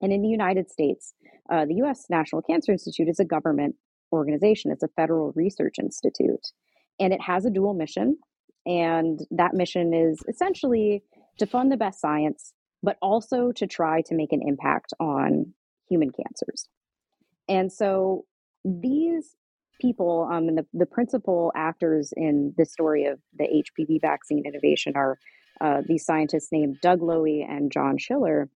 and 0.00 0.12
in 0.12 0.22
the 0.22 0.28
United 0.28 0.70
States, 0.70 1.14
uh, 1.50 1.64
the 1.64 1.74
US 1.82 2.04
National 2.08 2.42
Cancer 2.42 2.72
Institute 2.72 3.08
is 3.08 3.18
a 3.18 3.24
government 3.24 3.74
organization, 4.12 4.70
it's 4.70 4.82
a 4.82 4.88
federal 4.96 5.32
research 5.34 5.76
institute, 5.78 6.46
and 7.00 7.12
it 7.12 7.20
has 7.20 7.44
a 7.44 7.50
dual 7.50 7.74
mission. 7.74 8.16
And 8.66 9.20
that 9.30 9.54
mission 9.54 9.94
is 9.94 10.22
essentially 10.28 11.02
to 11.38 11.46
fund 11.46 11.72
the 11.72 11.76
best 11.76 12.00
science, 12.00 12.52
but 12.82 12.96
also 13.00 13.52
to 13.52 13.66
try 13.66 14.02
to 14.02 14.14
make 14.14 14.32
an 14.32 14.42
impact 14.46 14.92
on 15.00 15.54
human 15.88 16.10
cancers. 16.10 16.68
And 17.48 17.72
so 17.72 18.24
these 18.64 19.34
people 19.80 20.28
um, 20.30 20.48
and 20.48 20.58
the, 20.58 20.66
the 20.72 20.86
principal 20.86 21.52
actors 21.54 22.12
in 22.16 22.54
the 22.56 22.64
story 22.64 23.06
of 23.06 23.18
the 23.36 23.44
HPV 23.44 24.00
vaccine 24.00 24.44
innovation 24.46 24.92
are 24.96 25.18
uh, 25.60 25.82
these 25.86 26.04
scientists 26.04 26.48
named 26.52 26.76
Doug 26.80 27.00
Lowy 27.00 27.44
and 27.48 27.72
John 27.72 27.98
Schiller 27.98 28.48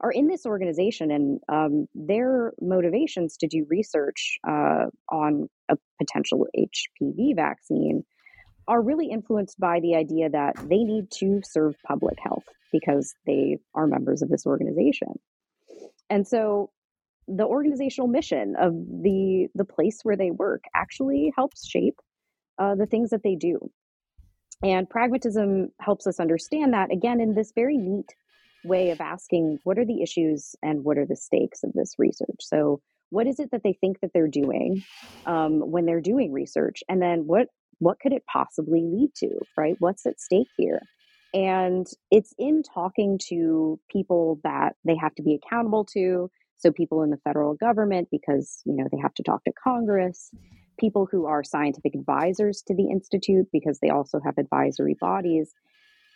are 0.00 0.10
in 0.10 0.28
this 0.28 0.46
organization 0.46 1.10
and 1.10 1.40
um, 1.48 1.86
their 1.94 2.52
motivations 2.60 3.36
to 3.38 3.46
do 3.46 3.66
research 3.68 4.38
uh, 4.46 4.86
on 5.10 5.48
a 5.70 5.76
potential 5.98 6.46
HPV 6.56 7.34
vaccine 7.36 8.04
are 8.68 8.82
really 8.82 9.08
influenced 9.10 9.58
by 9.58 9.80
the 9.80 9.96
idea 9.96 10.28
that 10.30 10.56
they 10.68 10.84
need 10.84 11.10
to 11.10 11.40
serve 11.44 11.74
public 11.86 12.18
health 12.22 12.44
because 12.72 13.14
they 13.26 13.58
are 13.74 13.86
members 13.86 14.22
of 14.22 14.28
this 14.28 14.46
organization. 14.46 15.18
And 16.08 16.26
so 16.26 16.70
the 17.28 17.44
organizational 17.44 18.08
mission 18.08 18.54
of 18.58 18.72
the 18.74 19.48
the 19.54 19.64
place 19.64 20.00
where 20.02 20.16
they 20.16 20.30
work 20.30 20.64
actually 20.74 21.32
helps 21.36 21.66
shape 21.66 21.98
uh, 22.58 22.74
the 22.74 22.86
things 22.86 23.10
that 23.10 23.22
they 23.22 23.36
do. 23.36 23.70
And 24.62 24.88
pragmatism 24.88 25.70
helps 25.80 26.06
us 26.06 26.20
understand 26.20 26.72
that 26.72 26.92
again 26.92 27.20
in 27.20 27.34
this 27.34 27.52
very 27.54 27.76
neat 27.76 28.14
way 28.64 28.90
of 28.90 29.00
asking 29.00 29.58
what 29.64 29.78
are 29.78 29.84
the 29.84 30.02
issues 30.02 30.54
and 30.62 30.84
what 30.84 30.98
are 30.98 31.06
the 31.06 31.16
stakes 31.16 31.64
of 31.64 31.72
this 31.72 31.94
research? 31.98 32.38
So 32.40 32.80
what 33.10 33.26
is 33.26 33.40
it 33.40 33.50
that 33.50 33.62
they 33.62 33.76
think 33.80 34.00
that 34.00 34.10
they're 34.14 34.28
doing 34.28 34.82
um, 35.26 35.60
when 35.70 35.84
they're 35.84 36.00
doing 36.00 36.32
research? 36.32 36.82
And 36.88 37.00
then 37.00 37.26
what 37.26 37.48
what 37.78 37.98
could 38.00 38.12
it 38.12 38.24
possibly 38.32 38.82
lead 38.82 39.10
to 39.16 39.30
right? 39.56 39.76
What's 39.78 40.06
at 40.06 40.20
stake 40.20 40.48
here? 40.56 40.80
And 41.34 41.86
it's 42.10 42.34
in 42.38 42.62
talking 42.62 43.18
to 43.28 43.80
people 43.90 44.38
that 44.44 44.76
they 44.84 44.96
have 44.96 45.14
to 45.14 45.22
be 45.22 45.34
accountable 45.34 45.84
to 45.86 46.30
so 46.62 46.70
people 46.70 47.02
in 47.02 47.10
the 47.10 47.18
federal 47.18 47.54
government, 47.54 48.08
because 48.10 48.62
you 48.64 48.74
know 48.74 48.86
they 48.90 48.98
have 48.98 49.14
to 49.14 49.22
talk 49.22 49.44
to 49.44 49.52
Congress, 49.52 50.30
people 50.78 51.06
who 51.10 51.26
are 51.26 51.44
scientific 51.44 51.94
advisors 51.94 52.62
to 52.68 52.74
the 52.74 52.88
institute, 52.90 53.46
because 53.52 53.80
they 53.80 53.90
also 53.90 54.20
have 54.24 54.38
advisory 54.38 54.96
bodies. 55.00 55.52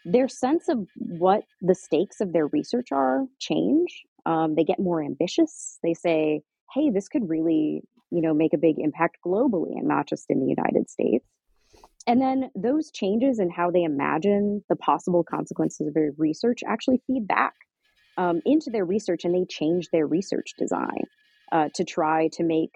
Their 0.05 0.29
sense 0.29 0.69
of 0.69 0.87
what 0.95 1.43
the 1.61 1.75
stakes 1.75 2.21
of 2.21 2.33
their 2.33 2.47
research 2.47 2.93
are 2.93 3.25
change. 3.41 4.05
Um, 4.25 4.55
they 4.55 4.65
get 4.65 4.79
more 4.79 5.03
ambitious. 5.03 5.79
They 5.83 5.95
say, 5.95 6.43
"Hey, 6.73 6.91
this 6.91 7.09
could 7.09 7.29
really, 7.29 7.83
you 8.11 8.23
know, 8.23 8.33
make 8.33 8.55
a 8.55 8.59
big 8.59 8.77
impact 8.79 9.19
globally 9.27 9.73
and 9.77 9.89
not 9.89 10.07
just 10.09 10.27
in 10.31 10.41
the 10.41 10.47
United 10.47 10.89
States." 10.89 11.27
And 12.07 12.21
then 12.21 12.51
those 12.55 12.93
changes 12.93 13.41
in 13.41 13.51
how 13.51 13.73
they 13.73 13.83
imagine 13.83 14.63
the 14.69 14.77
possible 14.77 15.25
consequences 15.25 15.89
of 15.89 15.95
their 15.95 16.13
research 16.17 16.61
actually 16.65 17.03
feed 17.09 17.27
back 17.27 17.55
um, 18.17 18.41
into 18.45 18.71
their 18.71 18.85
research 18.85 19.25
and 19.25 19.35
they 19.35 19.45
change 19.49 19.89
their 19.93 20.07
research 20.07 20.55
design 20.59 21.05
uh, 21.53 21.69
to 21.75 21.85
try 21.85 22.29
to 22.33 22.43
make 22.43 22.71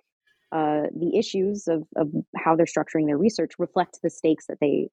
uh, 0.52 0.82
the 0.94 1.16
issues 1.16 1.68
of, 1.68 1.84
of 1.96 2.08
how 2.36 2.56
they're 2.56 2.66
structuring 2.66 3.06
their 3.06 3.18
research 3.18 3.52
reflect 3.58 3.98
the 4.02 4.10
stakes 4.10 4.46
that 4.46 4.58
they 4.60 4.88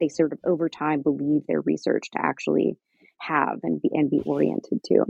they 0.00 0.08
sort 0.08 0.32
of 0.32 0.38
over 0.44 0.68
time 0.68 1.00
believe 1.00 1.42
their 1.46 1.60
research 1.60 2.10
to 2.10 2.18
actually 2.20 2.76
have 3.20 3.60
and 3.62 3.80
be 3.80 3.90
and 3.92 4.10
be 4.10 4.20
oriented 4.24 4.82
to. 4.84 5.04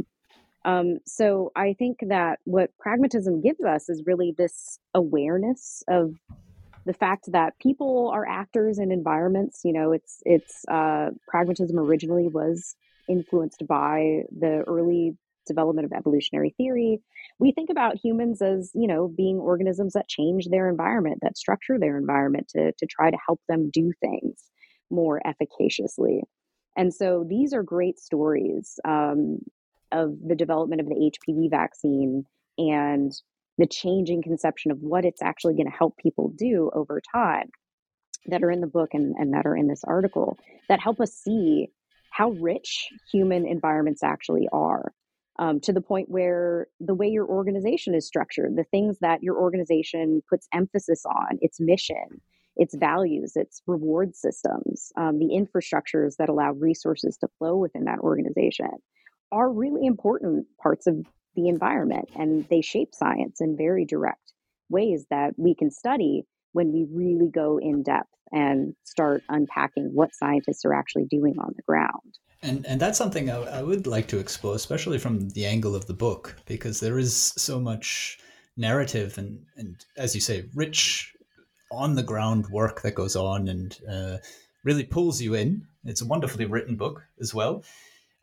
Um, 0.65 0.99
so 1.07 1.51
I 1.57 1.75
think 1.79 1.99
that 2.09 2.39
what 2.45 2.77
pragmatism 2.79 3.41
gives 3.41 3.63
us 3.65 3.89
is 3.89 4.03
really 4.07 4.35
this 4.37 4.79
awareness 4.95 5.83
of 5.89 6.15
the 6.85 6.93
fact 6.93 7.31
that 7.33 7.59
people 7.59 8.11
are 8.13 8.27
actors 8.29 8.79
in 8.79 8.93
environments. 8.93 9.63
You 9.65 9.73
know, 9.73 9.93
it's 9.93 10.23
it's 10.25 10.65
uh, 10.71 11.11
pragmatism 11.29 11.79
originally 11.79 12.29
was 12.29 12.77
influenced 13.09 13.67
by 13.67 14.23
the 14.39 14.63
early 14.67 15.17
development 15.47 15.87
of 15.87 15.93
evolutionary 15.93 16.55
theory. 16.57 17.01
We 17.39 17.53
think 17.53 17.71
about 17.71 17.97
humans 18.03 18.41
as 18.41 18.71
you 18.75 18.87
know 18.87 19.09
being 19.09 19.39
organisms 19.39 19.95
that 19.95 20.09
change 20.09 20.47
their 20.49 20.69
environment 20.69 21.19
that 21.23 21.37
structure 21.37 21.79
their 21.79 21.99
environment 21.99 22.49
to, 22.51 22.73
to 22.73 22.87
try 22.87 23.11
to 23.11 23.17
help 23.27 23.41
them 23.49 23.71
do 23.73 23.93
things 24.01 24.39
more 24.91 25.21
efficaciously. 25.25 26.23
And 26.77 26.95
so 26.95 27.25
these 27.29 27.53
are 27.53 27.63
great 27.63 27.99
stories 27.99 28.79
um, 28.85 29.39
of 29.91 30.17
the 30.27 30.35
development 30.35 30.81
of 30.81 30.89
the 30.89 31.11
hpv 31.13 31.51
vaccine 31.51 32.25
and 32.59 33.13
the 33.59 33.67
changing 33.67 34.23
conception 34.23 34.71
of 34.71 34.79
what 34.81 35.05
it's 35.05 35.23
actually 35.23 35.55
going 35.55 35.67
to 35.67 35.77
help 35.77 35.97
people 35.99 36.33
do 36.37 36.71
over 36.75 37.01
time 37.13 37.51
that 38.27 38.43
are 38.43 38.51
in 38.51 38.61
the 38.61 38.67
book 38.67 38.91
and, 38.93 39.15
and 39.19 39.35
that 39.35 39.47
are 39.47 39.57
in 39.57 39.69
this 39.69 39.85
article 39.85 40.39
that 40.69 40.81
help 40.81 41.01
us 41.01 41.13
see 41.13 41.69
how 42.13 42.31
rich 42.33 42.89
human 43.11 43.47
environments 43.47 44.03
actually 44.03 44.49
are 44.53 44.93
um, 45.39 45.61
to 45.61 45.73
the 45.73 45.81
point 45.81 46.11
where 46.11 46.67
the 46.79 46.95
way 46.95 47.09
your 47.09 47.27
organization 47.27 47.95
is 47.95 48.07
structured, 48.07 48.55
the 48.55 48.65
things 48.65 48.99
that 49.01 49.23
your 49.23 49.39
organization 49.39 50.23
puts 50.29 50.47
emphasis 50.53 51.05
on, 51.07 51.39
its 51.41 51.59
mission, 51.59 52.21
its 52.57 52.75
values, 52.75 53.33
its 53.35 53.63
reward 53.67 54.15
systems, 54.15 54.93
um, 54.97 55.19
the 55.19 55.31
infrastructures 55.31 56.17
that 56.19 56.29
allow 56.29 56.53
resources 56.53 57.17
to 57.17 57.29
flow 57.39 57.57
within 57.57 57.85
that 57.85 57.99
organization 58.01 58.71
are 59.33 59.51
really 59.51 59.87
important 59.87 60.47
parts 60.63 60.87
of 60.87 61.07
the 61.35 61.49
environment. 61.49 62.11
And 62.15 62.47
they 62.51 62.61
shape 62.61 62.91
science 62.93 63.41
in 63.41 63.57
very 63.57 63.87
direct 63.87 64.35
ways 64.69 65.07
that 65.09 65.33
we 65.39 65.55
can 65.55 65.71
study 65.71 66.25
when 66.53 66.73
we 66.73 66.87
really 66.91 67.31
go 67.31 67.59
in 67.59 67.83
depth 67.83 68.09
and 68.33 68.75
start 68.85 69.23
unpacking 69.29 69.91
what 69.93 70.15
scientists 70.15 70.65
are 70.65 70.73
actually 70.73 71.05
doing 71.05 71.35
on 71.39 71.53
the 71.57 71.63
ground. 71.63 72.19
And 72.43 72.67
and 72.67 72.81
that's 72.81 72.99
something 72.99 73.31
I, 73.31 73.37
I, 73.59 73.63
would 73.63 73.87
like 73.87 74.09
to 74.09 74.19
explore, 74.19 74.57
especially 74.57 74.99
from 74.99 75.29
the 75.31 75.47
angle 75.47 75.77
of 75.77 75.87
the 75.87 75.95
book, 75.95 76.37
because 76.47 76.81
there 76.81 76.99
is 76.99 77.15
so 77.15 77.61
much 77.61 78.19
narrative 78.57 79.17
and 79.17 79.45
and 79.57 79.77
as 79.97 80.15
you 80.15 80.21
say, 80.21 80.47
rich 80.55 81.15
on 81.71 81.95
the 81.95 82.03
ground 82.03 82.47
work 82.49 82.83
that 82.83 82.95
goes 82.95 83.17
on 83.17 83.49
and 83.49 83.79
uh, 83.89 84.17
really 84.65 84.85
pulls 84.85 85.23
you 85.23 85.35
in. 85.35 85.67
It's 85.85 86.03
a 86.03 86.07
wonderfully 86.07 86.47
written 86.47 86.77
book 86.77 87.03
as 87.21 87.33
well. 87.33 87.65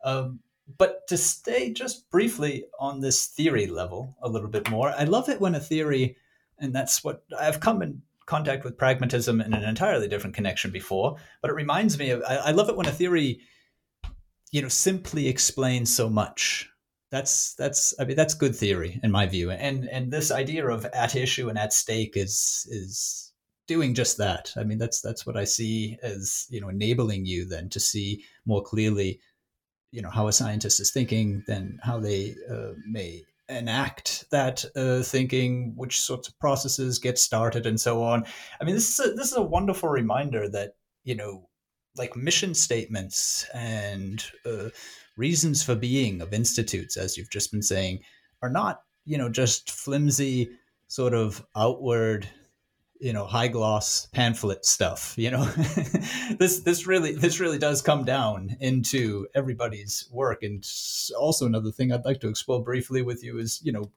Um, 0.04 0.40
but 0.78 1.06
to 1.08 1.16
stay 1.16 1.72
just 1.72 2.08
briefly 2.10 2.64
on 2.78 3.00
this 3.00 3.26
theory 3.26 3.66
level 3.66 4.16
a 4.22 4.28
little 4.28 4.48
bit 4.48 4.70
more, 4.70 4.90
I 4.96 5.04
love 5.04 5.28
it 5.28 5.40
when 5.40 5.56
a 5.56 5.60
theory, 5.60 6.16
and 6.58 6.72
that's 6.72 7.02
what 7.02 7.24
I've 7.38 7.58
come 7.58 7.82
in 7.82 8.02
contact 8.26 8.64
with 8.64 8.78
pragmatism 8.78 9.40
in 9.40 9.54
an 9.54 9.64
entirely 9.64 10.08
different 10.08 10.36
connection 10.36 10.70
before, 10.70 11.16
but 11.42 11.50
it 11.50 11.54
reminds 11.54 11.98
me 11.98 12.10
of 12.10 12.22
I, 12.26 12.36
I 12.36 12.50
love 12.52 12.68
it 12.68 12.76
when 12.76 12.86
a 12.86 12.92
theory, 12.92 13.40
you 14.52 14.62
know, 14.62 14.68
simply 14.68 15.28
explains 15.28 15.94
so 15.94 16.08
much. 16.08 16.68
That's 17.10 17.54
that's 17.54 17.92
I 17.98 18.04
mean 18.04 18.16
that's 18.16 18.34
good 18.34 18.54
theory 18.54 19.00
in 19.02 19.10
my 19.10 19.26
view, 19.26 19.50
and 19.50 19.88
and 19.88 20.12
this 20.12 20.30
idea 20.30 20.66
of 20.68 20.84
at 20.86 21.16
issue 21.16 21.48
and 21.48 21.58
at 21.58 21.72
stake 21.72 22.16
is 22.16 22.66
is 22.70 23.32
doing 23.66 23.94
just 23.94 24.18
that. 24.18 24.52
I 24.56 24.64
mean 24.64 24.78
that's 24.78 25.00
that's 25.00 25.26
what 25.26 25.36
I 25.36 25.44
see 25.44 25.98
as 26.02 26.46
you 26.50 26.60
know 26.60 26.68
enabling 26.68 27.26
you 27.26 27.46
then 27.46 27.68
to 27.70 27.80
see 27.80 28.24
more 28.46 28.62
clearly, 28.62 29.20
you 29.90 30.02
know, 30.02 30.10
how 30.10 30.28
a 30.28 30.32
scientist 30.32 30.78
is 30.78 30.92
thinking, 30.92 31.42
then 31.48 31.80
how 31.82 31.98
they 31.98 32.36
uh, 32.48 32.72
may 32.88 33.24
enact 33.50 34.24
that 34.30 34.64
uh, 34.76 35.02
thinking, 35.02 35.72
which 35.76 36.00
sorts 36.00 36.28
of 36.28 36.38
processes 36.38 36.98
get 36.98 37.18
started, 37.18 37.66
and 37.66 37.80
so 37.80 38.02
on. 38.02 38.24
I 38.60 38.64
mean, 38.64 38.74
this 38.74 38.98
is 38.98 39.06
a, 39.06 39.12
this 39.12 39.30
is 39.30 39.36
a 39.36 39.42
wonderful 39.42 39.88
reminder 39.88 40.48
that 40.48 40.74
you 41.04 41.14
know 41.14 41.48
like 41.96 42.16
mission 42.16 42.54
statements 42.54 43.44
and 43.52 44.24
uh, 44.46 44.68
reasons 45.16 45.62
for 45.62 45.74
being 45.74 46.20
of 46.20 46.32
institutes, 46.32 46.96
as 46.96 47.16
you've 47.16 47.30
just 47.30 47.50
been 47.50 47.62
saying, 47.62 48.00
are 48.42 48.50
not 48.50 48.82
you 49.04 49.18
know 49.18 49.28
just 49.28 49.70
flimsy 49.70 50.50
sort 50.88 51.14
of 51.14 51.44
outward 51.56 52.28
you 53.00 53.12
know 53.12 53.24
high 53.24 53.48
gloss 53.48 54.06
pamphlet 54.06 54.64
stuff 54.64 55.14
you 55.16 55.30
know? 55.30 55.48
This 56.38 56.60
this 56.60 56.86
really 56.86 57.14
this 57.14 57.40
really 57.40 57.58
does 57.58 57.82
come 57.82 58.04
down 58.04 58.56
into 58.60 59.26
everybody's 59.34 60.08
work. 60.12 60.42
And 60.42 60.64
also 61.18 61.46
another 61.46 61.70
thing 61.70 61.92
i'd 61.92 62.04
like 62.04 62.20
to 62.20 62.28
explore 62.28 62.62
briefly 62.62 63.02
with 63.02 63.24
you 63.24 63.38
is 63.38 63.60
you 63.62 63.72
know 63.72 63.90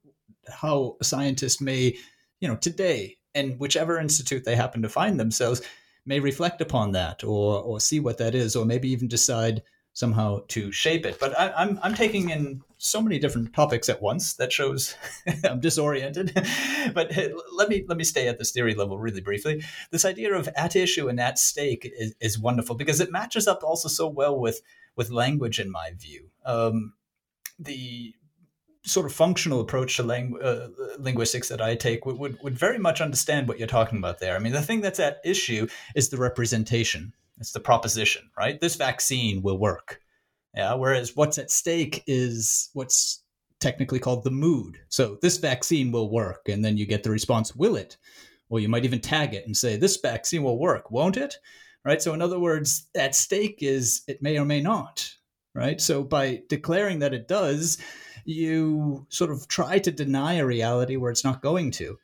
how 0.49 0.97
scientists 1.01 1.61
may 1.61 1.95
you 2.39 2.47
know 2.47 2.55
today 2.55 3.17
and 3.35 3.59
whichever 3.59 3.99
institute 3.99 4.43
they 4.45 4.55
happen 4.55 4.81
to 4.81 4.89
find 4.89 5.19
themselves 5.19 5.61
may 6.05 6.19
reflect 6.19 6.61
upon 6.61 6.91
that 6.91 7.23
or 7.23 7.61
or 7.61 7.79
see 7.79 7.99
what 7.99 8.17
that 8.17 8.35
is 8.35 8.55
or 8.55 8.65
maybe 8.65 8.89
even 8.89 9.07
decide 9.07 9.63
somehow 9.93 10.39
to 10.49 10.71
shape 10.71 11.05
it. 11.05 11.19
But 11.19 11.39
I, 11.39 11.47
am 11.47 11.53
I'm, 11.55 11.79
I'm 11.83 11.93
taking 11.93 12.29
in 12.29 12.61
so 12.77 13.01
many 13.01 13.19
different 13.19 13.53
topics 13.53 13.87
at 13.87 14.01
once 14.01 14.33
that 14.33 14.51
shows 14.51 14.95
I'm 15.43 15.59
disoriented. 15.59 16.33
but 16.93 17.11
let 17.53 17.69
me 17.69 17.85
let 17.87 17.97
me 17.97 18.03
stay 18.03 18.27
at 18.27 18.37
this 18.37 18.51
theory 18.51 18.75
level 18.75 18.97
really 18.97 19.21
briefly. 19.21 19.63
This 19.91 20.05
idea 20.05 20.33
of 20.33 20.49
at 20.55 20.75
issue 20.75 21.07
and 21.07 21.19
at 21.19 21.39
stake 21.39 21.89
is, 21.97 22.15
is 22.19 22.39
wonderful 22.39 22.75
because 22.75 22.99
it 22.99 23.11
matches 23.11 23.47
up 23.47 23.63
also 23.63 23.87
so 23.87 24.07
well 24.07 24.37
with 24.37 24.61
with 24.95 25.09
language 25.09 25.59
in 25.59 25.71
my 25.71 25.91
view. 25.97 26.29
Um, 26.45 26.93
the 27.57 28.13
sort 28.85 29.05
of 29.05 29.13
functional 29.13 29.61
approach 29.61 29.95
to 29.95 30.03
ling- 30.03 30.37
uh, 30.41 30.67
linguistics 30.97 31.47
that 31.47 31.61
I 31.61 31.75
take 31.75 32.05
would, 32.05 32.17
would, 32.17 32.37
would 32.43 32.59
very 32.59 32.77
much 32.77 32.99
understand 32.99 33.47
what 33.47 33.57
you're 33.57 33.67
talking 33.67 33.97
about 33.97 34.19
there. 34.19 34.35
I 34.35 34.39
mean, 34.39 34.51
the 34.51 34.61
thing 34.61 34.81
that's 34.81 34.99
at 34.99 35.21
issue 35.23 35.67
is 35.95 36.09
the 36.09 36.17
representation 36.17 37.13
it's 37.39 37.51
the 37.51 37.59
proposition, 37.59 38.29
right? 38.37 38.59
This 38.59 38.75
vaccine 38.75 39.41
will 39.41 39.57
work. 39.57 39.99
Yeah. 40.55 40.75
Whereas 40.75 41.15
what's 41.15 41.37
at 41.37 41.51
stake 41.51 42.03
is 42.05 42.69
what's 42.73 43.23
technically 43.59 43.99
called 43.99 44.23
the 44.23 44.31
mood. 44.31 44.77
So 44.89 45.17
this 45.21 45.37
vaccine 45.37 45.91
will 45.91 46.11
work. 46.11 46.47
And 46.47 46.63
then 46.63 46.77
you 46.77 46.85
get 46.85 47.03
the 47.03 47.09
response, 47.09 47.55
will 47.55 47.75
it? 47.75 47.97
Or 48.49 48.59
you 48.59 48.69
might 48.69 48.85
even 48.85 48.99
tag 48.99 49.33
it 49.33 49.45
and 49.45 49.57
say, 49.57 49.77
this 49.77 49.97
vaccine 49.97 50.43
will 50.43 50.59
work, 50.59 50.91
won't 50.91 51.17
it? 51.17 51.37
Right. 51.85 52.01
So, 52.01 52.13
in 52.13 52.21
other 52.21 52.39
words, 52.39 52.87
at 52.95 53.13
stake 53.13 53.57
is 53.61 54.03
it 54.07 54.21
may 54.21 54.37
or 54.37 54.45
may 54.45 54.61
not. 54.61 55.11
Right. 55.53 55.81
So, 55.81 56.01
by 56.01 56.43
declaring 56.47 56.99
that 56.99 57.13
it 57.13 57.27
does, 57.27 57.77
you 58.23 59.05
sort 59.09 59.31
of 59.31 59.47
try 59.49 59.79
to 59.79 59.91
deny 59.91 60.35
a 60.35 60.45
reality 60.45 60.95
where 60.95 61.11
it's 61.11 61.25
not 61.25 61.41
going 61.41 61.71
to. 61.71 61.97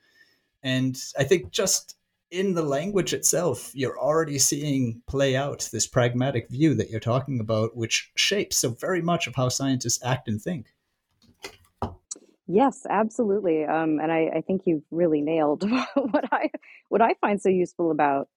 And 0.63 1.01
I 1.17 1.23
think 1.23 1.51
just 1.51 1.95
in 2.31 2.53
the 2.53 2.61
language 2.61 3.13
itself, 3.13 3.71
you're 3.73 3.99
already 3.99 4.37
seeing 4.37 5.01
play 5.07 5.35
out 5.35 5.67
this 5.71 5.87
pragmatic 5.87 6.49
view 6.49 6.75
that 6.75 6.89
you're 6.89 6.99
talking 6.99 7.39
about, 7.39 7.75
which 7.75 8.11
shapes 8.15 8.57
so 8.57 8.69
very 8.69 9.01
much 9.01 9.27
of 9.27 9.35
how 9.35 9.49
scientists 9.49 10.03
act 10.03 10.27
and 10.27 10.41
think. 10.41 10.67
Yes, 12.47 12.85
absolutely. 12.89 13.63
Um, 13.63 13.99
and 13.99 14.11
I, 14.11 14.29
I, 14.37 14.41
think 14.41 14.63
you've 14.65 14.83
really 14.89 15.21
nailed 15.21 15.69
what 15.93 16.25
I 16.31 16.49
what 16.89 17.01
I 17.01 17.13
find 17.21 17.39
so 17.39 17.49
useful 17.49 17.91
about 17.91 18.27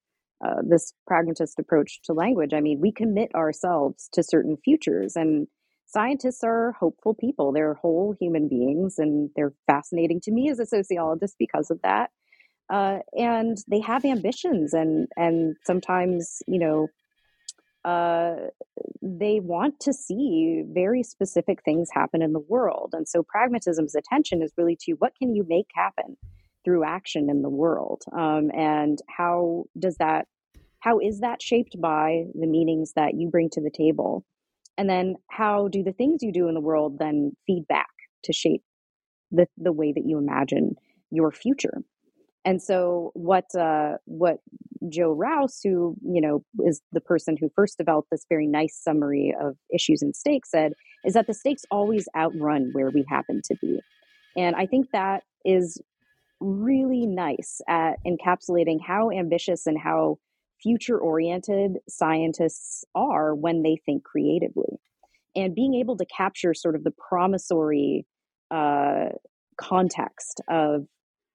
uh, 0.44 0.60
this 0.62 0.92
pragmatist 1.06 1.58
approach 1.58 2.02
to 2.02 2.12
language. 2.12 2.52
I 2.52 2.60
mean, 2.60 2.80
we 2.80 2.92
commit 2.92 3.34
ourselves 3.34 4.10
to 4.12 4.22
certain 4.22 4.58
futures, 4.62 5.16
and 5.16 5.46
scientists 5.86 6.44
are 6.44 6.72
hopeful 6.72 7.14
people. 7.14 7.52
They're 7.52 7.74
whole 7.74 8.14
human 8.20 8.48
beings, 8.48 8.98
and 8.98 9.30
they're 9.34 9.54
fascinating 9.66 10.20
to 10.24 10.30
me 10.30 10.50
as 10.50 10.58
a 10.58 10.66
sociologist 10.66 11.36
because 11.38 11.70
of 11.70 11.80
that 11.82 12.10
uh, 12.72 13.00
and 13.12 13.58
they 13.68 13.80
have 13.80 14.04
ambitions 14.04 14.72
and 14.72 15.06
and 15.16 15.56
sometimes 15.64 16.42
you 16.48 16.58
know 16.58 16.88
uh, 17.84 18.34
they 19.02 19.40
want 19.40 19.78
to 19.80 19.92
see 19.92 20.62
very 20.66 21.02
specific 21.02 21.62
things 21.64 21.88
happen 21.92 22.22
in 22.22 22.32
the 22.32 22.38
world. 22.38 22.90
And 22.92 23.08
so 23.08 23.24
pragmatism's 23.24 23.96
attention 23.96 24.40
is 24.40 24.52
really 24.56 24.78
to 24.82 24.92
what 24.92 25.16
can 25.16 25.34
you 25.34 25.44
make 25.48 25.66
happen 25.74 26.16
through 26.64 26.84
action 26.84 27.28
in 27.28 27.42
the 27.42 27.50
world? 27.50 28.02
Um, 28.16 28.52
and 28.54 29.00
how 29.08 29.64
does 29.78 29.96
that 29.96 30.26
how 30.78 30.98
is 30.98 31.20
that 31.20 31.42
shaped 31.42 31.80
by 31.80 32.24
the 32.34 32.46
meanings 32.46 32.92
that 32.96 33.14
you 33.14 33.28
bring 33.28 33.50
to 33.50 33.60
the 33.60 33.70
table? 33.70 34.24
And 34.78 34.88
then 34.88 35.16
how 35.28 35.68
do 35.68 35.82
the 35.82 35.92
things 35.92 36.22
you 36.22 36.32
do 36.32 36.48
in 36.48 36.54
the 36.54 36.60
world 36.60 36.98
then 36.98 37.36
feed 37.46 37.66
back 37.68 37.90
to 38.24 38.32
shape 38.32 38.62
the, 39.30 39.46
the 39.58 39.72
way 39.72 39.92
that 39.92 40.06
you 40.06 40.18
imagine 40.18 40.76
your 41.10 41.30
future 41.30 41.82
and 42.44 42.62
so 42.62 43.10
what 43.14 43.54
uh, 43.54 43.98
what 44.04 44.38
Joe 44.88 45.12
Rouse, 45.12 45.60
who 45.62 45.96
you 46.02 46.20
know 46.20 46.44
is 46.66 46.80
the 46.92 47.00
person 47.00 47.36
who 47.38 47.48
first 47.54 47.78
developed 47.78 48.08
this 48.10 48.26
very 48.28 48.46
nice 48.46 48.78
summary 48.82 49.34
of 49.40 49.56
issues 49.72 50.02
and 50.02 50.14
stakes, 50.14 50.50
said 50.50 50.72
is 51.04 51.14
that 51.14 51.26
the 51.26 51.34
stakes 51.34 51.64
always 51.70 52.08
outrun 52.16 52.70
where 52.72 52.90
we 52.90 53.04
happen 53.08 53.40
to 53.44 53.56
be, 53.60 53.80
and 54.36 54.56
I 54.56 54.66
think 54.66 54.90
that 54.92 55.22
is 55.44 55.80
really 56.40 57.06
nice 57.06 57.60
at 57.68 57.98
encapsulating 58.04 58.78
how 58.84 59.10
ambitious 59.10 59.66
and 59.66 59.78
how 59.78 60.18
future 60.60 60.98
oriented 60.98 61.78
scientists 61.88 62.84
are 62.94 63.34
when 63.34 63.62
they 63.62 63.76
think 63.86 64.02
creatively, 64.02 64.80
and 65.36 65.54
being 65.54 65.74
able 65.74 65.96
to 65.96 66.06
capture 66.06 66.54
sort 66.54 66.74
of 66.74 66.82
the 66.82 66.92
promissory 67.08 68.04
uh, 68.50 69.10
context 69.56 70.40
of 70.50 70.86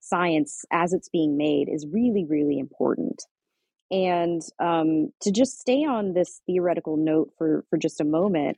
science 0.08 0.66
as 0.72 0.94
it's 0.94 1.10
being 1.10 1.38
made 1.38 1.70
is 1.70 1.86
really, 1.92 2.26
really 2.26 2.60
important. 2.60 3.24
And 3.90 4.42
um, 4.60 5.10
to 5.22 5.32
just 5.32 5.60
stay 5.60 5.86
on 5.86 6.14
this 6.14 6.42
theoretical 6.46 6.98
note 6.98 7.32
for, 7.38 7.64
for 7.70 7.78
just 7.78 8.02
a 8.02 8.06
moment, 8.06 8.58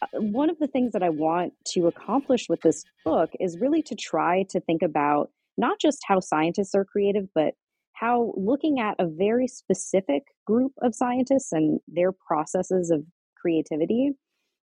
uh, 0.00 0.20
one 0.20 0.48
of 0.48 0.58
the 0.58 0.66
things 0.66 0.92
that 0.92 1.02
I 1.02 1.10
want 1.10 1.52
to 1.72 1.86
accomplish 1.86 2.46
with 2.48 2.60
this 2.62 2.84
book 3.04 3.30
is 3.40 3.58
really 3.60 3.82
to 3.82 3.94
try 3.94 4.44
to 4.50 4.60
think 4.60 4.82
about 4.82 5.30
not 5.56 5.78
just 5.80 5.98
how 6.06 6.20
scientists 6.20 6.74
are 6.74 6.84
creative, 6.84 7.28
but 7.34 7.54
how 7.92 8.32
looking 8.36 8.80
at 8.80 8.96
a 8.98 9.06
very 9.06 9.46
specific 9.46 10.24
group 10.46 10.72
of 10.82 10.94
scientists 10.94 11.52
and 11.52 11.80
their 11.86 12.10
processes 12.12 12.90
of 12.90 13.04
creativity 13.40 14.12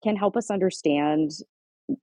can 0.02 0.16
help 0.16 0.36
us 0.36 0.50
understand 0.50 1.30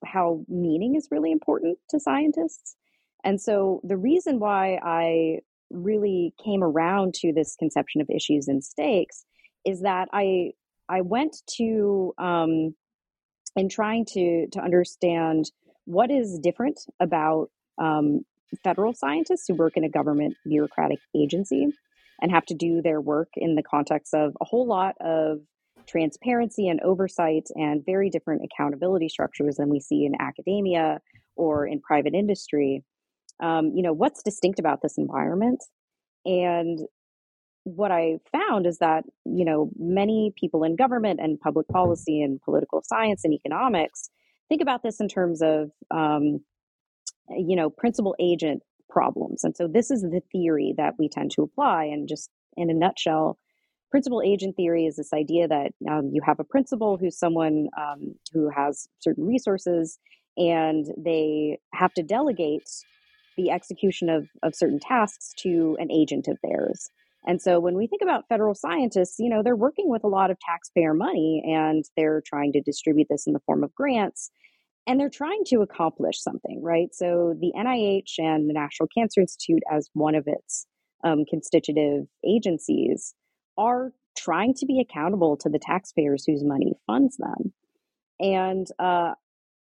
how 0.06 0.44
meaning 0.48 0.96
is 0.96 1.10
really 1.12 1.32
important 1.32 1.78
to 1.90 2.00
scientists 2.00 2.76
and 3.24 3.40
so 3.40 3.82
the 3.84 3.98
reason 3.98 4.40
why 4.40 4.80
I 4.84 5.40
really 5.70 6.34
came 6.44 6.64
around 6.64 7.14
to 7.16 7.32
this 7.34 7.56
conception 7.58 8.02
of 8.02 8.10
issues 8.10 8.48
and 8.48 8.64
stakes 8.64 9.26
is 9.66 9.82
that 9.82 10.10
I 10.14 10.52
I 10.90 11.02
went 11.02 11.38
to 11.58 12.14
um, 12.18 12.76
in 13.56 13.70
trying 13.70 14.06
to 14.14 14.48
to 14.52 14.60
understand 14.60 15.52
what 15.86 16.12
is 16.12 16.40
different 16.40 16.80
about 17.00 17.50
um, 17.78 18.22
federal 18.64 18.94
scientists 18.94 19.46
who 19.48 19.56
work 19.56 19.78
in 19.78 19.84
a 19.84 19.90
government 19.90 20.36
bureaucratic 20.46 21.00
agency 21.16 21.68
and 22.22 22.32
have 22.32 22.46
to 22.46 22.54
do 22.54 22.82
their 22.82 23.02
work 23.02 23.30
in 23.36 23.56
the 23.56 23.64
context 23.64 24.14
of 24.14 24.34
a 24.42 24.46
whole 24.46 24.68
lot 24.68 24.96
of 25.02 25.40
transparency 25.88 26.68
and 26.68 26.80
oversight 26.82 27.48
and 27.56 27.84
very 27.86 28.10
different 28.10 28.44
accountability 28.44 29.10
structures 29.10 29.56
than 29.56 29.70
we 29.70 29.80
see 29.80 30.06
in 30.06 30.14
academia 30.20 31.00
or 31.36 31.66
in 31.66 31.82
private 31.82 32.14
industry 32.14 32.84
um, 33.42 33.72
you 33.76 33.82
know, 33.82 33.94
what's 33.94 34.24
distinct 34.24 34.60
about 34.60 34.82
this 34.82 34.98
environment? 34.98 35.64
And 36.26 36.80
what 37.64 37.92
I 37.92 38.18
found 38.32 38.66
is 38.66 38.80
that, 38.80 39.04
you 39.26 39.46
know, 39.46 39.70
many 39.78 40.34
people 40.40 40.64
in 40.64 40.76
government 40.76 41.20
and 41.22 41.40
public 41.40 41.68
policy 41.68 42.22
and 42.22 42.42
political 42.42 42.82
science 42.84 43.22
and 43.24 43.34
economics 43.34 44.10
think 44.50 44.62
about 44.62 44.84
this 44.84 45.00
in 45.00 45.08
terms 45.08 45.42
of, 45.42 45.72
um, 45.92 46.40
you 47.30 47.56
know, 47.56 47.70
principal 47.70 48.16
agent 48.20 48.64
problems. 48.90 49.44
And 49.44 49.56
so 49.56 49.68
this 49.68 49.90
is 49.92 50.02
the 50.02 50.22
theory 50.32 50.74
that 50.78 50.96
we 51.00 51.08
tend 51.08 51.32
to 51.32 51.44
apply. 51.44 51.86
And 51.86 52.08
just 52.08 52.30
in 52.58 52.70
a 52.70 52.74
nutshell, 52.74 53.38
principal 53.90 54.22
agent 54.26 54.56
theory 54.56 54.86
is 54.86 54.96
this 54.96 55.14
idea 55.14 55.48
that 55.48 55.72
um, 55.90 56.10
you 56.14 56.22
have 56.26 56.40
a 56.40 56.44
principal 56.44 56.98
who's 56.98 57.18
someone 57.18 57.68
um, 57.78 58.16
who 58.34 58.50
has 58.50 58.88
certain 59.00 59.26
resources 59.26 60.00
and 60.38 60.86
they 60.98 61.60
have 61.74 61.94
to 61.94 62.04
delegate 62.04 62.70
the 63.42 63.52
execution 63.52 64.10
of, 64.10 64.28
of 64.44 64.56
certain 64.56 64.80
tasks 64.80 65.34
to 65.40 65.78
an 65.80 65.92
agent 65.92 66.28
of 66.28 66.38
theirs. 66.44 66.90
And 67.26 67.42
so 67.42 67.60
when 67.60 67.76
we 67.76 67.88
think 67.88 68.02
about 68.02 68.28
federal 68.30 68.56
scientists, 68.56 69.20
you 69.20 69.30
know, 69.30 69.44
they're 69.44 69.56
working 69.56 69.90
with 69.90 70.04
a 70.04 70.08
lot 70.08 70.32
of 70.32 70.40
taxpayer 70.40 70.94
money 70.94 71.44
and 71.46 71.84
they're 71.96 72.22
trying 72.26 72.52
to 72.54 72.62
distribute 72.62 73.08
this 73.10 73.28
in 73.28 73.34
the 73.34 73.42
form 73.46 73.64
of 73.64 73.74
grants 73.76 74.32
and 74.88 75.00
they're 75.00 75.10
trying 75.10 75.44
to 75.46 75.62
accomplish 75.62 76.20
something, 76.20 76.62
right? 76.64 76.94
So 76.94 77.36
the 77.40 77.52
NIH 77.56 78.18
and 78.18 78.50
the 78.50 78.54
National 78.54 78.90
Cancer 78.96 79.22
Institute, 79.22 79.62
as 79.72 79.90
one 79.94 80.16
of 80.16 80.24
its 80.26 80.66
um, 81.04 81.26
constitutive 81.30 82.08
agencies, 82.28 83.14
are 83.58 83.92
trying 84.18 84.56
to 84.56 84.66
be 84.66 84.80
accountable 84.80 85.38
to 85.38 85.50
the 85.50 85.60
taxpayers 85.60 86.26
whose 86.26 86.44
money 86.44 86.74
funds 86.88 87.18
them. 87.18 87.54
And 88.20 88.68
uh, 88.80 89.14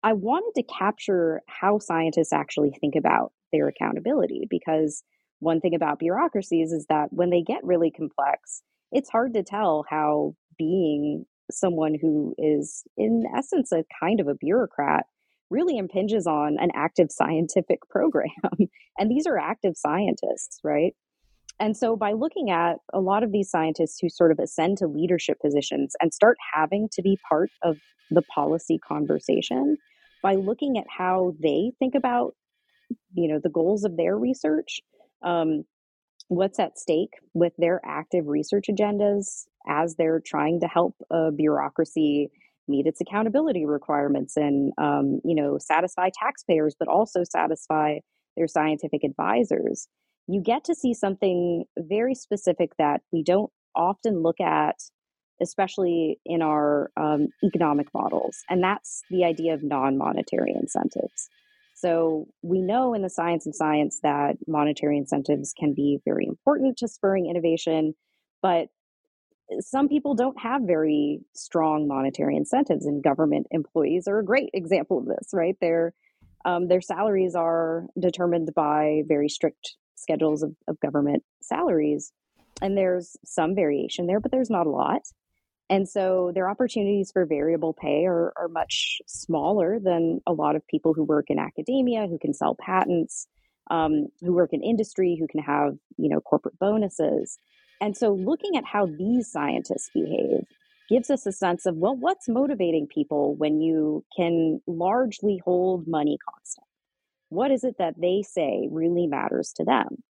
I 0.02 0.12
wanted 0.12 0.52
to 0.56 0.62
capture 0.62 1.42
how 1.46 1.78
scientists 1.78 2.32
actually 2.32 2.72
think 2.80 2.94
about 2.96 3.32
their 3.52 3.68
accountability 3.68 4.46
because 4.48 5.02
one 5.40 5.60
thing 5.60 5.74
about 5.74 5.98
bureaucracies 5.98 6.72
is 6.72 6.86
that 6.88 7.08
when 7.12 7.30
they 7.30 7.42
get 7.42 7.64
really 7.64 7.90
complex, 7.90 8.62
it's 8.92 9.10
hard 9.10 9.34
to 9.34 9.42
tell 9.42 9.84
how 9.88 10.34
being 10.58 11.24
someone 11.50 11.96
who 12.00 12.34
is, 12.38 12.84
in 12.96 13.24
essence, 13.36 13.72
a 13.72 13.84
kind 13.98 14.20
of 14.20 14.28
a 14.28 14.34
bureaucrat 14.34 15.06
really 15.50 15.78
impinges 15.78 16.26
on 16.26 16.56
an 16.60 16.70
active 16.74 17.08
scientific 17.10 17.80
program. 17.90 18.28
and 18.98 19.10
these 19.10 19.26
are 19.26 19.38
active 19.38 19.76
scientists, 19.76 20.60
right? 20.62 20.94
And 21.58 21.76
so, 21.76 21.94
by 21.94 22.12
looking 22.12 22.50
at 22.50 22.76
a 22.94 23.00
lot 23.00 23.22
of 23.22 23.32
these 23.32 23.50
scientists 23.50 23.98
who 24.00 24.08
sort 24.08 24.32
of 24.32 24.38
ascend 24.38 24.78
to 24.78 24.86
leadership 24.86 25.38
positions 25.40 25.94
and 26.00 26.14
start 26.14 26.38
having 26.54 26.88
to 26.92 27.02
be 27.02 27.18
part 27.28 27.50
of 27.62 27.76
the 28.10 28.22
policy 28.22 28.78
conversation, 28.78 29.76
by 30.22 30.36
looking 30.36 30.78
at 30.78 30.86
how 30.88 31.34
they 31.42 31.72
think 31.78 31.94
about, 31.94 32.34
you 33.14 33.28
know, 33.28 33.40
the 33.42 33.50
goals 33.50 33.84
of 33.84 33.96
their 33.96 34.16
research, 34.16 34.80
um, 35.22 35.64
what's 36.28 36.58
at 36.58 36.78
stake 36.78 37.14
with 37.34 37.52
their 37.58 37.80
active 37.84 38.28
research 38.28 38.66
agendas 38.70 39.46
as 39.68 39.96
they're 39.96 40.20
trying 40.20 40.60
to 40.60 40.66
help 40.66 40.94
a 41.10 41.30
bureaucracy 41.32 42.30
meet 42.68 42.86
its 42.86 43.00
accountability 43.00 43.66
requirements 43.66 44.36
and 44.36 44.72
um, 44.78 45.20
you 45.24 45.34
know 45.34 45.58
satisfy 45.58 46.08
taxpayers 46.22 46.76
but 46.78 46.88
also 46.88 47.24
satisfy 47.24 47.98
their 48.36 48.46
scientific 48.46 49.02
advisors. 49.02 49.88
You 50.28 50.40
get 50.40 50.62
to 50.64 50.74
see 50.74 50.94
something 50.94 51.64
very 51.76 52.14
specific 52.14 52.70
that 52.78 53.02
we 53.12 53.24
don't 53.24 53.50
often 53.74 54.22
look 54.22 54.40
at 54.40 54.76
especially 55.42 56.20
in 56.26 56.42
our 56.42 56.90
um, 56.96 57.28
economic 57.42 57.88
models 57.92 58.44
and 58.48 58.62
that's 58.62 59.02
the 59.10 59.24
idea 59.24 59.54
of 59.54 59.62
non-monetary 59.62 60.54
incentives 60.54 61.28
so 61.80 62.26
we 62.42 62.60
know 62.60 62.94
in 62.94 63.02
the 63.02 63.10
science 63.10 63.46
of 63.46 63.54
science 63.54 64.00
that 64.02 64.36
monetary 64.46 64.96
incentives 64.98 65.52
can 65.58 65.74
be 65.74 65.98
very 66.04 66.26
important 66.26 66.76
to 66.76 66.88
spurring 66.88 67.26
innovation 67.28 67.94
but 68.42 68.68
some 69.58 69.88
people 69.88 70.14
don't 70.14 70.38
have 70.40 70.62
very 70.62 71.20
strong 71.34 71.88
monetary 71.88 72.36
incentives, 72.36 72.86
and 72.86 73.02
government 73.02 73.46
employees 73.50 74.06
are 74.06 74.18
a 74.18 74.24
great 74.24 74.50
example 74.54 74.98
of 74.98 75.06
this, 75.06 75.30
right? 75.32 75.56
Their 75.60 75.92
um, 76.44 76.68
their 76.68 76.80
salaries 76.80 77.34
are 77.34 77.86
determined 77.98 78.54
by 78.54 79.02
very 79.06 79.28
strict 79.28 79.76
schedules 79.96 80.42
of, 80.42 80.54
of 80.68 80.80
government 80.80 81.22
salaries, 81.42 82.12
and 82.62 82.76
there's 82.76 83.16
some 83.24 83.54
variation 83.54 84.06
there, 84.06 84.20
but 84.20 84.30
there's 84.30 84.50
not 84.50 84.66
a 84.66 84.70
lot. 84.70 85.02
And 85.70 85.88
so 85.88 86.32
their 86.34 86.50
opportunities 86.50 87.12
for 87.12 87.24
variable 87.24 87.72
pay 87.72 88.04
are, 88.04 88.32
are 88.36 88.48
much 88.48 89.00
smaller 89.06 89.78
than 89.78 90.20
a 90.26 90.32
lot 90.32 90.56
of 90.56 90.66
people 90.66 90.92
who 90.94 91.04
work 91.04 91.26
in 91.28 91.38
academia, 91.38 92.08
who 92.08 92.18
can 92.18 92.34
sell 92.34 92.56
patents, 92.60 93.28
um, 93.70 94.08
who 94.20 94.32
work 94.32 94.52
in 94.52 94.64
industry, 94.64 95.16
who 95.18 95.28
can 95.28 95.40
have 95.40 95.76
you 95.96 96.10
know 96.10 96.20
corporate 96.20 96.58
bonuses. 96.58 97.38
And 97.80 97.96
so 97.96 98.12
looking 98.12 98.56
at 98.56 98.64
how 98.64 98.86
these 98.86 99.30
scientists 99.30 99.90
behave 99.94 100.44
gives 100.90 101.08
us 101.08 101.24
a 101.24 101.32
sense 101.32 101.66
of, 101.66 101.76
well, 101.76 101.96
what's 101.96 102.28
motivating 102.28 102.88
people 102.92 103.36
when 103.36 103.60
you 103.60 104.04
can 104.14 104.60
largely 104.66 105.40
hold 105.44 105.86
money 105.86 106.18
constant? 106.28 106.66
What 107.28 107.52
is 107.52 107.62
it 107.62 107.76
that 107.78 107.94
they 107.96 108.22
say 108.22 108.68
really 108.72 109.06
matters 109.06 109.52
to 109.56 109.64
them? 109.64 110.02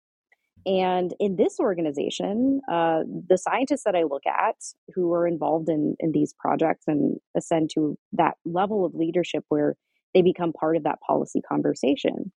And 0.66 1.14
in 1.20 1.36
this 1.38 1.60
organization, 1.60 2.62
uh, 2.72 3.04
the 3.28 3.38
scientists 3.38 3.84
that 3.86 3.96
I 3.96 4.04
look 4.04 4.24
at 4.28 4.56
who 4.94 5.14
are 5.14 5.26
involved 5.26 5.70
in, 5.70 5.96
in 6.00 6.12
these 6.12 6.34
projects 6.38 6.86
and 6.88 7.18
ascend 7.36 7.70
to 7.76 7.98
that 8.14 8.36
level 8.46 8.86
of 8.86 8.94
leadership 8.94 9.46
where 9.50 9.76
they 10.14 10.22
become 10.22 10.54
part 10.54 10.76
of 10.76 10.84
that 10.84 11.00
policy 11.06 11.42
conversation 11.42 12.32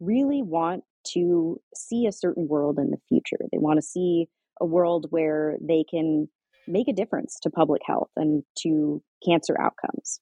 really 0.00 0.42
want 0.42 0.84
to 1.12 1.60
see 1.74 2.06
a 2.06 2.12
certain 2.12 2.48
world 2.48 2.78
in 2.78 2.90
the 2.90 2.98
future. 3.08 3.44
They 3.52 3.58
want 3.58 3.78
to 3.78 3.86
see 3.86 4.26
a 4.60 4.66
world 4.66 5.06
where 5.10 5.56
they 5.60 5.84
can 5.88 6.28
make 6.66 6.88
a 6.88 6.92
difference 6.92 7.38
to 7.42 7.50
public 7.50 7.82
health 7.84 8.10
and 8.16 8.42
to 8.62 9.02
cancer 9.24 9.56
outcomes. 9.60 10.20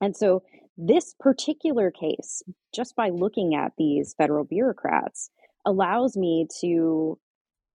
And 0.00 0.16
so, 0.16 0.42
this 0.76 1.14
particular 1.18 1.90
case, 1.90 2.42
just 2.72 2.94
by 2.94 3.08
looking 3.08 3.56
at 3.56 3.72
these 3.76 4.14
federal 4.16 4.44
bureaucrats, 4.44 5.28
allows 5.68 6.16
me 6.16 6.46
to 6.60 7.18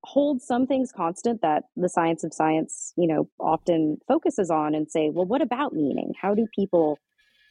hold 0.04 0.42
some 0.42 0.66
things 0.66 0.92
constant 0.92 1.42
that 1.42 1.66
the 1.78 1.88
science 1.88 2.24
of 2.24 2.34
science, 2.34 2.92
you 2.98 3.08
know, 3.08 3.30
often 3.40 3.98
focuses 4.08 4.50
on 4.50 4.74
and 4.74 4.90
say, 4.90 5.10
well, 5.14 5.26
what 5.26 5.42
about 5.42 5.74
meaning? 5.74 6.12
How 6.20 6.34
do 6.34 6.48
people 6.54 6.98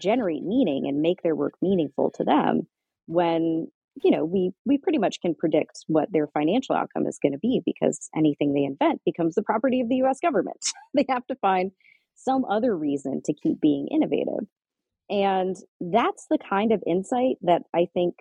generate 0.02 0.42
meaning 0.42 0.86
and 0.88 1.00
make 1.00 1.22
their 1.22 1.36
work 1.36 1.54
meaningful 1.62 2.10
to 2.10 2.24
them 2.24 2.66
when 3.06 3.68
you 4.02 4.10
know 4.10 4.24
we 4.24 4.50
we 4.64 4.76
pretty 4.78 4.98
much 4.98 5.20
can 5.20 5.34
predict 5.34 5.84
what 5.86 6.10
their 6.12 6.26
financial 6.26 6.74
outcome 6.74 7.06
is 7.06 7.18
going 7.22 7.32
to 7.32 7.38
be 7.38 7.60
because 7.64 8.08
anything 8.16 8.52
they 8.52 8.64
invent 8.64 9.00
becomes 9.04 9.34
the 9.34 9.42
property 9.42 9.80
of 9.80 9.88
the 9.88 10.02
US 10.02 10.18
government. 10.20 10.58
they 10.94 11.04
have 11.08 11.26
to 11.28 11.36
find 11.36 11.70
some 12.14 12.44
other 12.44 12.76
reason 12.76 13.22
to 13.24 13.32
keep 13.32 13.60
being 13.60 13.88
innovative. 13.88 14.46
And 15.08 15.56
that's 15.80 16.26
the 16.30 16.38
kind 16.38 16.72
of 16.72 16.82
insight 16.86 17.36
that 17.42 17.62
I 17.74 17.86
think 17.94 18.16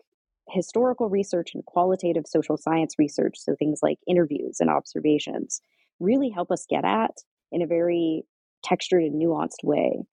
historical 0.51 1.09
research 1.09 1.51
and 1.53 1.65
qualitative 1.65 2.25
social 2.27 2.57
science 2.57 2.95
research, 2.99 3.35
so 3.37 3.55
things 3.55 3.79
like 3.81 3.97
interviews 4.07 4.57
and 4.59 4.69
observations, 4.69 5.61
really 5.99 6.29
help 6.29 6.51
us 6.51 6.65
get 6.69 6.85
at 6.85 7.11
in 7.51 7.61
a 7.61 7.67
very 7.67 8.23
textured 8.63 9.03
and 9.03 9.21
nuanced 9.21 9.63
way, 9.63 10.03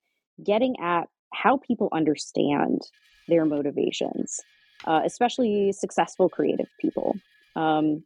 getting 0.44 0.74
at 0.80 1.08
how 1.34 1.58
people 1.58 1.88
understand 1.92 2.80
their 3.28 3.44
motivations 3.44 4.40
uh, 4.86 5.00
especially 5.04 5.72
successful 5.72 6.28
creative 6.28 6.68
people. 6.80 7.16
Um, 7.56 8.04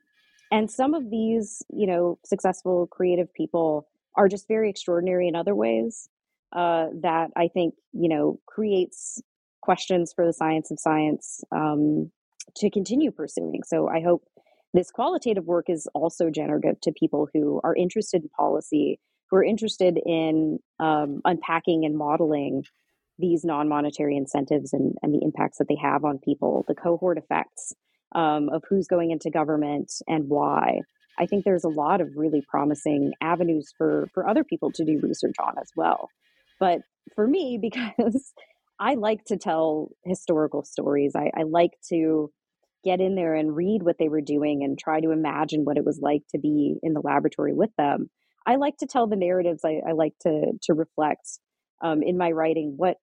and 0.51 0.71
some 0.71 0.95
of 0.95 1.11
these, 1.11 1.63
you 1.71 1.87
know, 1.87 2.19
successful 2.25 2.87
creative 2.87 3.33
people 3.33 3.89
are 4.17 4.29
just 4.29 4.49
very 4.49 4.71
extraordinary 4.71 5.29
in 5.29 5.35
other 5.35 5.55
ways 5.55 6.09
uh, 6.53 6.87
that 7.03 7.31
I 7.37 7.49
think, 7.49 7.75
you 7.93 8.09
know, 8.09 8.39
creates 8.47 9.23
questions 9.63 10.13
for 10.15 10.27
the 10.27 10.33
science 10.33 10.71
of 10.71 10.79
science 10.79 11.43
um, 11.53 12.11
to 12.57 12.71
continue 12.71 13.11
pursuing. 13.11 13.63
So 13.65 13.89
I 13.89 14.01
hope 14.01 14.23
this 14.75 14.91
qualitative 14.91 15.45
work 15.45 15.67
is 15.69 15.87
also 15.95 16.31
generative 16.31 16.81
to 16.83 16.93
people 16.93 17.29
who 17.33 17.61
are 17.63 17.75
interested 17.75 18.23
in 18.23 18.29
policy, 18.31 18.99
who 19.31 19.37
are 19.37 19.45
interested 19.45 19.99
in 20.05 20.59
um, 20.81 21.21
unpacking 21.25 21.85
and 21.85 21.97
modeling 21.97 22.65
these 23.19 23.45
non-monetary 23.45 24.17
incentives 24.17 24.73
and, 24.73 24.95
and 25.03 25.15
the 25.15 25.21
impacts 25.23 25.59
that 25.59 25.69
they 25.69 25.77
have 25.77 26.05
on 26.05 26.19
people, 26.19 26.65
the 26.67 26.75
cohort 26.75 27.19
effects 27.19 27.75
um, 28.15 28.49
of 28.49 28.63
who's 28.69 28.87
going 28.87 29.11
into 29.11 29.31
government 29.31 29.93
and 30.09 30.29
why. 30.29 30.81
I 31.19 31.27
think 31.27 31.45
there's 31.45 31.65
a 31.65 31.69
lot 31.69 32.01
of 32.01 32.09
really 32.17 32.43
promising 32.49 33.13
avenues 33.21 33.73
for 33.77 34.09
for 34.15 34.27
other 34.29 34.45
people 34.45 34.73
to 34.73 34.85
do 34.85 34.99
research 35.03 35.35
on 35.39 35.55
as 35.61 35.71
well. 35.77 36.09
But 36.59 36.81
for 37.15 37.27
me, 37.27 37.59
because 37.63 38.33
I 38.83 38.95
like 38.95 39.25
to 39.27 39.37
tell 39.37 39.91
historical 40.05 40.65
stories, 40.65 41.13
I, 41.15 41.31
I 41.37 41.45
like 41.45 41.71
to 41.91 42.33
get 42.83 43.01
in 43.01 43.15
there 43.15 43.37
and 43.37 43.55
read 43.55 43.85
what 43.85 43.97
they 43.97 44.09
were 44.09 44.21
doing 44.21 44.65
and 44.65 44.77
try 44.77 45.01
to 45.01 45.13
imagine 45.13 45.65
what 45.65 45.77
it 45.77 45.85
was 45.85 46.01
like 46.03 46.23
to 46.33 46.39
be 46.39 46.75
in 46.83 46.93
the 46.93 47.01
laboratory 47.01 47.53
with 47.53 47.71
them. 47.79 48.11
I 48.45 48.57
like 48.57 48.77
to 48.79 48.87
tell 48.87 49.07
the 49.07 49.15
narratives. 49.15 49.61
I, 49.65 49.83
I 49.89 49.93
like 49.93 50.15
to 50.23 50.55
to 50.63 50.75
reflect 50.75 51.39
um, 51.81 52.03
in 52.03 52.19
my 52.19 52.33
writing 52.33 52.75
what 52.77 52.97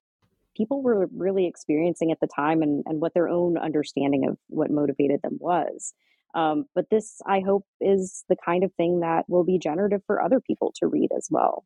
people 0.58 0.84
were 0.84 1.08
really 1.16 1.48
experiencing 1.48 2.12
at 2.12 2.20
the 2.20 2.28
time 2.28 2.62
and, 2.62 2.84
and 2.86 3.00
what 3.00 3.14
their 3.14 3.30
own 3.30 3.58
understanding 3.58 4.28
of 4.28 4.38
what 4.48 4.70
motivated 4.70 5.22
them 5.24 5.38
was. 5.40 5.94
Um, 6.36 6.66
but 6.76 6.90
this, 6.92 7.22
I 7.26 7.40
hope, 7.40 7.64
is 7.80 8.26
the 8.28 8.36
kind 8.46 8.66
of 8.66 8.74
thing 8.74 9.00
that 9.00 9.24
will 9.30 9.46
be 9.46 9.58
generative 9.58 10.02
for 10.06 10.22
other 10.22 10.42
people 10.42 10.74
to 10.82 10.88
read 10.88 11.12
as 11.16 11.30
well. 11.32 11.64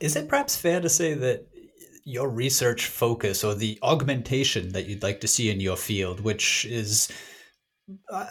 Is 0.00 0.16
it 0.16 0.28
perhaps 0.28 0.56
fair 0.56 0.80
to 0.80 0.88
say 0.88 1.14
that 1.14 1.46
your 2.06 2.28
research 2.28 2.86
focus 2.86 3.42
or 3.42 3.52
the 3.52 3.78
augmentation 3.82 4.70
that 4.70 4.86
you'd 4.86 5.02
like 5.02 5.20
to 5.20 5.26
see 5.26 5.50
in 5.50 5.58
your 5.58 5.76
field, 5.76 6.20
which 6.20 6.64
is, 6.66 7.08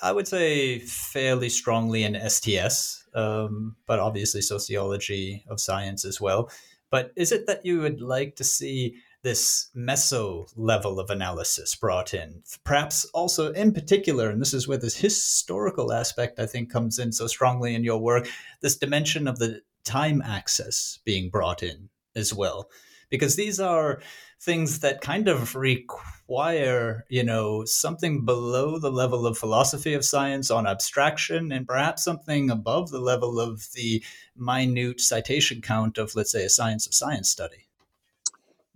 I 0.01 0.13
would 0.13 0.29
say, 0.29 0.79
fairly 0.79 1.49
strongly 1.49 2.05
in 2.05 2.17
STS, 2.29 3.03
um, 3.13 3.75
but 3.85 3.99
obviously 3.99 4.41
sociology 4.41 5.43
of 5.49 5.59
science 5.59 6.05
as 6.05 6.21
well, 6.21 6.49
but 6.89 7.11
is 7.17 7.33
it 7.33 7.47
that 7.47 7.65
you 7.65 7.81
would 7.81 7.99
like 7.99 8.37
to 8.37 8.45
see 8.45 8.95
this 9.23 9.69
meso 9.75 10.47
level 10.55 10.97
of 10.97 11.09
analysis 11.09 11.75
brought 11.75 12.13
in? 12.13 12.43
Perhaps 12.63 13.03
also 13.13 13.51
in 13.51 13.73
particular, 13.73 14.29
and 14.29 14.39
this 14.39 14.53
is 14.53 14.69
where 14.69 14.77
this 14.77 14.95
historical 14.95 15.91
aspect 15.91 16.39
I 16.39 16.45
think 16.45 16.71
comes 16.71 16.97
in 16.97 17.11
so 17.11 17.27
strongly 17.27 17.75
in 17.75 17.83
your 17.83 17.99
work, 17.99 18.29
this 18.61 18.77
dimension 18.77 19.27
of 19.27 19.37
the 19.37 19.63
time 19.83 20.21
axis 20.21 20.99
being 21.03 21.29
brought 21.29 21.61
in 21.61 21.89
as 22.15 22.33
well. 22.33 22.69
Because 23.09 23.35
these 23.35 23.59
are 23.59 24.01
things 24.39 24.79
that 24.79 25.01
kind 25.01 25.27
of 25.27 25.55
require, 25.55 27.05
you 27.09 27.23
know, 27.23 27.65
something 27.65 28.25
below 28.25 28.79
the 28.79 28.91
level 28.91 29.25
of 29.25 29.37
philosophy 29.37 29.93
of 29.93 30.05
science 30.05 30.51
on 30.51 30.67
abstraction 30.67 31.51
and 31.51 31.67
perhaps 31.67 32.03
something 32.03 32.49
above 32.49 32.89
the 32.89 32.99
level 32.99 33.39
of 33.39 33.67
the 33.73 34.03
minute 34.35 34.99
citation 35.01 35.61
count 35.61 35.97
of, 35.97 36.15
let's 36.15 36.31
say, 36.31 36.43
a 36.43 36.49
science 36.49 36.85
of 36.85 36.93
science 36.93 37.29
study. 37.29 37.67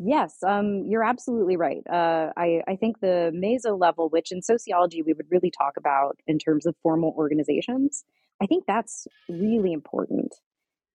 Yes, 0.02 0.42
um, 0.44 0.86
you're 0.88 1.04
absolutely 1.04 1.58
right. 1.58 1.86
Uh, 1.86 2.32
I, 2.38 2.62
I 2.66 2.78
think 2.78 3.02
the 3.02 3.32
meso 3.36 3.78
level, 3.78 4.08
which 4.08 4.32
in 4.32 4.42
sociology 4.42 5.02
we 5.02 5.12
would 5.12 5.30
really 5.30 5.52
talk 5.52 5.76
about 5.76 6.18
in 6.26 6.40
terms 6.40 6.66
of 6.66 6.76
formal 6.82 7.14
organizations, 7.18 8.06
I 8.42 8.46
think 8.46 8.66
that's 8.66 9.08
really 9.28 9.74
important 9.74 10.34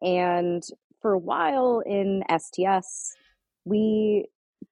And 0.01 0.62
for 1.01 1.12
a 1.12 1.18
while 1.18 1.80
in 1.85 2.22
STS, 2.30 3.16
we 3.65 4.27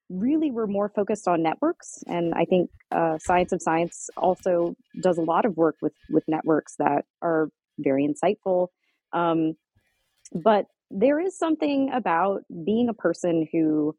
really 0.09 0.51
were 0.51 0.67
more 0.67 0.89
focused 0.89 1.27
on 1.27 1.43
networks. 1.43 2.03
And 2.07 2.35
I 2.35 2.45
think 2.45 2.71
uh, 2.91 3.19
Science 3.19 3.53
of 3.53 3.63
Science 3.63 4.11
also 4.17 4.75
does 5.03 5.19
a 5.19 5.23
lot 5.23 5.45
of 5.45 5.57
work 5.57 5.77
with, 5.81 5.95
with 6.11 6.25
networks 6.29 6.77
that 6.79 7.05
are 7.23 7.49
very 7.79 8.07
insightful. 8.07 8.69
Um, 9.13 9.55
but 10.35 10.67
there 10.91 11.19
is 11.19 11.39
something 11.39 11.91
about 11.93 12.43
being 12.65 12.89
a 12.89 12.95
person 12.95 13.49
who 13.51 13.95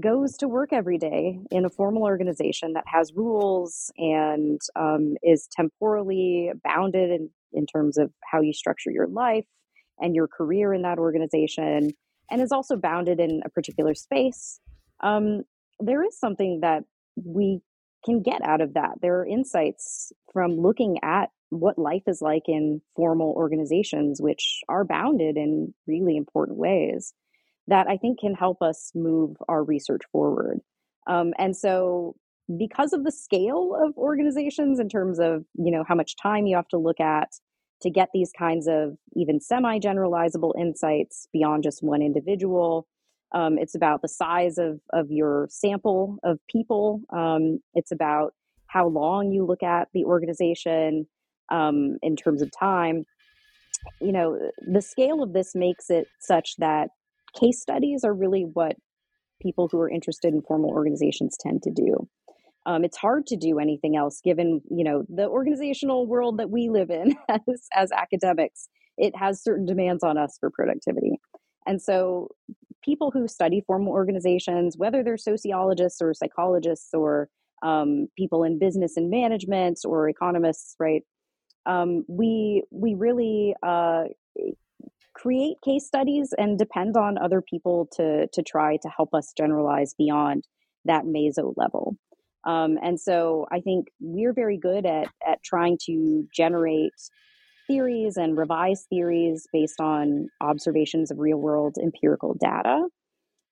goes 0.00 0.36
to 0.36 0.48
work 0.48 0.72
every 0.72 0.98
day 0.98 1.38
in 1.50 1.64
a 1.64 1.70
formal 1.70 2.02
organization 2.02 2.74
that 2.74 2.84
has 2.86 3.12
rules 3.14 3.90
and 3.96 4.60
um, 4.76 5.16
is 5.22 5.48
temporally 5.50 6.52
bounded 6.62 7.10
in, 7.10 7.30
in 7.52 7.66
terms 7.66 7.98
of 7.98 8.12
how 8.30 8.40
you 8.40 8.52
structure 8.52 8.90
your 8.90 9.08
life 9.08 9.46
and 9.98 10.14
your 10.14 10.28
career 10.28 10.72
in 10.72 10.82
that 10.82 10.98
organization, 10.98 11.90
and 12.32 12.40
is 12.40 12.50
also 12.50 12.76
bounded 12.76 13.20
in 13.20 13.42
a 13.44 13.50
particular 13.50 13.94
space, 13.94 14.58
um, 15.00 15.42
there 15.78 16.02
is 16.02 16.18
something 16.18 16.60
that 16.62 16.84
we 17.22 17.60
can 18.04 18.22
get 18.22 18.42
out 18.42 18.62
of 18.62 18.74
that. 18.74 18.94
There 19.00 19.20
are 19.20 19.26
insights 19.26 20.12
from 20.32 20.56
looking 20.56 20.98
at 21.02 21.28
what 21.50 21.78
life 21.78 22.04
is 22.06 22.22
like 22.22 22.44
in 22.46 22.80
formal 22.96 23.34
organizations, 23.36 24.20
which 24.20 24.60
are 24.68 24.84
bounded 24.84 25.36
in 25.36 25.74
really 25.86 26.16
important 26.16 26.58
ways 26.58 27.12
that 27.68 27.86
I 27.86 27.98
think 27.98 28.20
can 28.20 28.34
help 28.34 28.62
us 28.62 28.90
move 28.94 29.36
our 29.48 29.62
research 29.62 30.02
forward. 30.10 30.60
Um, 31.06 31.34
and 31.38 31.54
so, 31.54 32.16
because 32.58 32.92
of 32.92 33.04
the 33.04 33.12
scale 33.12 33.76
of 33.78 33.96
organizations 33.96 34.80
in 34.80 34.88
terms 34.88 35.18
of 35.20 35.44
you 35.54 35.70
know 35.70 35.84
how 35.86 35.94
much 35.94 36.16
time 36.16 36.46
you 36.46 36.56
have 36.56 36.68
to 36.68 36.78
look 36.78 37.00
at 37.00 37.28
to 37.82 37.90
get 37.90 38.08
these 38.12 38.30
kinds 38.36 38.66
of 38.66 38.96
even 39.14 39.40
semi 39.40 39.78
generalizable 39.78 40.52
insights 40.58 41.28
beyond 41.32 41.62
just 41.62 41.82
one 41.82 42.02
individual. 42.02 42.86
Um, 43.34 43.58
it's 43.58 43.74
about 43.74 44.02
the 44.02 44.08
size 44.08 44.58
of, 44.58 44.80
of 44.92 45.10
your 45.10 45.48
sample 45.50 46.18
of 46.22 46.38
people. 46.50 47.00
Um, 47.10 47.60
it's 47.74 47.90
about 47.90 48.34
how 48.66 48.88
long 48.88 49.32
you 49.32 49.44
look 49.44 49.62
at 49.62 49.88
the 49.94 50.04
organization 50.04 51.06
um, 51.50 51.98
in 52.02 52.16
terms 52.16 52.42
of 52.42 52.50
time. 52.58 53.04
You 54.00 54.12
know, 54.12 54.38
the 54.66 54.82
scale 54.82 55.22
of 55.22 55.32
this 55.32 55.54
makes 55.54 55.90
it 55.90 56.06
such 56.20 56.56
that 56.58 56.88
case 57.38 57.60
studies 57.60 58.04
are 58.04 58.14
really 58.14 58.46
what 58.52 58.76
people 59.40 59.68
who 59.70 59.80
are 59.80 59.90
interested 59.90 60.32
in 60.32 60.42
formal 60.42 60.70
organizations 60.70 61.36
tend 61.40 61.62
to 61.64 61.70
do. 61.70 62.08
Um, 62.64 62.84
it's 62.84 62.96
hard 62.96 63.26
to 63.26 63.36
do 63.36 63.58
anything 63.58 63.96
else 63.96 64.20
given 64.22 64.60
you 64.70 64.84
know 64.84 65.04
the 65.08 65.28
organizational 65.28 66.06
world 66.06 66.38
that 66.38 66.50
we 66.50 66.68
live 66.68 66.90
in 66.90 67.16
as, 67.28 67.68
as 67.74 67.92
academics. 67.92 68.68
It 68.98 69.16
has 69.16 69.42
certain 69.42 69.66
demands 69.66 70.04
on 70.04 70.18
us 70.18 70.36
for 70.38 70.50
productivity. 70.50 71.18
And 71.66 71.80
so 71.80 72.28
people 72.82 73.10
who 73.10 73.28
study 73.28 73.62
formal 73.66 73.92
organizations 73.92 74.76
whether 74.76 75.02
they're 75.02 75.16
sociologists 75.16 76.00
or 76.02 76.12
psychologists 76.14 76.90
or 76.92 77.28
um, 77.62 78.08
people 78.16 78.42
in 78.42 78.58
business 78.58 78.96
and 78.96 79.08
management 79.10 79.78
or 79.84 80.08
economists 80.08 80.74
right 80.78 81.02
um, 81.66 82.04
we 82.08 82.64
we 82.70 82.94
really 82.94 83.54
uh, 83.62 84.04
create 85.14 85.56
case 85.64 85.86
studies 85.86 86.34
and 86.36 86.58
depend 86.58 86.96
on 86.96 87.18
other 87.18 87.40
people 87.40 87.88
to 87.92 88.26
to 88.32 88.42
try 88.42 88.76
to 88.78 88.88
help 88.88 89.14
us 89.14 89.32
generalize 89.36 89.94
beyond 89.94 90.44
that 90.84 91.04
meso 91.04 91.54
level 91.56 91.96
um, 92.44 92.78
and 92.82 93.00
so 93.00 93.46
I 93.52 93.60
think 93.60 93.88
we're 94.00 94.32
very 94.32 94.58
good 94.58 94.86
at, 94.86 95.08
at 95.26 95.42
trying 95.42 95.78
to 95.86 96.26
generate 96.34 96.92
theories 97.66 98.16
and 98.16 98.36
revise 98.36 98.86
theories 98.90 99.46
based 99.52 99.80
on 99.80 100.28
observations 100.40 101.10
of 101.10 101.18
real 101.18 101.38
world 101.38 101.76
empirical 101.80 102.34
data. 102.40 102.86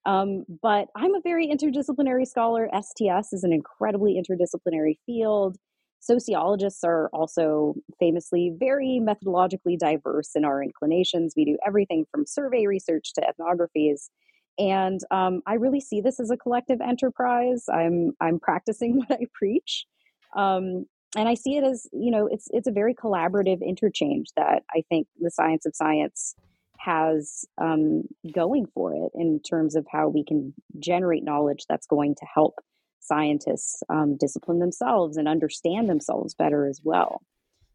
Um, 0.05 0.45
but 0.61 0.87
I'm 0.95 1.15
a 1.15 1.21
very 1.23 1.47
interdisciplinary 1.47 2.27
scholar. 2.27 2.69
STS 2.73 3.33
is 3.33 3.43
an 3.43 3.53
incredibly 3.53 4.19
interdisciplinary 4.21 4.95
field. 5.05 5.57
Sociologists 5.99 6.83
are 6.83 7.09
also 7.13 7.75
famously 7.99 8.51
very 8.59 8.99
methodologically 9.01 9.77
diverse 9.77 10.31
in 10.35 10.43
our 10.43 10.63
inclinations. 10.63 11.33
We 11.37 11.45
do 11.45 11.57
everything 11.65 12.05
from 12.11 12.25
survey 12.25 12.65
research 12.65 13.13
to 13.13 13.21
ethnographies. 13.21 14.09
And 14.61 14.99
um, 15.09 15.41
I 15.47 15.55
really 15.55 15.79
see 15.79 16.01
this 16.01 16.19
as 16.19 16.29
a 16.29 16.37
collective 16.37 16.81
enterprise. 16.81 17.65
I'm 17.67 18.13
I'm 18.21 18.39
practicing 18.39 18.95
what 18.97 19.11
I 19.11 19.25
preach, 19.33 19.85
um, 20.35 20.85
and 21.15 21.27
I 21.27 21.33
see 21.33 21.57
it 21.57 21.63
as 21.63 21.87
you 21.91 22.11
know 22.11 22.27
it's 22.27 22.47
it's 22.51 22.67
a 22.67 22.71
very 22.71 22.93
collaborative 22.93 23.65
interchange 23.65 24.27
that 24.37 24.63
I 24.71 24.83
think 24.87 25.07
the 25.19 25.31
science 25.31 25.65
of 25.65 25.75
science 25.75 26.35
has 26.77 27.43
um, 27.59 28.03
going 28.33 28.65
for 28.73 28.93
it 28.93 29.11
in 29.15 29.39
terms 29.39 29.75
of 29.75 29.85
how 29.91 30.07
we 30.07 30.23
can 30.23 30.53
generate 30.79 31.23
knowledge 31.23 31.65
that's 31.67 31.87
going 31.87 32.15
to 32.15 32.25
help 32.31 32.55
scientists 32.99 33.81
um, 33.89 34.15
discipline 34.17 34.59
themselves 34.59 35.17
and 35.17 35.27
understand 35.27 35.89
themselves 35.89 36.35
better 36.35 36.67
as 36.67 36.81
well. 36.83 37.21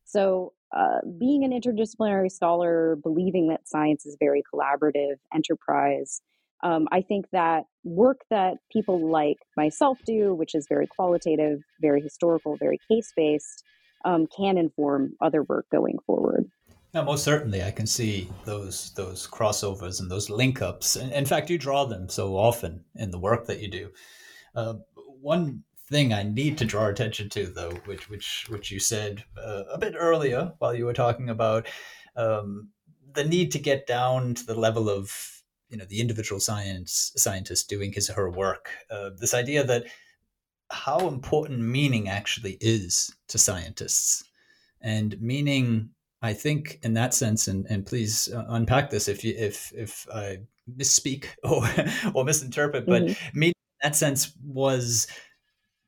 So, 0.04 0.52
uh, 0.76 1.00
being 1.18 1.44
an 1.44 1.50
interdisciplinary 1.50 2.30
scholar, 2.30 2.96
believing 3.02 3.48
that 3.48 3.68
science 3.68 4.06
is 4.06 4.16
very 4.20 4.42
collaborative 4.52 5.16
enterprise, 5.34 6.20
um, 6.62 6.88
I 6.90 7.02
think 7.02 7.26
that 7.32 7.64
work 7.84 8.20
that 8.30 8.58
people 8.72 9.10
like 9.10 9.38
myself 9.56 9.98
do, 10.06 10.34
which 10.34 10.54
is 10.54 10.66
very 10.68 10.86
qualitative, 10.86 11.60
very 11.80 12.00
historical, 12.00 12.56
very 12.56 12.78
case 12.90 13.12
based, 13.16 13.62
um, 14.04 14.26
can 14.36 14.56
inform 14.56 15.14
other 15.20 15.42
work 15.42 15.66
going 15.70 15.98
forward. 16.06 16.50
Now, 16.94 17.02
most 17.02 17.24
certainly, 17.24 17.62
I 17.62 17.72
can 17.72 17.86
see 17.86 18.30
those 18.46 18.92
those 18.94 19.26
crossovers 19.26 20.00
and 20.00 20.10
those 20.10 20.30
link 20.30 20.62
ups. 20.62 20.96
In 20.96 21.26
fact, 21.26 21.50
you 21.50 21.58
draw 21.58 21.84
them 21.84 22.08
so 22.08 22.36
often 22.36 22.84
in 22.94 23.10
the 23.10 23.18
work 23.18 23.46
that 23.46 23.60
you 23.60 23.68
do. 23.68 23.90
Uh, 24.54 24.74
one 25.20 25.62
thing 25.90 26.12
I 26.12 26.22
need 26.22 26.56
to 26.58 26.64
draw 26.64 26.86
attention 26.86 27.28
to, 27.30 27.46
though, 27.46 27.72
which 27.84 28.08
which 28.08 28.46
which 28.48 28.70
you 28.70 28.80
said 28.80 29.24
uh, 29.36 29.64
a 29.70 29.78
bit 29.78 29.94
earlier 29.98 30.54
while 30.58 30.74
you 30.74 30.86
were 30.86 30.94
talking 30.94 31.28
about 31.28 31.66
um, 32.16 32.70
the 33.12 33.24
need 33.24 33.52
to 33.52 33.58
get 33.58 33.86
down 33.86 34.34
to 34.34 34.46
the 34.46 34.58
level 34.58 34.88
of 34.88 35.35
you 35.68 35.76
know 35.76 35.84
the 35.84 36.00
individual 36.00 36.40
science 36.40 37.12
scientist 37.16 37.68
doing 37.68 37.92
his 37.92 38.10
or 38.10 38.14
her 38.14 38.30
work. 38.30 38.70
Uh, 38.90 39.10
this 39.18 39.34
idea 39.34 39.64
that 39.64 39.84
how 40.70 41.08
important 41.08 41.60
meaning 41.60 42.08
actually 42.08 42.56
is 42.60 43.14
to 43.28 43.38
scientists, 43.38 44.24
and 44.80 45.20
meaning, 45.20 45.90
I 46.22 46.32
think, 46.32 46.78
in 46.82 46.94
that 46.94 47.14
sense, 47.14 47.48
and 47.48 47.66
and 47.68 47.86
please 47.86 48.28
uh, 48.32 48.44
unpack 48.48 48.90
this 48.90 49.08
if 49.08 49.24
you 49.24 49.34
if 49.36 49.72
if 49.74 50.06
I 50.12 50.38
misspeak 50.76 51.26
or 51.44 51.66
or 52.14 52.24
misinterpret, 52.24 52.86
but 52.86 53.02
mm-hmm. 53.02 53.38
meaning 53.38 53.54
in 53.82 53.88
that 53.88 53.96
sense 53.96 54.32
was 54.44 55.06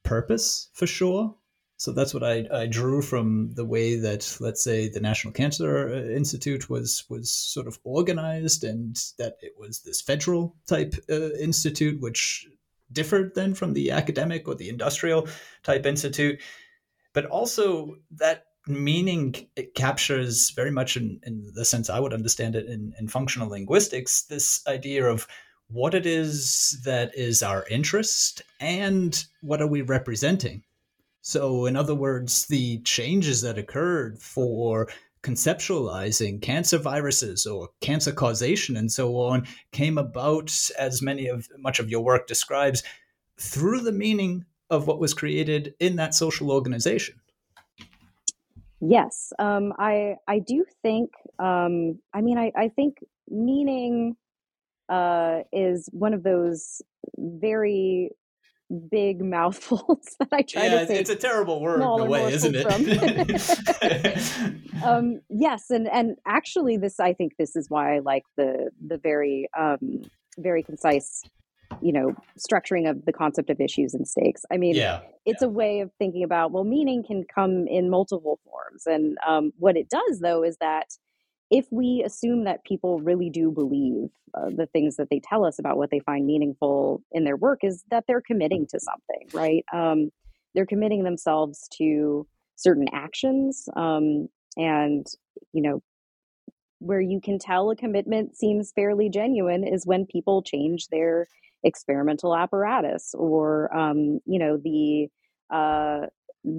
purpose 0.05 0.70
for 0.72 0.87
sure 0.87 1.35
so 1.79 1.93
that's 1.93 2.12
what 2.12 2.24
I, 2.24 2.45
I 2.53 2.66
drew 2.66 3.01
from 3.03 3.53
the 3.55 3.64
way 3.64 3.95
that, 4.01 4.37
let's 4.41 4.64
say, 4.64 4.89
the 4.89 4.99
National 4.99 5.33
Cancer 5.33 5.89
uh, 5.89 6.11
Institute 6.11 6.68
was 6.68 7.05
was 7.09 7.33
sort 7.33 7.68
of 7.68 7.79
organized, 7.85 8.64
and 8.64 8.97
that 9.18 9.37
it 9.43 9.53
was 9.57 9.83
this 9.83 10.03
federal 10.03 10.57
type 10.66 10.95
uh, 11.09 11.31
institute, 11.35 12.01
which 12.01 12.49
differed 12.91 13.33
then 13.37 13.55
from 13.55 13.74
the 13.74 13.93
academic 13.93 14.49
or 14.49 14.57
the 14.57 14.68
industrial 14.68 15.29
type 15.62 15.87
institute. 15.87 16.41
But 17.12 17.26
also 17.26 17.95
that 18.11 18.47
meaning 18.66 19.47
it 19.55 19.76
captures 19.76 20.51
very 20.51 20.72
much 20.72 20.97
in, 20.97 21.20
in 21.22 21.53
the 21.55 21.64
sense 21.64 21.89
I 21.89 22.01
would 22.01 22.12
understand 22.12 22.57
it 22.57 22.66
in, 22.66 22.93
in 22.99 23.07
functional 23.07 23.51
linguistics, 23.51 24.22
this 24.22 24.66
idea 24.66 25.07
of 25.07 25.29
what 25.68 25.95
it 25.95 26.07
is 26.07 26.81
that 26.85 27.14
is 27.14 27.43
our 27.43 27.64
interest 27.70 28.43
and 28.59 29.24
what 29.43 29.62
are 29.62 29.66
we 29.66 29.83
representing 29.83 30.64
so, 31.29 31.66
in 31.66 31.76
other 31.76 31.95
words, 31.95 32.47
the 32.47 32.79
changes 32.85 33.43
that 33.43 33.59
occurred 33.59 34.18
for 34.18 34.89
conceptualizing 35.22 36.41
cancer 36.41 36.79
viruses 36.79 37.45
or 37.45 37.68
cancer 37.83 38.12
causation 38.12 38.79
and 38.79 38.91
so 38.91 39.14
on 39.16 39.47
came 39.70 39.99
about, 39.99 40.51
as 40.79 41.03
many 41.03 41.26
of 41.26 41.47
much 41.59 41.81
of 41.81 41.91
your 41.91 42.03
work 42.03 42.26
describes, 42.29 42.83
through 43.39 43.81
the 43.81 43.93
meaning 43.93 44.47
of 44.70 44.87
what 44.87 45.01
was 45.01 45.12
created 45.12 45.74
in 45.81 45.97
that 45.97 46.14
social 46.14 46.51
organization. 46.51 47.20
Yes, 48.81 49.35
um, 49.39 49.74
I 49.79 50.14
I 50.26 50.39
do 50.39 50.64
think. 50.81 51.11
Um, 51.39 51.99
I 52.14 52.22
mean, 52.22 52.39
I, 52.39 52.53
I 52.57 52.68
think 52.68 53.05
meaning 53.29 54.16
uh, 54.89 55.41
is 55.53 55.91
one 55.93 56.14
of 56.14 56.22
those 56.22 56.81
very 57.18 58.12
big 58.90 59.24
mouthfuls 59.24 60.08
that 60.18 60.28
I 60.32 60.42
try 60.42 60.64
yeah, 60.64 60.80
to 60.80 60.86
say. 60.86 60.98
It's 60.98 61.10
a 61.10 61.16
terrible 61.16 61.60
word 61.60 61.80
in 61.80 61.82
a 61.82 62.04
way, 62.04 62.32
isn't 62.32 62.54
it? 62.56 62.66
um, 64.84 65.20
yes, 65.28 65.70
and 65.70 65.88
and 65.88 66.16
actually, 66.26 66.76
this 66.76 67.00
I 67.00 67.12
think 67.12 67.36
this 67.38 67.56
is 67.56 67.70
why 67.70 67.96
I 67.96 67.98
like 68.00 68.24
the 68.36 68.70
the 68.84 68.98
very 68.98 69.48
um, 69.58 70.02
very 70.38 70.62
concise, 70.62 71.22
you 71.80 71.92
know, 71.92 72.14
structuring 72.38 72.88
of 72.88 73.04
the 73.04 73.12
concept 73.12 73.50
of 73.50 73.60
issues 73.60 73.94
and 73.94 74.06
stakes. 74.06 74.44
I 74.52 74.56
mean, 74.56 74.74
yeah, 74.74 75.00
it's 75.24 75.42
yeah. 75.42 75.48
a 75.48 75.50
way 75.50 75.80
of 75.80 75.90
thinking 75.98 76.22
about 76.22 76.52
well, 76.52 76.64
meaning 76.64 77.04
can 77.04 77.24
come 77.24 77.66
in 77.66 77.90
multiple 77.90 78.38
forms, 78.44 78.86
and 78.86 79.18
um, 79.26 79.52
what 79.58 79.76
it 79.76 79.88
does 79.88 80.20
though 80.20 80.42
is 80.42 80.56
that 80.58 80.96
if 81.51 81.66
we 81.70 82.03
assume 82.05 82.44
that 82.44 82.64
people 82.64 83.01
really 83.01 83.30
do 83.30 83.51
believe 83.51 84.11
uh, 84.34 84.51
the 84.55 84.66
things 84.66 84.96
that 84.96 85.09
they 85.11 85.20
tell 85.20 85.44
us 85.44 85.59
about 85.59 85.78
what 85.78 85.90
they 85.90 86.01
find 86.01 86.26
meaningful 86.26 87.03
in 87.12 87.24
their 87.24 87.36
work, 87.36 87.61
is 87.62 87.84
that 87.90 88.05
they're 88.07 88.20
committing 88.20 88.66
to 88.66 88.78
something, 88.78 89.28
right? 89.32 89.64
Um, 89.72 90.11
they're 90.55 90.66
committing 90.66 91.05
themselves 91.05 91.68
to 91.78 92.26
certain 92.57 92.88
actions, 92.92 93.68
um, 93.76 94.28
and 94.57 95.07
you 95.53 95.62
know, 95.62 95.82
where 96.80 97.01
you 97.01 97.20
can 97.20 97.38
tell 97.38 97.70
a 97.70 97.76
commitment 97.76 98.36
seems 98.36 98.72
fairly 98.72 99.09
genuine 99.09 99.66
is 99.66 99.86
when 99.86 100.07
people 100.07 100.42
change 100.42 100.88
their 100.88 101.26
experimental 101.64 102.36
apparatus 102.36 103.14
or 103.16 103.74
um, 103.76 104.20
you 104.26 104.38
know 104.38 104.57
the 104.57 105.09
uh, 105.51 106.07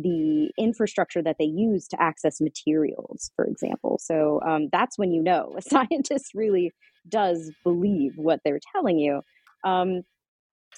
the 0.01 0.51
infrastructure 0.57 1.21
that 1.21 1.37
they 1.39 1.45
use 1.45 1.87
to 1.89 2.01
access 2.01 2.39
materials, 2.41 3.31
for 3.35 3.45
example. 3.45 3.99
So 4.01 4.41
um, 4.47 4.69
that's 4.71 4.97
when 4.97 5.11
you 5.11 5.21
know 5.21 5.55
a 5.57 5.61
scientist 5.69 6.33
really 6.33 6.71
does 7.07 7.51
believe 7.63 8.13
what 8.15 8.39
they're 8.43 8.59
telling 8.73 8.99
you. 8.99 9.21
Um, 9.63 10.03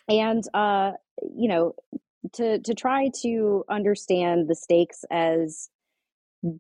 and 0.10 0.44
uh, 0.54 0.92
you 1.36 1.48
know, 1.48 1.74
to 2.34 2.60
to 2.60 2.74
try 2.74 3.10
to 3.22 3.64
understand 3.70 4.48
the 4.48 4.56
stakes 4.56 5.04
as 5.12 5.70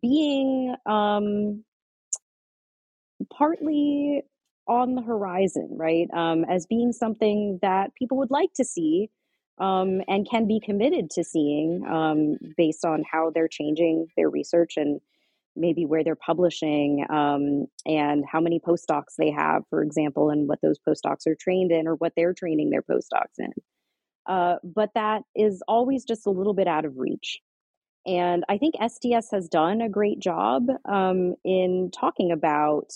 being 0.02 0.76
um, 0.86 1.64
partly 3.34 4.24
on 4.68 4.96
the 4.96 5.02
horizon, 5.02 5.70
right? 5.72 6.08
Um, 6.14 6.46
as 6.46 6.66
being 6.66 6.94
something 6.94 7.60
that 7.62 7.94
people 7.96 8.18
would 8.18 8.32
like 8.32 8.54
to 8.56 8.64
see 8.64 9.10
um, 9.62 10.02
and 10.08 10.28
can 10.28 10.48
be 10.48 10.60
committed 10.60 11.12
to 11.12 11.24
seeing 11.24 11.86
um, 11.88 12.38
based 12.58 12.84
on 12.84 13.04
how 13.10 13.30
they're 13.30 13.48
changing 13.48 14.08
their 14.18 14.30
research 14.30 14.74
and 14.76 15.00
maybe 15.56 15.86
where 15.86 16.04
they're 16.04 16.16
publishing 16.16 17.06
um, 17.10 17.68
and 17.86 18.24
how 18.30 18.40
many 18.40 18.60
postdocs 18.60 19.16
they 19.20 19.30
have, 19.30 19.62
for 19.70 19.84
example, 19.84 20.32
and 20.32 20.50
what 20.50 20.60
those 20.64 20.80
postdocs 20.80 21.28
are 21.28 21.36
trained 21.40 21.72
in 21.72 21.88
or 21.88 21.94
what 21.96 22.14
they're 22.16 22.34
training 22.34 22.72
their 22.72 22.82
postdocs 22.82 23.38
in. 23.38 23.52
Uh, 24.26 24.56
but 24.64 24.90
that 24.96 25.22
is 25.36 25.62
always 25.68 26.06
just 26.06 26.26
a 26.26 26.32
little 26.32 26.54
bit 26.54 26.68
out 26.68 26.86
of 26.86 26.98
reach. 26.98 27.40
And 28.08 28.44
I 28.50 28.58
think 28.58 28.76
STS 28.76 29.30
has 29.32 29.48
done 29.48 29.82
a 29.82 29.90
great 29.90 30.20
job 30.20 30.70
um, 30.86 31.36
in 31.44 31.92
talking 31.94 32.32
about 32.32 32.92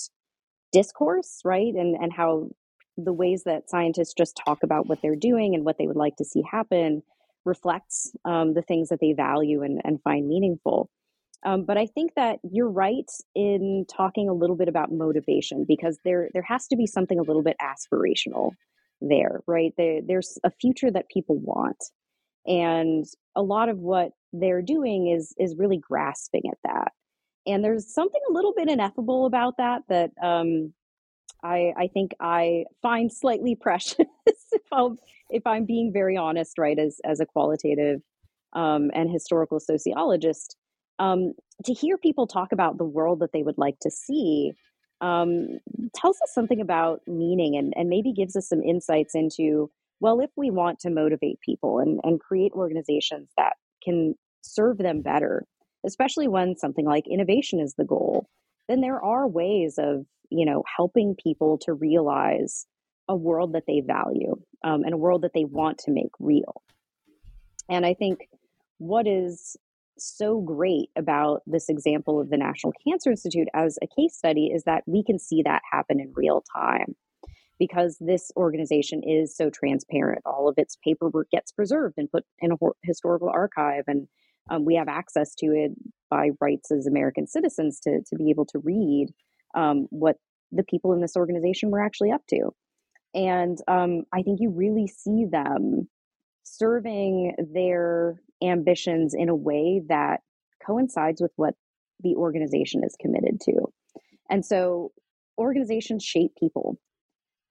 discourse, 0.72 1.42
right? 1.46 1.74
And, 1.76 1.96
and 1.96 2.12
how 2.12 2.50
the 2.98 3.14
ways 3.14 3.44
that 3.46 3.70
scientists 3.70 4.14
just 4.14 4.40
talk 4.46 4.64
about 4.64 4.88
what 4.88 5.00
they're 5.02 5.16
doing 5.16 5.56
and 5.56 5.66
what 5.66 5.78
they 5.78 5.88
would 5.88 5.96
like 5.96 6.16
to 6.18 6.26
see 6.26 6.44
happen 6.50 7.04
reflects 7.46 8.12
um, 8.26 8.54
the 8.54 8.62
things 8.62 8.90
that 8.90 9.00
they 9.00 9.14
value 9.14 9.62
and, 9.62 9.82
and 9.84 10.02
find 10.02 10.28
meaningful. 10.28 10.90
Um, 11.46 11.64
but 11.64 11.78
I 11.78 11.86
think 11.86 12.16
that 12.16 12.40
you're 12.44 12.70
right 12.70 13.10
in 13.36 13.86
talking 13.88 14.28
a 14.28 14.34
little 14.34 14.56
bit 14.56 14.68
about 14.68 14.92
motivation 14.92 15.64
because 15.68 16.00
there 16.04 16.30
there 16.34 16.42
has 16.42 16.68
to 16.68 16.76
be 16.76 16.88
something 16.88 17.20
a 17.20 17.24
little 17.24 17.44
bit 17.44 17.56
aspirational 17.62 18.52
there, 19.00 19.42
right? 19.46 19.72
There, 19.78 20.02
there's 20.06 20.40
a 20.44 20.50
future 20.50 20.90
that 20.90 21.08
people 21.08 21.38
want, 21.38 21.78
and 22.48 23.06
a 23.36 23.44
lot 23.44 23.70
of 23.70 23.78
what 23.78 24.12
they're 24.34 24.64
doing 24.64 25.08
is 25.08 25.36
is 25.38 25.56
really 25.56 25.78
grasping 25.78 26.44
at 26.52 26.58
that. 26.64 26.94
And 27.46 27.64
there's 27.64 27.94
something 27.94 28.22
a 28.28 28.34
little 28.34 28.54
bit 28.56 28.68
ineffable 28.68 29.28
about 29.28 29.58
that 29.58 29.84
that 29.88 30.12
um, 30.24 30.74
I, 31.44 31.74
I 31.78 31.88
think 31.88 32.14
I 32.20 32.66
find 32.82 33.12
slightly 33.12 33.56
precious 33.56 34.08
if, 34.26 34.62
I'm, 34.72 34.98
if 35.30 35.46
I'm 35.46 35.66
being 35.66 35.92
very 35.94 36.18
honest, 36.18 36.58
right, 36.58 36.78
as, 36.78 37.00
as 37.06 37.20
a 37.20 37.26
qualitative 37.26 38.02
um, 38.54 38.90
and 38.94 39.12
historical 39.12 39.60
sociologist. 39.60 40.56
Um, 40.98 41.34
to 41.66 41.74
hear 41.74 41.98
people 41.98 42.26
talk 42.26 42.52
about 42.52 42.78
the 42.78 42.86
world 42.86 43.20
that 43.20 43.32
they 43.34 43.44
would 43.44 43.58
like 43.58 43.78
to 43.82 43.92
see 43.92 44.54
um, 45.02 45.60
tells 45.94 46.18
us 46.22 46.34
something 46.34 46.62
about 46.62 47.02
meaning 47.06 47.58
and, 47.58 47.74
and 47.76 47.90
maybe 47.90 48.14
gives 48.14 48.36
us 48.36 48.48
some 48.48 48.64
insights 48.64 49.14
into, 49.14 49.70
well, 50.00 50.20
if 50.22 50.30
we 50.36 50.52
want 50.52 50.80
to 50.80 50.90
motivate 50.90 51.40
people 51.42 51.80
and, 51.80 52.00
and 52.04 52.20
create 52.20 52.54
organizations 52.54 53.30
that 53.38 53.54
can 53.84 54.16
serve 54.42 54.78
them 54.78 55.02
better, 55.02 55.46
especially 55.86 56.28
when 56.28 56.56
something 56.56 56.86
like 56.86 57.06
innovation 57.08 57.60
is 57.60 57.76
the 57.78 57.84
goal, 57.84 58.28
then 58.68 58.82
there 58.82 59.04
are 59.04 59.28
ways 59.28 59.76
of 59.78 60.06
you 60.30 60.46
know, 60.46 60.64
helping 60.76 61.16
people 61.22 61.58
to 61.60 61.74
realize 61.74 62.66
a 63.08 63.16
world 63.16 63.54
that 63.54 63.64
they 63.68 63.82
value 63.82 64.36
um, 64.64 64.84
and 64.84 64.94
a 64.94 64.98
world 64.98 65.22
that 65.22 65.34
they 65.34 65.46
want 65.46 65.78
to 65.78 65.92
make 65.92 66.12
real. 66.20 66.62
And 67.70 67.86
I 67.86 67.94
think 67.94 68.28
what 68.78 69.08
is 69.08 69.56
so 69.98 70.42
great 70.42 70.90
about 70.98 71.42
this 71.46 71.70
example 71.70 72.20
of 72.20 72.30
the 72.30 72.38
National 72.38 72.74
Cancer 72.86 73.12
Institute 73.12 73.48
as 73.54 73.78
a 73.82 73.88
case 73.88 74.16
study 74.16 74.48
is 74.48 74.64
that 74.64 74.84
we 74.86 75.04
can 75.04 75.20
see 75.20 75.42
that 75.44 75.62
happen 75.72 76.00
in 76.00 76.12
real 76.16 76.44
time 76.54 76.96
because 77.58 77.98
this 78.00 78.32
organization 78.36 79.02
is 79.04 79.36
so 79.36 79.50
transparent. 79.50 80.22
All 80.26 80.50
of 80.50 80.56
its 80.58 80.78
paperwork 80.84 81.30
gets 81.32 81.52
preserved 81.52 81.96
and 81.98 82.12
put 82.12 82.26
in 82.40 82.52
a 82.52 82.56
historical 82.84 83.30
archive, 83.30 83.86
and 83.88 84.08
um, 84.50 84.66
we 84.66 84.76
have 84.76 84.90
access 84.90 85.34
to 85.36 85.48
it 85.48 85.72
by 86.10 86.32
rights 86.42 86.72
as 86.72 86.86
American 86.86 87.28
citizens 87.28 87.80
to, 87.82 88.02
to 88.08 88.16
be 88.16 88.30
able 88.30 88.46
to 88.48 88.60
read 88.60 89.08
um, 89.56 89.88
what 89.90 90.18
the 90.52 90.64
people 90.64 90.94
in 90.94 91.02
this 91.02 91.16
organization 91.16 91.72
were 91.72 91.84
actually 91.84 92.12
up 92.12 92.22
to. 92.30 92.52
And 93.14 93.58
um, 93.68 94.04
I 94.14 94.22
think 94.22 94.40
you 94.42 94.52
really 94.52 94.88
see 94.88 95.26
them 95.30 95.88
serving 96.44 97.36
their 97.54 98.22
ambitions 98.44 99.14
in 99.18 99.30
a 99.30 99.36
way 99.36 99.82
that 99.88 100.20
coincides 100.66 101.22
with 101.22 101.32
what 101.36 101.56
the 102.02 102.16
organization 102.16 102.84
is 102.84 102.96
committed 103.00 103.40
to. 103.42 103.54
And 104.30 104.46
so 104.46 104.92
organizations 105.38 106.04
shape 106.04 106.32
people. 106.40 106.78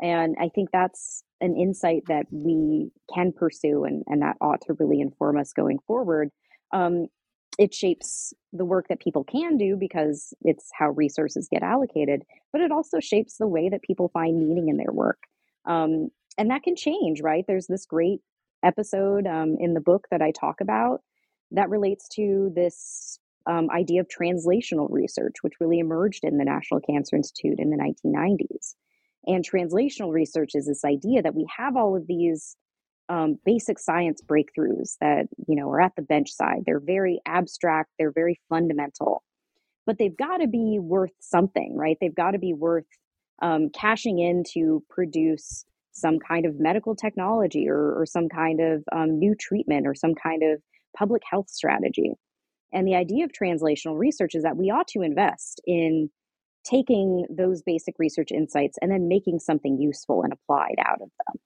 And 0.01 0.37
I 0.41 0.49
think 0.55 0.71
that's 0.73 1.23
an 1.41 1.57
insight 1.57 2.03
that 2.09 2.27
we 2.31 2.91
can 3.15 3.33
pursue 3.33 3.85
and, 3.85 4.03
and 4.07 4.23
that 4.23 4.37
ought 4.41 4.61
to 4.67 4.75
really 4.79 5.01
inform 5.01 5.39
us 5.39 5.53
going 5.53 5.79
forward. 5.87 6.29
Um, 6.73 7.07
it 7.59 7.73
shapes 7.73 8.33
the 8.53 8.65
work 8.65 8.89
that 8.89 9.01
people 9.01 9.25
can 9.25 9.57
do 9.57 9.77
because 9.79 10.35
it's 10.43 10.71
how 10.77 10.91
resources 10.91 11.49
get 11.51 11.63
allocated, 11.63 12.23
but 12.53 12.61
it 12.61 12.73
also 12.73 13.01
shapes 13.01 13.37
the 13.37 13.47
way 13.47 13.69
that 13.69 13.83
people 13.83 14.11
find 14.13 14.39
meaning 14.39 14.69
in 14.69 14.77
their 14.77 14.93
work. 14.93 15.19
Um, 15.67 16.09
and 16.37 16.51
that 16.51 16.63
can 16.63 16.77
change, 16.77 17.21
right? 17.23 17.45
There's 17.47 17.67
this 17.67 17.87
great 17.87 18.21
episode 18.65 19.27
um, 19.27 19.57
in 19.61 19.75
the 19.75 19.81
book 19.81 20.07
that 20.11 20.23
I 20.23 20.33
talk 20.33 20.61
about 20.61 21.01
that 21.53 21.71
relates 21.71 22.09
to 22.17 22.51
this 22.55 23.19
um, 23.47 23.69
idea 23.71 24.01
of 24.01 24.09
translational 24.09 24.89
research, 24.91 25.37
which 25.43 25.55
really 25.61 25.79
emerged 25.79 26.25
in 26.25 26.39
the 26.39 26.45
National 26.45 26.81
Cancer 26.81 27.17
Institute 27.17 27.59
in 27.59 27.71
the 27.71 27.77
1990s. 27.77 28.75
And 29.27 29.45
translational 29.49 30.13
research 30.13 30.51
is 30.55 30.67
this 30.67 30.85
idea 30.85 31.23
that 31.23 31.35
we 31.35 31.47
have 31.57 31.77
all 31.77 31.97
of 31.97 32.07
these 32.07 32.57
um, 33.09 33.37
basic 33.45 33.79
science 33.79 34.23
breakthroughs 34.23 34.97
that 35.01 35.27
you 35.47 35.57
know 35.57 35.69
are 35.71 35.81
at 35.81 35.93
the 35.97 36.03
bench 36.03 36.31
side. 36.31 36.63
They're 36.67 36.81
very 36.81 37.21
abstract. 37.27 37.91
They're 37.99 38.13
very 38.13 38.41
fundamental, 38.49 39.23
but 39.87 39.99
they've 39.99 40.17
got 40.17 40.39
to 40.39 40.49
be 40.49 40.79
worth 40.81 41.13
something, 41.21 41.77
right? 41.77 41.97
They've 42.01 42.15
got 42.15 42.33
to 42.33 42.39
be 42.39 42.55
worth 42.55 42.87
um, 43.43 43.71
cashing 43.75 44.19
in 44.19 44.45
to 44.55 44.83
produce 44.89 45.65
some 45.93 46.19
kind 46.19 46.45
of 46.45 46.59
medical 46.59 46.97
technology 46.97 47.69
or, 47.69 48.01
or 48.01 48.05
some 48.07 48.29
kind 48.29 48.61
of 48.61 48.83
um, 48.93 49.19
new 49.19 49.35
treatment 49.39 49.87
or 49.87 49.95
some 49.95 50.15
kind 50.15 50.43
of 50.43 50.61
public 50.97 51.23
health 51.31 51.49
strategy. 51.49 52.15
And 52.73 52.87
the 52.87 52.97
idea 52.97 53.25
of 53.25 53.31
translational 53.31 53.97
research 53.97 54.35
is 54.35 54.43
that 54.43 54.57
we 54.57 54.71
ought 54.71 54.89
to 54.89 55.03
invest 55.03 55.61
in 55.65 56.11
taking 56.65 57.27
those 57.31 57.63
basic 57.63 57.95
research 57.99 58.33
insights 58.33 58.77
and 58.83 58.91
then 58.91 59.07
making 59.07 59.39
something 59.39 59.79
useful 59.79 60.23
and 60.23 60.33
applied 60.33 60.77
out 60.85 61.01
of 61.01 61.11
them. 61.27 61.41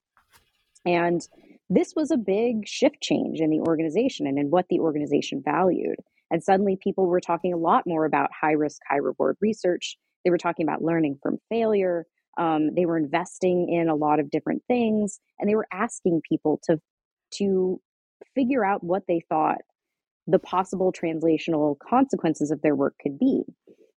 And 0.85 1.27
this 1.69 1.93
was 1.95 2.11
a 2.11 2.17
big 2.17 2.67
shift 2.67 3.01
change 3.01 3.41
in 3.41 3.49
the 3.51 3.61
organization 3.61 4.27
and 4.27 4.39
in 4.39 4.47
what 4.51 4.67
the 4.69 4.79
organization 4.79 5.41
valued. 5.45 5.97
And 6.31 6.43
suddenly 6.43 6.77
people 6.81 7.07
were 7.07 7.21
talking 7.21 7.53
a 7.53 7.57
lot 7.57 7.83
more 7.87 8.05
about 8.05 8.31
high 8.39 8.53
risk, 8.53 8.81
high 8.89 8.97
reward 8.97 9.37
research. 9.41 9.97
They 10.25 10.31
were 10.31 10.37
talking 10.37 10.67
about 10.67 10.83
learning 10.83 11.19
from 11.23 11.37
failure. 11.49 12.05
Um, 12.37 12.75
they 12.75 12.85
were 12.85 12.97
investing 12.97 13.69
in 13.69 13.89
a 13.89 13.95
lot 13.95 14.19
of 14.19 14.31
different 14.31 14.63
things 14.67 15.19
and 15.39 15.49
they 15.49 15.55
were 15.55 15.67
asking 15.73 16.21
people 16.27 16.59
to 16.65 16.79
to 17.35 17.81
figure 18.35 18.65
out 18.65 18.83
what 18.83 19.03
they 19.07 19.21
thought 19.29 19.57
the 20.27 20.39
possible 20.39 20.93
translational 20.93 21.75
consequences 21.79 22.51
of 22.51 22.61
their 22.61 22.75
work 22.75 22.95
could 23.01 23.19
be. 23.19 23.43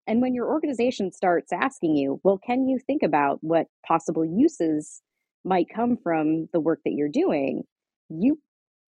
And 0.07 0.21
when 0.21 0.35
your 0.35 0.49
organization 0.49 1.13
starts 1.13 1.53
asking 1.53 1.97
you, 1.97 2.21
well, 2.23 2.39
can 2.39 2.67
you 2.69 2.79
think 2.79 3.03
about 3.03 3.39
what 3.43 3.67
possible 3.87 4.25
uses 4.25 5.03
might 5.45 5.67
come 5.75 5.97
from 6.03 6.49
the 6.53 6.61
work 6.61 6.81
that 6.85 6.93
you're 6.93 7.09
doing, 7.09 7.63
you 8.09 8.39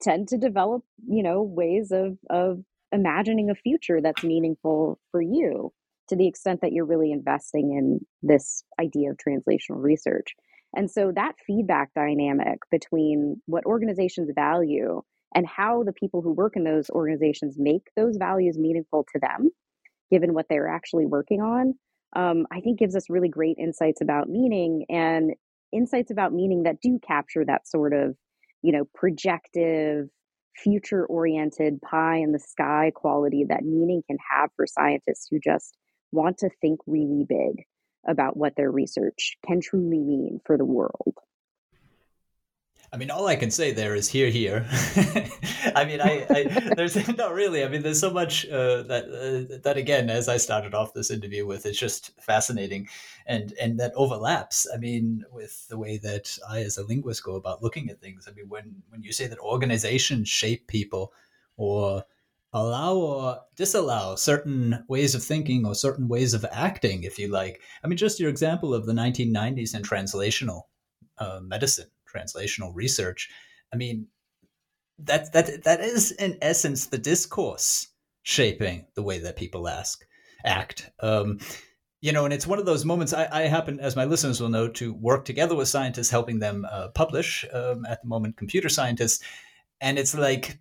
tend 0.00 0.28
to 0.28 0.36
develop, 0.36 0.82
you 1.06 1.22
know, 1.22 1.42
ways 1.42 1.92
of 1.92 2.18
of 2.28 2.58
imagining 2.92 3.50
a 3.50 3.54
future 3.54 4.00
that's 4.00 4.22
meaningful 4.22 4.98
for 5.10 5.22
you 5.22 5.72
to 6.08 6.16
the 6.16 6.26
extent 6.26 6.60
that 6.60 6.72
you're 6.72 6.84
really 6.84 7.10
investing 7.12 7.72
in 7.72 8.00
this 8.22 8.64
idea 8.80 9.10
of 9.10 9.16
translational 9.16 9.82
research. 9.82 10.34
And 10.74 10.90
so 10.90 11.12
that 11.14 11.36
feedback 11.46 11.90
dynamic 11.94 12.58
between 12.70 13.40
what 13.46 13.64
organizations 13.64 14.30
value 14.34 15.02
and 15.34 15.46
how 15.46 15.82
the 15.82 15.92
people 15.92 16.20
who 16.20 16.32
work 16.32 16.56
in 16.56 16.64
those 16.64 16.90
organizations 16.90 17.56
make 17.58 17.88
those 17.96 18.16
values 18.16 18.58
meaningful 18.58 19.06
to 19.12 19.20
them, 19.20 19.50
given 20.10 20.34
what 20.34 20.46
they're 20.48 20.68
actually 20.68 21.06
working 21.06 21.40
on, 21.40 21.74
um, 22.14 22.46
I 22.50 22.60
think 22.60 22.78
gives 22.78 22.96
us 22.96 23.08
really 23.08 23.28
great 23.28 23.56
insights 23.58 24.00
about 24.02 24.28
meaning 24.28 24.84
and 24.90 25.32
insights 25.72 26.10
about 26.10 26.32
meaning 26.32 26.64
that 26.64 26.80
do 26.80 26.98
capture 27.06 27.44
that 27.44 27.66
sort 27.66 27.92
of, 27.92 28.16
you 28.62 28.72
know, 28.72 28.84
projective, 28.94 30.08
future 30.56 31.06
oriented, 31.06 31.80
pie 31.82 32.16
in 32.16 32.32
the 32.32 32.38
sky 32.38 32.92
quality 32.94 33.44
that 33.48 33.64
meaning 33.64 34.02
can 34.06 34.18
have 34.30 34.50
for 34.56 34.66
scientists 34.66 35.28
who 35.30 35.38
just 35.42 35.76
want 36.12 36.38
to 36.38 36.50
think 36.60 36.80
really 36.86 37.24
big 37.28 37.64
about 38.06 38.36
what 38.36 38.54
their 38.56 38.70
research 38.70 39.36
can 39.46 39.60
truly 39.60 39.98
mean 39.98 40.40
for 40.44 40.58
the 40.58 40.64
world. 40.64 41.14
I 42.94 42.98
mean, 42.98 43.10
all 43.10 43.26
I 43.26 43.36
can 43.36 43.50
say 43.50 43.72
there 43.72 43.94
is 43.94 44.06
hear, 44.06 44.28
hear. 44.28 44.66
I 45.74 45.86
mean, 45.86 46.02
I, 46.02 46.26
I 46.28 46.74
there's 46.76 46.94
not 47.16 47.32
really. 47.32 47.64
I 47.64 47.68
mean, 47.68 47.80
there's 47.80 48.00
so 48.00 48.10
much 48.10 48.46
uh, 48.48 48.82
that 48.82 49.04
uh, 49.06 49.56
that 49.62 49.78
again, 49.78 50.10
as 50.10 50.28
I 50.28 50.36
started 50.36 50.74
off 50.74 50.92
this 50.92 51.10
interview 51.10 51.46
with, 51.46 51.64
it's 51.64 51.78
just 51.78 52.10
fascinating, 52.20 52.88
and 53.24 53.54
and 53.58 53.80
that 53.80 53.94
overlaps. 53.94 54.66
I 54.74 54.76
mean, 54.76 55.24
with 55.32 55.66
the 55.68 55.78
way 55.78 55.96
that 55.98 56.36
I, 56.46 56.60
as 56.60 56.76
a 56.76 56.84
linguist, 56.84 57.24
go 57.24 57.36
about 57.36 57.62
looking 57.62 57.88
at 57.88 57.98
things. 57.98 58.28
I 58.28 58.32
mean, 58.32 58.50
when 58.50 58.82
when 58.90 59.02
you 59.02 59.12
say 59.14 59.26
that 59.26 59.38
organizations 59.38 60.28
shape 60.28 60.66
people, 60.66 61.14
or 61.56 62.04
allow 62.52 62.94
or 62.94 63.40
disallow 63.56 64.16
certain 64.16 64.84
ways 64.86 65.14
of 65.14 65.24
thinking 65.24 65.64
or 65.64 65.74
certain 65.74 66.08
ways 66.08 66.34
of 66.34 66.44
acting, 66.52 67.04
if 67.04 67.18
you 67.18 67.28
like. 67.28 67.62
I 67.82 67.86
mean, 67.86 67.96
just 67.96 68.20
your 68.20 68.28
example 68.28 68.74
of 68.74 68.84
the 68.84 68.92
1990s 68.92 69.72
and 69.72 69.88
translational 69.88 70.64
uh, 71.16 71.40
medicine 71.42 71.86
translational 72.12 72.72
research. 72.74 73.30
I 73.72 73.76
mean, 73.76 74.08
that 74.98 75.32
that 75.32 75.64
that 75.64 75.80
is 75.80 76.12
in 76.12 76.38
essence 76.42 76.86
the 76.86 76.98
discourse 76.98 77.88
shaping 78.22 78.86
the 78.94 79.02
way 79.02 79.18
that 79.18 79.36
people 79.36 79.68
ask 79.68 80.04
act. 80.44 80.90
Um, 81.00 81.38
you 82.00 82.12
know, 82.12 82.24
and 82.24 82.34
it's 82.34 82.46
one 82.46 82.58
of 82.58 82.66
those 82.66 82.84
moments. 82.84 83.12
I, 83.12 83.28
I, 83.30 83.42
happen, 83.42 83.78
as 83.78 83.94
my 83.94 84.04
listeners 84.04 84.40
will 84.40 84.48
know, 84.48 84.66
to 84.68 84.92
work 84.92 85.24
together 85.24 85.54
with 85.54 85.68
scientists, 85.68 86.10
helping 86.10 86.40
them 86.40 86.66
uh, 86.68 86.88
publish. 86.88 87.44
Um, 87.52 87.86
at 87.86 88.02
the 88.02 88.08
moment, 88.08 88.36
computer 88.36 88.68
scientists, 88.68 89.24
and 89.80 89.98
it's 89.98 90.14
like 90.14 90.58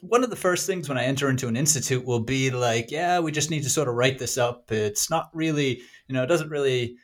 one 0.00 0.24
of 0.24 0.30
the 0.30 0.36
first 0.36 0.66
things 0.66 0.88
when 0.88 0.98
I 0.98 1.04
enter 1.04 1.30
into 1.30 1.48
an 1.48 1.56
institute 1.56 2.04
will 2.04 2.20
be 2.20 2.50
like, 2.50 2.90
yeah, 2.90 3.20
we 3.20 3.32
just 3.32 3.50
need 3.50 3.62
to 3.62 3.70
sort 3.70 3.88
of 3.88 3.94
write 3.94 4.18
this 4.18 4.36
up. 4.36 4.70
It's 4.70 5.08
not 5.08 5.30
really, 5.32 5.80
you 6.08 6.14
know, 6.14 6.24
it 6.24 6.26
doesn't 6.26 6.50
really 6.50 6.96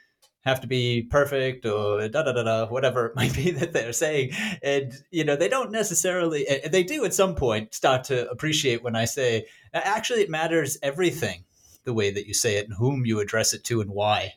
have 0.42 0.60
to 0.60 0.66
be 0.66 1.02
perfect 1.02 1.66
or 1.66 2.08
da 2.08 2.22
da 2.22 2.32
da 2.32 2.42
da 2.42 2.66
whatever 2.66 3.06
it 3.06 3.14
might 3.16 3.34
be 3.34 3.50
that 3.50 3.72
they're 3.72 3.92
saying. 3.92 4.30
And 4.62 4.92
you 5.10 5.24
know 5.24 5.36
they 5.36 5.48
don't 5.48 5.70
necessarily 5.70 6.46
they 6.70 6.82
do 6.82 7.04
at 7.04 7.14
some 7.14 7.34
point 7.34 7.74
start 7.74 8.04
to 8.04 8.28
appreciate 8.30 8.82
when 8.82 8.96
i 8.96 9.04
say 9.04 9.46
actually 9.72 10.22
it 10.22 10.30
matters 10.30 10.78
everything 10.82 11.44
the 11.84 11.94
way 11.94 12.10
that 12.10 12.26
you 12.26 12.34
say 12.34 12.56
it 12.56 12.66
and 12.66 12.76
whom 12.76 13.06
you 13.06 13.20
address 13.20 13.54
it 13.54 13.64
to 13.64 13.80
and 13.80 13.90
why. 13.90 14.34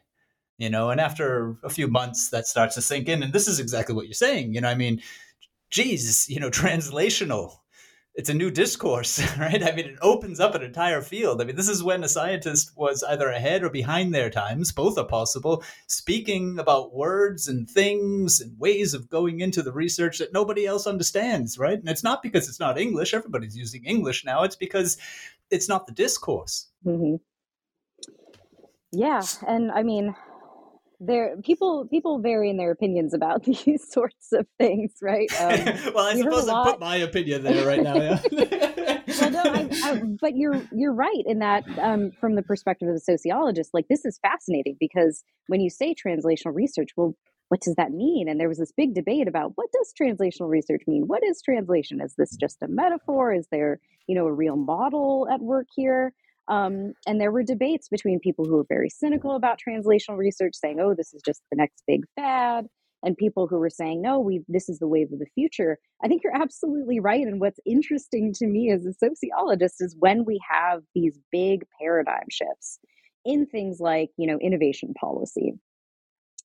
You 0.58 0.70
know 0.70 0.90
and 0.90 1.02
after 1.02 1.58
a 1.64 1.70
few 1.70 1.88
months 1.88 2.30
that 2.30 2.48
starts 2.48 2.76
to 2.76 2.82
sink 2.82 3.08
in. 3.08 3.24
And 3.24 3.34
this 3.34 3.48
is 3.48 3.60
exactly 3.60 3.96
what 3.96 4.06
you're 4.06 4.14
saying. 4.14 4.54
You 4.54 4.62
know 4.62 4.70
i 4.70 4.76
mean 4.76 5.02
geez 5.70 6.30
you 6.30 6.40
know 6.40 6.50
translational 6.64 7.58
it's 8.16 8.30
a 8.30 8.34
new 8.34 8.52
discourse, 8.52 9.20
right? 9.40 9.64
I 9.64 9.72
mean, 9.72 9.88
it 9.88 9.98
opens 10.02 10.40
up 10.40 10.54
an 10.56 10.62
entire 10.62 11.02
field. 11.02 11.42
I 11.42 11.46
mean, 11.46 11.56
this 11.56 11.70
is 11.70 11.84
when 11.84 12.04
a 12.04 12.10
scientist 12.10 12.72
was 12.76 13.04
either 13.04 13.30
ahead 13.30 13.64
or 13.64 13.70
behind 13.70 14.14
their 14.14 14.30
times. 14.30 14.72
Both 14.72 14.98
are 14.98 15.06
possible, 15.06 15.64
speaking 15.88 16.60
about 16.60 16.94
words 16.94 17.48
and 17.48 17.70
things 17.70 18.40
and 18.40 18.58
ways 18.60 18.94
of 18.94 19.10
going 19.10 19.40
into 19.40 19.64
the 19.64 19.74
research 19.74 20.20
that 20.20 20.34
nobody 20.34 20.66
else 20.66 20.86
understands, 20.86 21.58
right? 21.58 21.80
And 21.80 21.90
it's 21.90 22.04
not 22.04 22.22
because 22.22 22.48
it's 22.48 22.60
not 22.60 22.78
English. 22.78 23.14
Everybody's 23.14 23.58
using 23.58 23.84
English 23.84 24.24
now. 24.24 24.44
It's 24.44 24.56
because 24.56 24.98
it's 25.50 25.68
not 25.68 25.88
the 25.88 25.94
discourse. 25.94 26.70
Mm-hmm. 26.86 27.16
Yeah. 28.92 29.24
And 29.48 29.72
I 29.72 29.82
mean, 29.82 30.16
there 31.06 31.36
people 31.44 31.88
people 31.90 32.20
vary 32.20 32.50
in 32.50 32.58
their 32.58 32.72
opinions 32.72 33.14
about 33.14 33.44
these 33.66 33.92
sorts 33.92 34.32
of 34.34 34.48
things, 34.58 34.94
right? 35.02 35.30
Um, 35.40 35.50
well, 35.94 36.06
I 36.06 36.16
suppose 36.18 36.48
I 36.48 36.64
put 36.64 36.80
my 36.80 36.98
opinion 36.98 37.44
there 37.44 37.66
right 37.66 37.84
now. 37.84 37.96
Yeah. 37.96 38.22
well, 39.22 39.32
no, 39.32 39.44
I, 39.44 39.70
I, 39.84 40.02
but 40.20 40.36
you're 40.36 40.62
you're 40.72 40.94
right 40.94 41.24
in 41.26 41.40
that 41.40 41.64
um, 41.80 42.12
from 42.20 42.36
the 42.36 42.44
perspective 42.44 42.88
of 42.88 42.96
a 42.96 43.00
sociologist, 43.00 43.72
like 43.74 43.88
this 43.90 44.06
is 44.06 44.20
fascinating 44.22 44.78
because 44.80 45.24
when 45.48 45.62
you 45.62 45.70
say 45.70 45.94
translational 45.94 46.54
research, 46.54 46.90
well, 46.96 47.16
what 47.50 47.62
does 47.62 47.76
that 47.76 47.92
mean? 47.92 48.28
And 48.28 48.40
there 48.40 48.48
was 48.50 48.58
this 48.58 48.72
big 48.76 48.96
debate 48.96 49.28
about 49.28 49.52
what 49.56 49.70
does 49.72 49.94
translational 50.00 50.50
research 50.50 50.82
mean? 50.88 51.04
What 51.08 51.24
is 51.24 51.42
translation? 51.42 52.02
Is 52.02 52.16
this 52.18 52.36
just 52.36 52.64
a 52.64 52.68
metaphor? 52.68 53.34
Is 53.34 53.48
there 53.52 53.80
you 54.08 54.16
know 54.16 54.26
a 54.26 54.34
real 54.34 54.56
model 54.56 55.28
at 55.32 55.42
work 55.42 55.68
here? 55.76 56.14
Um, 56.48 56.94
and 57.08 57.22
there 57.22 57.32
were 57.32 57.44
debates 57.44 57.88
between 57.90 58.20
people 58.20 58.46
who 58.46 58.58
were 58.58 58.66
very 58.68 58.90
cynical 58.90 59.36
about 59.36 59.60
translational 59.66 60.18
research, 60.18 60.56
saying, 60.56 60.80
"Oh, 60.80 60.94
this 60.94 61.14
is 61.14 61.22
just 61.26 61.42
the 61.52 61.58
next 61.58 61.84
big 61.88 62.04
fad," 62.16 62.68
and 63.04 63.18
people 63.18 63.48
who 63.48 63.58
were 63.58 63.70
saying, 63.70 64.02
"No, 64.02 64.20
we 64.20 64.44
this 64.48 64.70
is 64.70 64.80
the 64.80 64.88
wave 64.88 65.12
of 65.14 65.20
the 65.20 65.28
future." 65.36 65.80
I 66.04 66.08
think 66.08 66.24
you're 66.24 66.36
absolutely 66.36 67.00
right. 67.00 67.26
And 67.26 67.40
what's 67.40 67.60
interesting 67.66 68.34
to 68.36 68.48
me 68.48 68.72
as 68.72 68.86
a 68.86 68.94
sociologist 68.94 69.82
is 69.82 69.96
when 70.00 70.26
we 70.26 70.40
have 70.50 70.84
these 70.96 71.18
big 71.32 71.66
paradigm 71.80 72.26
shifts 72.30 72.80
in 73.26 73.46
things 73.46 73.80
like, 73.80 74.10
you 74.18 74.28
know, 74.28 74.38
innovation 74.40 74.94
policy. 74.96 75.54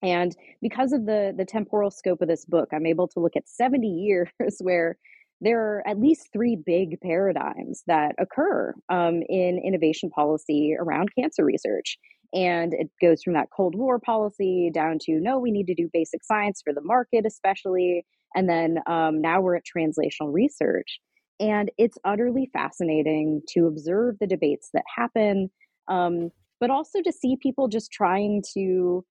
And 0.02 0.36
because 0.62 0.92
of 0.92 1.06
the 1.06 1.34
the 1.36 1.44
temporal 1.44 1.90
scope 1.90 2.22
of 2.22 2.28
this 2.28 2.44
book, 2.44 2.68
I'm 2.72 2.86
able 2.86 3.08
to 3.08 3.20
look 3.20 3.36
at 3.36 3.48
70 3.48 3.88
years 3.88 4.28
where 4.60 4.96
there 5.40 5.60
are 5.60 5.82
at 5.86 6.00
least 6.00 6.28
three 6.32 6.56
big 6.56 7.00
paradigms 7.00 7.82
that 7.86 8.14
occur 8.18 8.74
um, 8.88 9.22
in 9.28 9.60
innovation 9.64 10.10
policy 10.10 10.74
around 10.78 11.10
cancer 11.16 11.44
research. 11.44 11.96
And 12.34 12.74
it 12.74 12.90
goes 13.00 13.22
from 13.22 13.34
that 13.34 13.48
Cold 13.56 13.74
War 13.74 13.98
policy 13.98 14.70
down 14.72 14.98
to 15.02 15.12
no, 15.20 15.38
we 15.38 15.50
need 15.50 15.66
to 15.66 15.74
do 15.74 15.88
basic 15.92 16.24
science 16.24 16.60
for 16.62 16.74
the 16.74 16.82
market, 16.82 17.24
especially. 17.26 18.04
And 18.34 18.48
then 18.48 18.78
um, 18.86 19.20
now 19.20 19.40
we're 19.40 19.56
at 19.56 19.62
translational 19.64 20.32
research. 20.32 20.98
And 21.40 21.70
it's 21.78 21.96
utterly 22.04 22.50
fascinating 22.52 23.42
to 23.50 23.66
observe 23.66 24.16
the 24.20 24.26
debates 24.26 24.70
that 24.74 24.84
happen, 24.94 25.50
um, 25.86 26.30
but 26.60 26.70
also 26.70 27.00
to 27.02 27.12
see 27.12 27.36
people 27.40 27.68
just 27.68 27.92
trying 27.92 28.42
to 28.54 29.04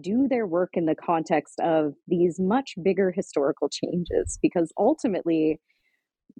do 0.00 0.26
their 0.28 0.46
work 0.46 0.70
in 0.74 0.86
the 0.86 0.94
context 0.94 1.60
of 1.60 1.92
these 2.08 2.38
much 2.40 2.74
bigger 2.82 3.10
historical 3.10 3.68
changes 3.68 4.38
because 4.40 4.72
ultimately 4.78 5.60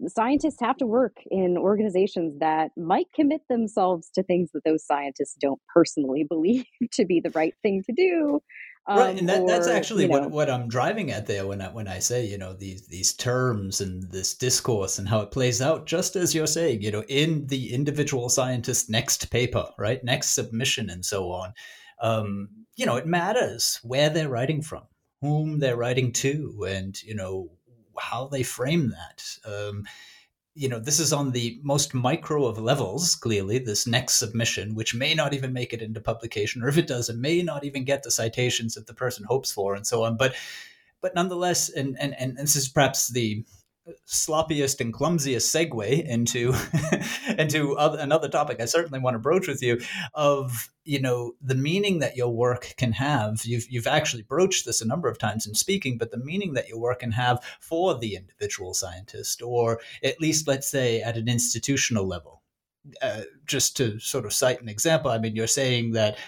scientists 0.08 0.60
have 0.60 0.76
to 0.78 0.86
work 0.86 1.16
in 1.30 1.56
organizations 1.56 2.38
that 2.40 2.70
might 2.76 3.06
commit 3.14 3.42
themselves 3.48 4.10
to 4.14 4.22
things 4.22 4.50
that 4.52 4.64
those 4.64 4.84
scientists 4.84 5.36
don't 5.40 5.60
personally 5.72 6.24
believe 6.28 6.64
to 6.92 7.04
be 7.04 7.20
the 7.20 7.30
right 7.30 7.54
thing 7.62 7.82
to 7.86 7.92
do. 7.92 8.40
Um, 8.86 8.98
right, 8.98 9.18
and 9.18 9.28
that, 9.28 9.42
or, 9.42 9.46
that's 9.46 9.68
actually 9.68 10.04
you 10.04 10.08
know, 10.08 10.20
what, 10.20 10.30
what 10.32 10.50
I'm 10.50 10.66
driving 10.66 11.12
at 11.12 11.28
there 11.28 11.46
when 11.46 11.60
I 11.60 11.68
when 11.68 11.86
I 11.86 12.00
say 12.00 12.26
you 12.26 12.36
know 12.36 12.52
these 12.52 12.88
these 12.88 13.12
terms 13.12 13.80
and 13.80 14.02
this 14.10 14.34
discourse 14.34 14.98
and 14.98 15.08
how 15.08 15.20
it 15.20 15.30
plays 15.30 15.62
out, 15.62 15.86
just 15.86 16.16
as 16.16 16.34
you're 16.34 16.48
saying, 16.48 16.82
you 16.82 16.90
know, 16.90 17.04
in 17.06 17.46
the 17.46 17.72
individual 17.72 18.28
scientist 18.28 18.90
next 18.90 19.30
paper, 19.30 19.68
right, 19.78 20.02
next 20.02 20.30
submission, 20.30 20.90
and 20.90 21.04
so 21.04 21.30
on. 21.30 21.52
Um, 22.00 22.48
you 22.74 22.84
know, 22.84 22.96
it 22.96 23.06
matters 23.06 23.78
where 23.84 24.10
they're 24.10 24.28
writing 24.28 24.62
from, 24.62 24.82
whom 25.20 25.60
they're 25.60 25.76
writing 25.76 26.10
to, 26.14 26.66
and 26.68 27.00
you 27.04 27.14
know 27.14 27.50
how 27.98 28.26
they 28.26 28.42
frame 28.42 28.90
that. 28.90 29.24
Um, 29.44 29.84
you 30.54 30.68
know, 30.68 30.78
this 30.78 31.00
is 31.00 31.12
on 31.12 31.32
the 31.32 31.58
most 31.62 31.94
micro 31.94 32.44
of 32.46 32.58
levels, 32.58 33.14
clearly, 33.14 33.58
this 33.58 33.86
next 33.86 34.14
submission, 34.14 34.74
which 34.74 34.94
may 34.94 35.14
not 35.14 35.32
even 35.32 35.52
make 35.52 35.72
it 35.72 35.80
into 35.80 36.00
publication, 36.00 36.62
or 36.62 36.68
if 36.68 36.76
it 36.76 36.86
does, 36.86 37.08
it 37.08 37.16
may 37.16 37.42
not 37.42 37.64
even 37.64 37.84
get 37.84 38.02
the 38.02 38.10
citations 38.10 38.74
that 38.74 38.86
the 38.86 38.94
person 38.94 39.24
hopes 39.24 39.50
for, 39.50 39.74
and 39.74 39.86
so 39.86 40.04
on. 40.04 40.16
But 40.16 40.34
but 41.00 41.14
nonetheless, 41.14 41.70
and 41.70 41.96
and, 41.98 42.14
and 42.18 42.36
this 42.36 42.56
is 42.56 42.68
perhaps 42.68 43.08
the 43.08 43.44
sloppiest 44.06 44.80
and 44.80 44.92
clumsiest 44.92 45.52
segue 45.52 46.06
into 46.06 46.54
into 47.38 47.76
other, 47.76 47.98
another 47.98 48.28
topic 48.28 48.60
I 48.60 48.66
certainly 48.66 49.00
want 49.00 49.14
to 49.14 49.18
broach 49.18 49.48
with 49.48 49.62
you 49.62 49.80
of 50.14 50.70
you 50.84 51.00
know 51.00 51.32
the 51.40 51.54
meaning 51.54 51.98
that 51.98 52.16
your 52.16 52.32
work 52.32 52.74
can 52.76 52.92
have. 52.92 53.44
You've 53.44 53.66
you've 53.68 53.86
actually 53.86 54.22
broached 54.22 54.66
this 54.66 54.80
a 54.80 54.86
number 54.86 55.08
of 55.08 55.18
times 55.18 55.46
in 55.46 55.54
speaking 55.54 55.98
but 55.98 56.10
the 56.10 56.18
meaning 56.18 56.54
that 56.54 56.68
your 56.68 56.78
work 56.78 57.00
can 57.00 57.12
have 57.12 57.42
for 57.60 57.98
the 57.98 58.14
individual 58.14 58.74
scientist 58.74 59.42
or 59.42 59.80
at 60.04 60.20
least 60.20 60.46
let's 60.46 60.68
say 60.68 61.00
at 61.02 61.16
an 61.16 61.28
institutional 61.28 62.06
level. 62.06 62.42
Uh, 63.00 63.22
just 63.46 63.76
to 63.76 64.00
sort 64.00 64.24
of 64.24 64.32
cite 64.32 64.60
an 64.60 64.68
example, 64.68 65.08
I 65.08 65.18
mean, 65.18 65.36
you're 65.36 65.46
saying 65.46 65.92
that, 65.92 66.18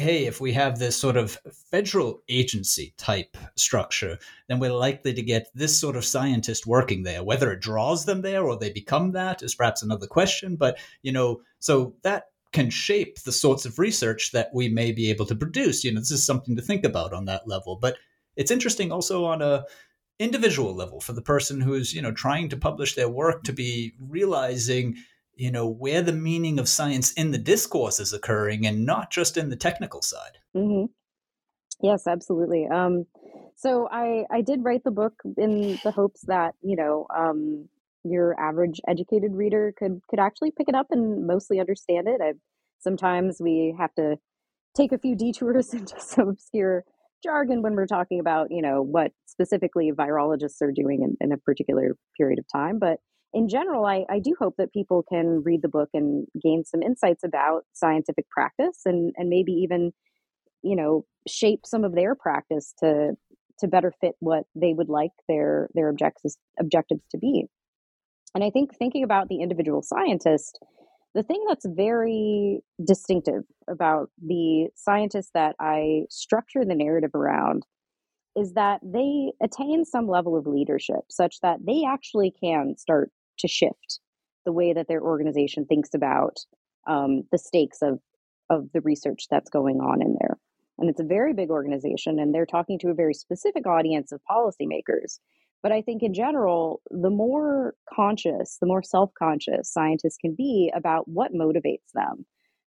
hey, 0.00 0.26
if 0.26 0.40
we 0.40 0.52
have 0.52 0.78
this 0.78 0.96
sort 0.96 1.16
of 1.16 1.38
federal 1.70 2.22
agency 2.28 2.94
type 2.96 3.36
structure, 3.56 4.18
then 4.48 4.58
we're 4.58 4.72
likely 4.72 5.14
to 5.14 5.22
get 5.22 5.46
this 5.54 5.78
sort 5.78 5.96
of 5.96 6.04
scientist 6.04 6.66
working 6.66 7.04
there. 7.04 7.22
Whether 7.22 7.52
it 7.52 7.60
draws 7.60 8.04
them 8.04 8.22
there 8.22 8.44
or 8.44 8.58
they 8.58 8.70
become 8.70 9.12
that 9.12 9.42
is 9.42 9.54
perhaps 9.54 9.82
another 9.82 10.06
question. 10.06 10.56
But, 10.56 10.78
you 11.02 11.12
know, 11.12 11.42
so 11.60 11.94
that 12.02 12.24
can 12.52 12.70
shape 12.70 13.20
the 13.20 13.32
sorts 13.32 13.64
of 13.64 13.78
research 13.78 14.32
that 14.32 14.50
we 14.52 14.68
may 14.68 14.90
be 14.90 15.10
able 15.10 15.26
to 15.26 15.36
produce. 15.36 15.84
You 15.84 15.92
know, 15.92 16.00
this 16.00 16.10
is 16.10 16.26
something 16.26 16.56
to 16.56 16.62
think 16.62 16.84
about 16.84 17.12
on 17.12 17.26
that 17.26 17.46
level. 17.46 17.76
But 17.76 17.96
it's 18.36 18.50
interesting 18.50 18.90
also 18.90 19.24
on 19.24 19.42
a 19.42 19.64
individual 20.18 20.74
level 20.74 21.00
for 21.00 21.12
the 21.12 21.22
person 21.22 21.60
who's, 21.60 21.94
you 21.94 22.02
know, 22.02 22.12
trying 22.12 22.48
to 22.48 22.56
publish 22.56 22.94
their 22.94 23.08
work 23.08 23.42
to 23.44 23.52
be 23.52 23.92
realizing 23.98 24.96
you 25.40 25.50
know, 25.50 25.66
where 25.66 26.02
the 26.02 26.12
meaning 26.12 26.58
of 26.58 26.68
science 26.68 27.12
in 27.12 27.30
the 27.30 27.38
discourse 27.38 27.98
is 27.98 28.12
occurring 28.12 28.66
and 28.66 28.84
not 28.84 29.10
just 29.10 29.38
in 29.38 29.48
the 29.48 29.56
technical 29.56 30.02
side. 30.02 30.36
Mm-hmm. 30.54 30.92
Yes, 31.82 32.06
absolutely. 32.06 32.66
Um, 32.66 33.06
so 33.56 33.88
I 33.90 34.24
I 34.30 34.42
did 34.42 34.62
write 34.62 34.84
the 34.84 34.90
book 34.90 35.14
in 35.38 35.78
the 35.82 35.92
hopes 35.92 36.20
that 36.26 36.56
you 36.60 36.76
know 36.76 37.06
um, 37.16 37.70
your 38.04 38.38
average 38.38 38.82
educated 38.86 39.34
reader 39.34 39.72
could 39.78 40.02
could 40.10 40.20
actually 40.20 40.50
pick 40.50 40.68
it 40.68 40.74
up 40.74 40.88
and 40.90 41.26
mostly 41.26 41.58
understand 41.58 42.06
it. 42.06 42.20
I, 42.22 42.34
sometimes 42.78 43.38
we 43.40 43.74
have 43.78 43.94
to 43.94 44.18
take 44.76 44.92
a 44.92 44.98
few 44.98 45.16
detours 45.16 45.72
into 45.74 45.98
some 46.00 46.28
obscure 46.28 46.84
jargon 47.24 47.62
when 47.62 47.74
we're 47.74 47.86
talking 47.86 48.20
about 48.20 48.48
you 48.50 48.60
know 48.60 48.82
what 48.82 49.12
specifically 49.24 49.90
virologists 49.90 50.60
are 50.60 50.72
doing 50.72 51.02
in, 51.02 51.16
in 51.18 51.32
a 51.32 51.38
particular 51.38 51.96
period 52.18 52.38
of 52.38 52.44
time, 52.52 52.78
but 52.78 52.98
in 53.32 53.48
general, 53.48 53.84
I, 53.84 54.04
I 54.10 54.18
do 54.18 54.34
hope 54.38 54.54
that 54.58 54.72
people 54.72 55.04
can 55.08 55.42
read 55.44 55.62
the 55.62 55.68
book 55.68 55.90
and 55.94 56.26
gain 56.42 56.64
some 56.64 56.82
insights 56.82 57.22
about 57.24 57.64
scientific 57.72 58.28
practice 58.28 58.80
and, 58.84 59.12
and 59.16 59.28
maybe 59.28 59.52
even, 59.52 59.92
you 60.62 60.74
know, 60.74 61.04
shape 61.28 61.60
some 61.64 61.84
of 61.84 61.94
their 61.94 62.14
practice 62.14 62.74
to 62.80 63.12
to 63.60 63.68
better 63.68 63.92
fit 64.00 64.14
what 64.20 64.44
they 64.54 64.72
would 64.72 64.88
like 64.88 65.10
their 65.28 65.68
their 65.74 65.90
objectives 65.90 66.38
objectives 66.58 67.02
to 67.10 67.18
be. 67.18 67.44
And 68.34 68.42
I 68.42 68.50
think 68.50 68.74
thinking 68.74 69.04
about 69.04 69.28
the 69.28 69.42
individual 69.42 69.82
scientist, 69.82 70.58
the 71.14 71.22
thing 71.22 71.44
that's 71.46 71.66
very 71.68 72.60
distinctive 72.84 73.42
about 73.68 74.10
the 74.24 74.68
scientists 74.76 75.30
that 75.34 75.56
I 75.60 76.02
structure 76.08 76.64
the 76.64 76.74
narrative 76.74 77.14
around 77.14 77.64
is 78.36 78.54
that 78.54 78.80
they 78.82 79.32
attain 79.42 79.84
some 79.84 80.08
level 80.08 80.36
of 80.36 80.46
leadership 80.46 81.00
such 81.10 81.40
that 81.42 81.58
they 81.66 81.82
actually 81.86 82.32
can 82.40 82.76
start 82.78 83.10
to 83.40 83.48
shift 83.48 84.00
the 84.44 84.52
way 84.52 84.72
that 84.72 84.88
their 84.88 85.02
organization 85.02 85.66
thinks 85.66 85.94
about 85.94 86.38
um, 86.86 87.22
the 87.30 87.38
stakes 87.38 87.82
of 87.82 87.98
of 88.48 88.68
the 88.74 88.80
research 88.80 89.26
that's 89.30 89.48
going 89.48 89.80
on 89.80 90.02
in 90.02 90.16
there. 90.20 90.36
And 90.78 90.90
it's 90.90 90.98
a 91.00 91.04
very 91.04 91.32
big 91.32 91.50
organization, 91.50 92.18
and 92.18 92.34
they're 92.34 92.46
talking 92.46 92.78
to 92.80 92.88
a 92.88 92.94
very 92.94 93.14
specific 93.14 93.66
audience 93.66 94.12
of 94.12 94.20
policymakers. 94.28 95.20
But 95.62 95.72
I 95.72 95.82
think 95.82 96.02
in 96.02 96.14
general, 96.14 96.80
the 96.90 97.10
more 97.10 97.74
conscious, 97.94 98.56
the 98.60 98.66
more 98.66 98.82
self 98.82 99.10
conscious 99.18 99.70
scientists 99.70 100.16
can 100.16 100.34
be 100.34 100.72
about 100.74 101.06
what 101.06 101.34
motivates 101.34 101.92
them, 101.94 102.24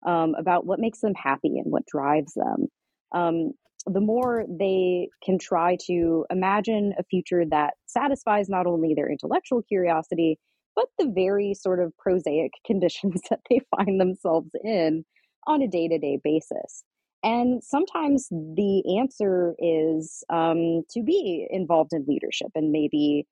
um, 0.05 0.35
about 0.37 0.65
what 0.65 0.79
makes 0.79 0.99
them 0.99 1.13
happy 1.15 1.57
and 1.57 1.71
what 1.71 1.85
drives 1.85 2.33
them, 2.33 2.67
um, 3.13 3.53
the 3.85 4.01
more 4.01 4.45
they 4.47 5.09
can 5.23 5.39
try 5.39 5.77
to 5.87 6.25
imagine 6.29 6.93
a 6.99 7.03
future 7.03 7.45
that 7.49 7.75
satisfies 7.85 8.49
not 8.49 8.67
only 8.67 8.93
their 8.93 9.09
intellectual 9.09 9.61
curiosity, 9.63 10.37
but 10.75 10.85
the 10.97 11.11
very 11.13 11.53
sort 11.53 11.79
of 11.79 11.95
prosaic 11.97 12.53
conditions 12.65 13.21
that 13.29 13.39
they 13.49 13.61
find 13.75 13.99
themselves 13.99 14.51
in 14.63 15.05
on 15.47 15.61
a 15.61 15.67
day 15.67 15.87
to 15.87 15.97
day 15.97 16.19
basis. 16.23 16.83
And 17.23 17.63
sometimes 17.63 18.27
the 18.29 18.97
answer 18.99 19.53
is 19.59 20.23
um, 20.29 20.81
to 20.91 21.03
be 21.03 21.47
involved 21.51 21.93
in 21.93 22.05
leadership 22.07 22.47
and 22.55 22.71
maybe 22.71 23.27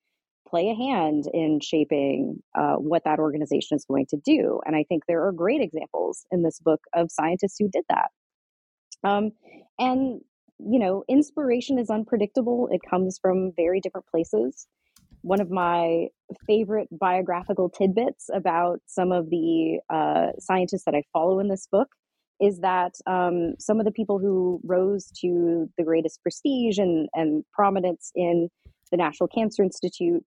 play 0.47 0.69
a 0.69 0.75
hand 0.75 1.25
in 1.33 1.59
shaping 1.59 2.41
uh, 2.55 2.75
what 2.75 3.03
that 3.05 3.19
organization 3.19 3.77
is 3.77 3.85
going 3.85 4.05
to 4.07 4.17
do. 4.17 4.61
And 4.65 4.75
I 4.75 4.83
think 4.83 5.03
there 5.07 5.25
are 5.25 5.31
great 5.31 5.61
examples 5.61 6.25
in 6.31 6.43
this 6.43 6.59
book 6.59 6.81
of 6.93 7.11
scientists 7.11 7.55
who 7.59 7.67
did 7.67 7.83
that. 7.89 8.09
Um, 9.03 9.31
and, 9.79 10.21
you 10.59 10.79
know, 10.79 11.03
inspiration 11.07 11.79
is 11.79 11.89
unpredictable, 11.89 12.67
it 12.71 12.81
comes 12.87 13.17
from 13.19 13.53
very 13.55 13.79
different 13.79 14.07
places 14.07 14.67
one 15.21 15.41
of 15.41 15.49
my 15.49 16.07
favorite 16.47 16.87
biographical 16.91 17.69
tidbits 17.69 18.29
about 18.33 18.79
some 18.85 19.11
of 19.11 19.29
the 19.29 19.79
uh, 19.89 20.27
scientists 20.39 20.83
that 20.85 20.95
I 20.95 21.03
follow 21.11 21.39
in 21.39 21.49
this 21.49 21.67
book 21.71 21.89
is 22.39 22.59
that 22.59 22.93
um, 23.05 23.55
some 23.59 23.79
of 23.79 23.85
the 23.85 23.91
people 23.91 24.17
who 24.17 24.61
rose 24.63 25.11
to 25.21 25.69
the 25.77 25.83
greatest 25.83 26.21
prestige 26.21 26.77
and, 26.77 27.09
and 27.13 27.43
prominence 27.53 28.11
in 28.15 28.49
the 28.91 28.97
National 28.97 29.27
Cancer 29.27 29.61
Institute 29.61 30.23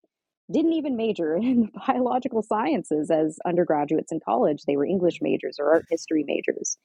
didn't 0.53 0.74
even 0.74 0.97
major 0.97 1.36
in 1.40 1.70
biological 1.86 2.43
sciences 2.43 3.11
as 3.11 3.38
undergraduates 3.47 4.12
in 4.12 4.20
college. 4.24 4.62
They 4.66 4.76
were 4.76 4.84
English 4.84 5.18
majors 5.22 5.57
or 5.59 5.72
art 5.72 5.86
history 5.90 6.24
majors. 6.26 6.76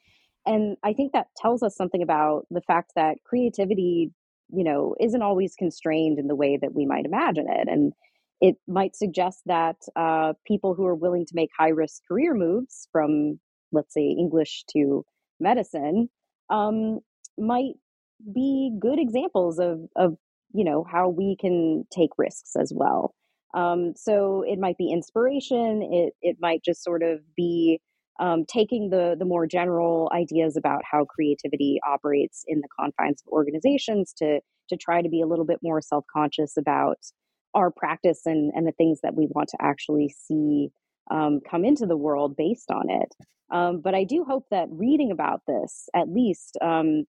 And 0.45 0.77
I 0.81 0.93
think 0.93 1.11
that 1.11 1.27
tells 1.35 1.61
us 1.61 1.75
something 1.75 2.01
about 2.01 2.45
the 2.49 2.61
fact 2.61 2.93
that 2.95 3.17
creativity 3.25 4.11
you 4.49 4.63
know 4.63 4.95
isn't 4.99 5.21
always 5.21 5.55
constrained 5.55 6.19
in 6.19 6.27
the 6.27 6.35
way 6.35 6.57
that 6.61 6.73
we 6.73 6.85
might 6.85 7.05
imagine 7.05 7.47
it 7.49 7.67
and 7.67 7.93
it 8.39 8.55
might 8.67 8.95
suggest 8.95 9.41
that 9.47 9.77
uh, 9.95 10.33
people 10.45 10.75
who 10.75 10.85
are 10.85 10.93
willing 10.93 11.25
to 11.25 11.35
make 11.35 11.49
high 11.57 11.69
risk 11.69 12.03
career 12.07 12.33
moves 12.33 12.87
from 12.91 13.39
let's 13.71 13.93
say 13.93 14.15
english 14.17 14.63
to 14.71 15.03
medicine 15.39 16.09
um, 16.49 16.99
might 17.37 17.73
be 18.33 18.71
good 18.79 18.99
examples 18.99 19.59
of 19.59 19.79
of 19.95 20.17
you 20.53 20.63
know 20.63 20.85
how 20.89 21.09
we 21.09 21.35
can 21.39 21.85
take 21.91 22.11
risks 22.17 22.55
as 22.55 22.71
well. 22.75 23.13
Um, 23.53 23.93
so 23.95 24.43
it 24.47 24.59
might 24.59 24.77
be 24.77 24.91
inspiration 24.91 25.81
it 25.81 26.13
it 26.21 26.37
might 26.39 26.63
just 26.63 26.83
sort 26.83 27.03
of 27.03 27.19
be 27.35 27.79
um, 28.19 28.45
taking 28.45 28.89
the 28.89 29.15
the 29.17 29.25
more 29.25 29.45
general 29.45 30.11
ideas 30.13 30.57
about 30.57 30.81
how 30.89 31.05
creativity 31.05 31.79
operates 31.87 32.43
in 32.47 32.61
the 32.61 32.67
confines 32.79 33.21
of 33.21 33.31
organizations 33.31 34.13
to 34.17 34.39
to 34.69 34.77
try 34.77 35.01
to 35.01 35.09
be 35.09 35.21
a 35.21 35.27
little 35.27 35.45
bit 35.45 35.59
more 35.61 35.81
self 35.81 36.05
conscious 36.11 36.57
about 36.57 36.97
our 37.53 37.71
practice 37.71 38.21
and 38.25 38.51
and 38.55 38.67
the 38.67 38.71
things 38.73 38.99
that 39.03 39.15
we 39.15 39.27
want 39.31 39.49
to 39.49 39.57
actually 39.61 40.09
see 40.09 40.69
um, 41.11 41.39
come 41.49 41.63
into 41.63 41.85
the 41.85 41.97
world 41.97 42.35
based 42.35 42.71
on 42.71 42.89
it. 42.89 43.13
Um, 43.49 43.79
but 43.81 43.95
I 43.95 44.03
do 44.03 44.25
hope 44.27 44.45
that 44.51 44.67
reading 44.69 45.11
about 45.11 45.41
this, 45.47 45.87
at 45.95 46.09
least 46.09 46.57
um, 46.61 47.05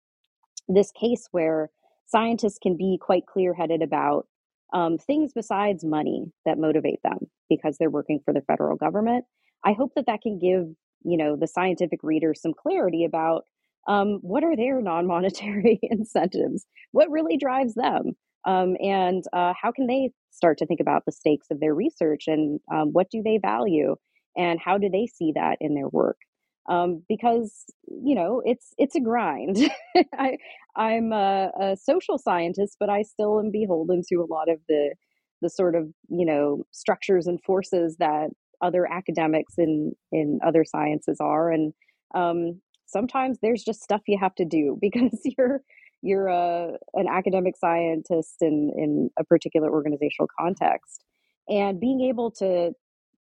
this 0.68 0.92
case 0.92 1.28
where 1.30 1.70
scientists 2.06 2.58
can 2.62 2.76
be 2.76 2.98
quite 3.00 3.26
clear 3.26 3.54
headed 3.54 3.82
about 3.82 4.26
um, 4.72 4.98
things 4.98 5.32
besides 5.34 5.84
money 5.84 6.32
that 6.44 6.58
motivate 6.58 7.00
them 7.02 7.18
because 7.48 7.78
they're 7.78 7.90
working 7.90 8.20
for 8.24 8.34
the 8.34 8.42
federal 8.42 8.76
government. 8.76 9.24
I 9.64 9.72
hope 9.72 9.92
that 9.96 10.06
that 10.06 10.22
can 10.22 10.38
give 10.38 10.66
you 11.06 11.16
know 11.16 11.36
the 11.36 11.46
scientific 11.46 12.00
reader 12.02 12.34
some 12.34 12.52
clarity 12.54 13.04
about 13.04 13.44
um, 13.88 14.18
what 14.22 14.44
are 14.44 14.56
their 14.56 14.80
non-monetary 14.82 15.78
incentives? 15.82 16.66
What 16.92 17.10
really 17.10 17.36
drives 17.36 17.74
them? 17.74 18.12
Um, 18.46 18.76
and 18.80 19.24
uh, 19.32 19.54
how 19.60 19.72
can 19.72 19.86
they 19.86 20.10
start 20.30 20.58
to 20.58 20.66
think 20.66 20.80
about 20.80 21.04
the 21.04 21.12
stakes 21.12 21.48
of 21.50 21.60
their 21.60 21.74
research 21.74 22.24
and 22.26 22.60
um, 22.72 22.90
what 22.92 23.08
do 23.10 23.22
they 23.22 23.38
value? 23.38 23.96
And 24.36 24.60
how 24.60 24.78
do 24.78 24.88
they 24.88 25.06
see 25.06 25.32
that 25.34 25.56
in 25.60 25.74
their 25.74 25.88
work? 25.88 26.18
Um, 26.68 27.02
because 27.08 27.64
you 27.88 28.14
know 28.14 28.42
it's 28.44 28.74
it's 28.76 28.96
a 28.96 29.00
grind. 29.00 29.56
I, 30.18 30.36
i'm 30.76 31.12
a, 31.12 31.50
a 31.60 31.76
social 31.76 32.18
scientist 32.18 32.76
but 32.78 32.90
i 32.90 33.02
still 33.02 33.40
am 33.40 33.50
beholden 33.50 34.02
to 34.08 34.16
a 34.16 34.30
lot 34.30 34.50
of 34.50 34.58
the 34.68 34.94
the 35.42 35.50
sort 35.50 35.74
of 35.74 35.88
you 36.08 36.26
know 36.26 36.64
structures 36.72 37.26
and 37.26 37.42
forces 37.42 37.96
that 37.98 38.30
other 38.60 38.90
academics 38.90 39.54
in 39.58 39.92
in 40.12 40.38
other 40.44 40.64
sciences 40.64 41.18
are 41.20 41.50
and 41.50 41.72
um, 42.14 42.60
sometimes 42.86 43.38
there's 43.42 43.64
just 43.64 43.82
stuff 43.82 44.02
you 44.06 44.18
have 44.18 44.34
to 44.36 44.44
do 44.44 44.78
because 44.80 45.20
you're 45.36 45.60
you're 46.02 46.28
a 46.28 46.72
an 46.94 47.06
academic 47.08 47.56
scientist 47.56 48.36
in 48.40 48.72
in 48.76 49.10
a 49.18 49.24
particular 49.24 49.70
organizational 49.70 50.28
context. 50.38 51.04
And 51.48 51.80
being 51.80 52.00
able 52.00 52.30
to 52.32 52.72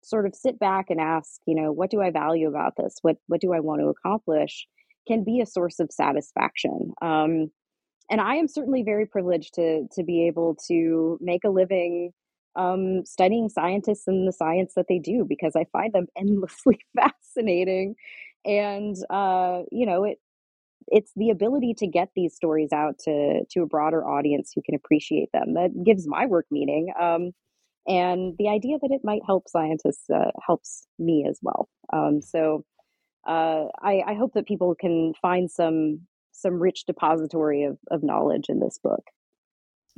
sort 0.03 0.27
of 0.27 0.35
sit 0.35 0.59
back 0.59 0.87
and 0.91 1.01
ask 1.01 1.41
you 1.47 1.55
know 1.55 1.73
what 1.73 1.91
do 1.91 2.01
i 2.01 2.11
value 2.11 2.49
about 2.49 2.75
this? 2.77 2.97
What 3.03 3.17
what 3.27 3.41
do 3.41 3.53
i 3.53 3.61
want 3.61 3.81
to 3.81 3.89
accomplish? 3.89 4.67
can 5.07 5.25
be 5.25 5.41
a 5.41 5.47
source 5.47 5.81
of 5.81 5.91
satisfaction. 5.91 6.93
Um, 7.01 7.51
and 8.11 8.21
i 8.21 8.35
am 8.37 8.49
certainly 8.49 8.83
very 8.83 9.07
privileged 9.07 9.55
to 9.55 9.87
to 9.93 10.03
be 10.03 10.27
able 10.27 10.57
to 10.67 11.19
make 11.21 11.45
a 11.45 11.51
living 11.51 12.13
um, 12.57 13.05
studying 13.05 13.49
scientists 13.49 14.07
and 14.07 14.27
the 14.27 14.33
science 14.33 14.75
that 14.75 14.87
they 14.89 14.99
do 14.99 15.25
because 15.29 15.55
I 15.57 15.67
find 15.73 15.93
them 15.93 16.07
endlessly 16.17 16.79
fascinating. 16.97 17.95
And 18.45 18.97
uh, 19.11 19.63
you 19.71 19.87
know, 19.87 20.05
it 20.05 20.19
it's 20.91 21.13
the 21.17 21.31
ability 21.31 21.75
to 21.75 21.87
get 21.87 22.11
these 22.17 22.35
stories 22.35 22.73
out 22.73 22.99
to 23.01 23.45
to 23.51 23.63
a 23.63 23.67
broader 23.67 24.07
audience 24.07 24.53
who 24.55 24.63
can 24.63 24.75
appreciate 24.75 25.31
them 25.33 25.55
that 25.55 25.71
gives 25.85 26.07
my 26.07 26.27
work 26.27 26.47
meaning. 26.51 26.93
Um, 27.01 27.33
and 27.87 28.35
the 28.39 28.49
idea 28.49 28.79
that 28.81 28.91
it 28.91 29.01
might 29.03 29.23
help 29.27 29.49
scientists 29.49 30.11
uh, 30.11 30.31
helps 30.47 30.87
me 30.99 31.27
as 31.29 31.39
well. 31.43 31.69
Um, 31.93 32.21
so 32.21 32.65
uh, 33.27 33.67
I, 33.83 34.03
I 34.07 34.15
hope 34.15 34.35
that 34.35 34.47
people 34.47 34.75
can 34.75 35.15
find 35.21 35.51
some 35.51 36.01
some 36.33 36.61
rich 36.61 36.85
depository 36.87 37.65
of, 37.65 37.79
of 37.91 38.03
knowledge 38.03 38.47
in 38.49 38.61
this 38.61 38.79
book. 38.83 39.03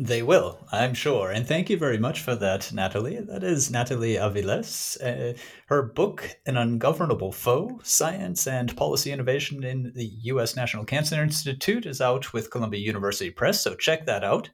They 0.03 0.23
will, 0.23 0.67
I'm 0.73 0.95
sure. 0.95 1.31
And 1.31 1.47
thank 1.47 1.69
you 1.69 1.77
very 1.77 1.99
much 1.99 2.23
for 2.23 2.35
that, 2.35 2.73
Natalie. 2.73 3.21
That 3.21 3.45
is 3.45 3.71
Natalie 3.71 4.15
Aviles. 4.15 4.97
Uh, 4.99 5.37
her 5.67 5.83
book, 5.83 6.39
An 6.47 6.57
Ungovernable 6.57 7.33
Foe 7.33 7.79
Science 7.83 8.47
and 8.47 8.75
Policy 8.79 9.13
Innovation 9.13 9.63
in 9.63 9.93
the 9.95 10.07
U.S. 10.23 10.57
National 10.57 10.87
Cancer 10.87 11.23
Institute, 11.23 11.85
is 11.85 12.01
out 12.01 12.33
with 12.33 12.51
Columbia 12.51 12.81
University 12.81 13.29
Press, 13.29 13.61
so 13.61 13.75
check 13.75 14.07
that 14.07 14.25
out. 14.25 14.49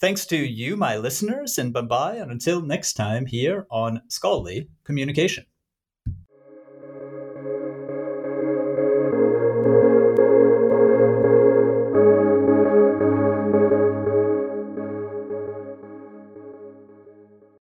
Thanks 0.00 0.26
to 0.26 0.36
you, 0.36 0.76
my 0.76 0.96
listeners, 0.96 1.58
and 1.58 1.72
bye 1.72 1.80
bye. 1.80 2.14
And 2.14 2.30
until 2.30 2.62
next 2.62 2.92
time, 2.92 3.26
here 3.26 3.66
on 3.72 4.00
Scholarly 4.06 4.68
Communication. 4.84 5.44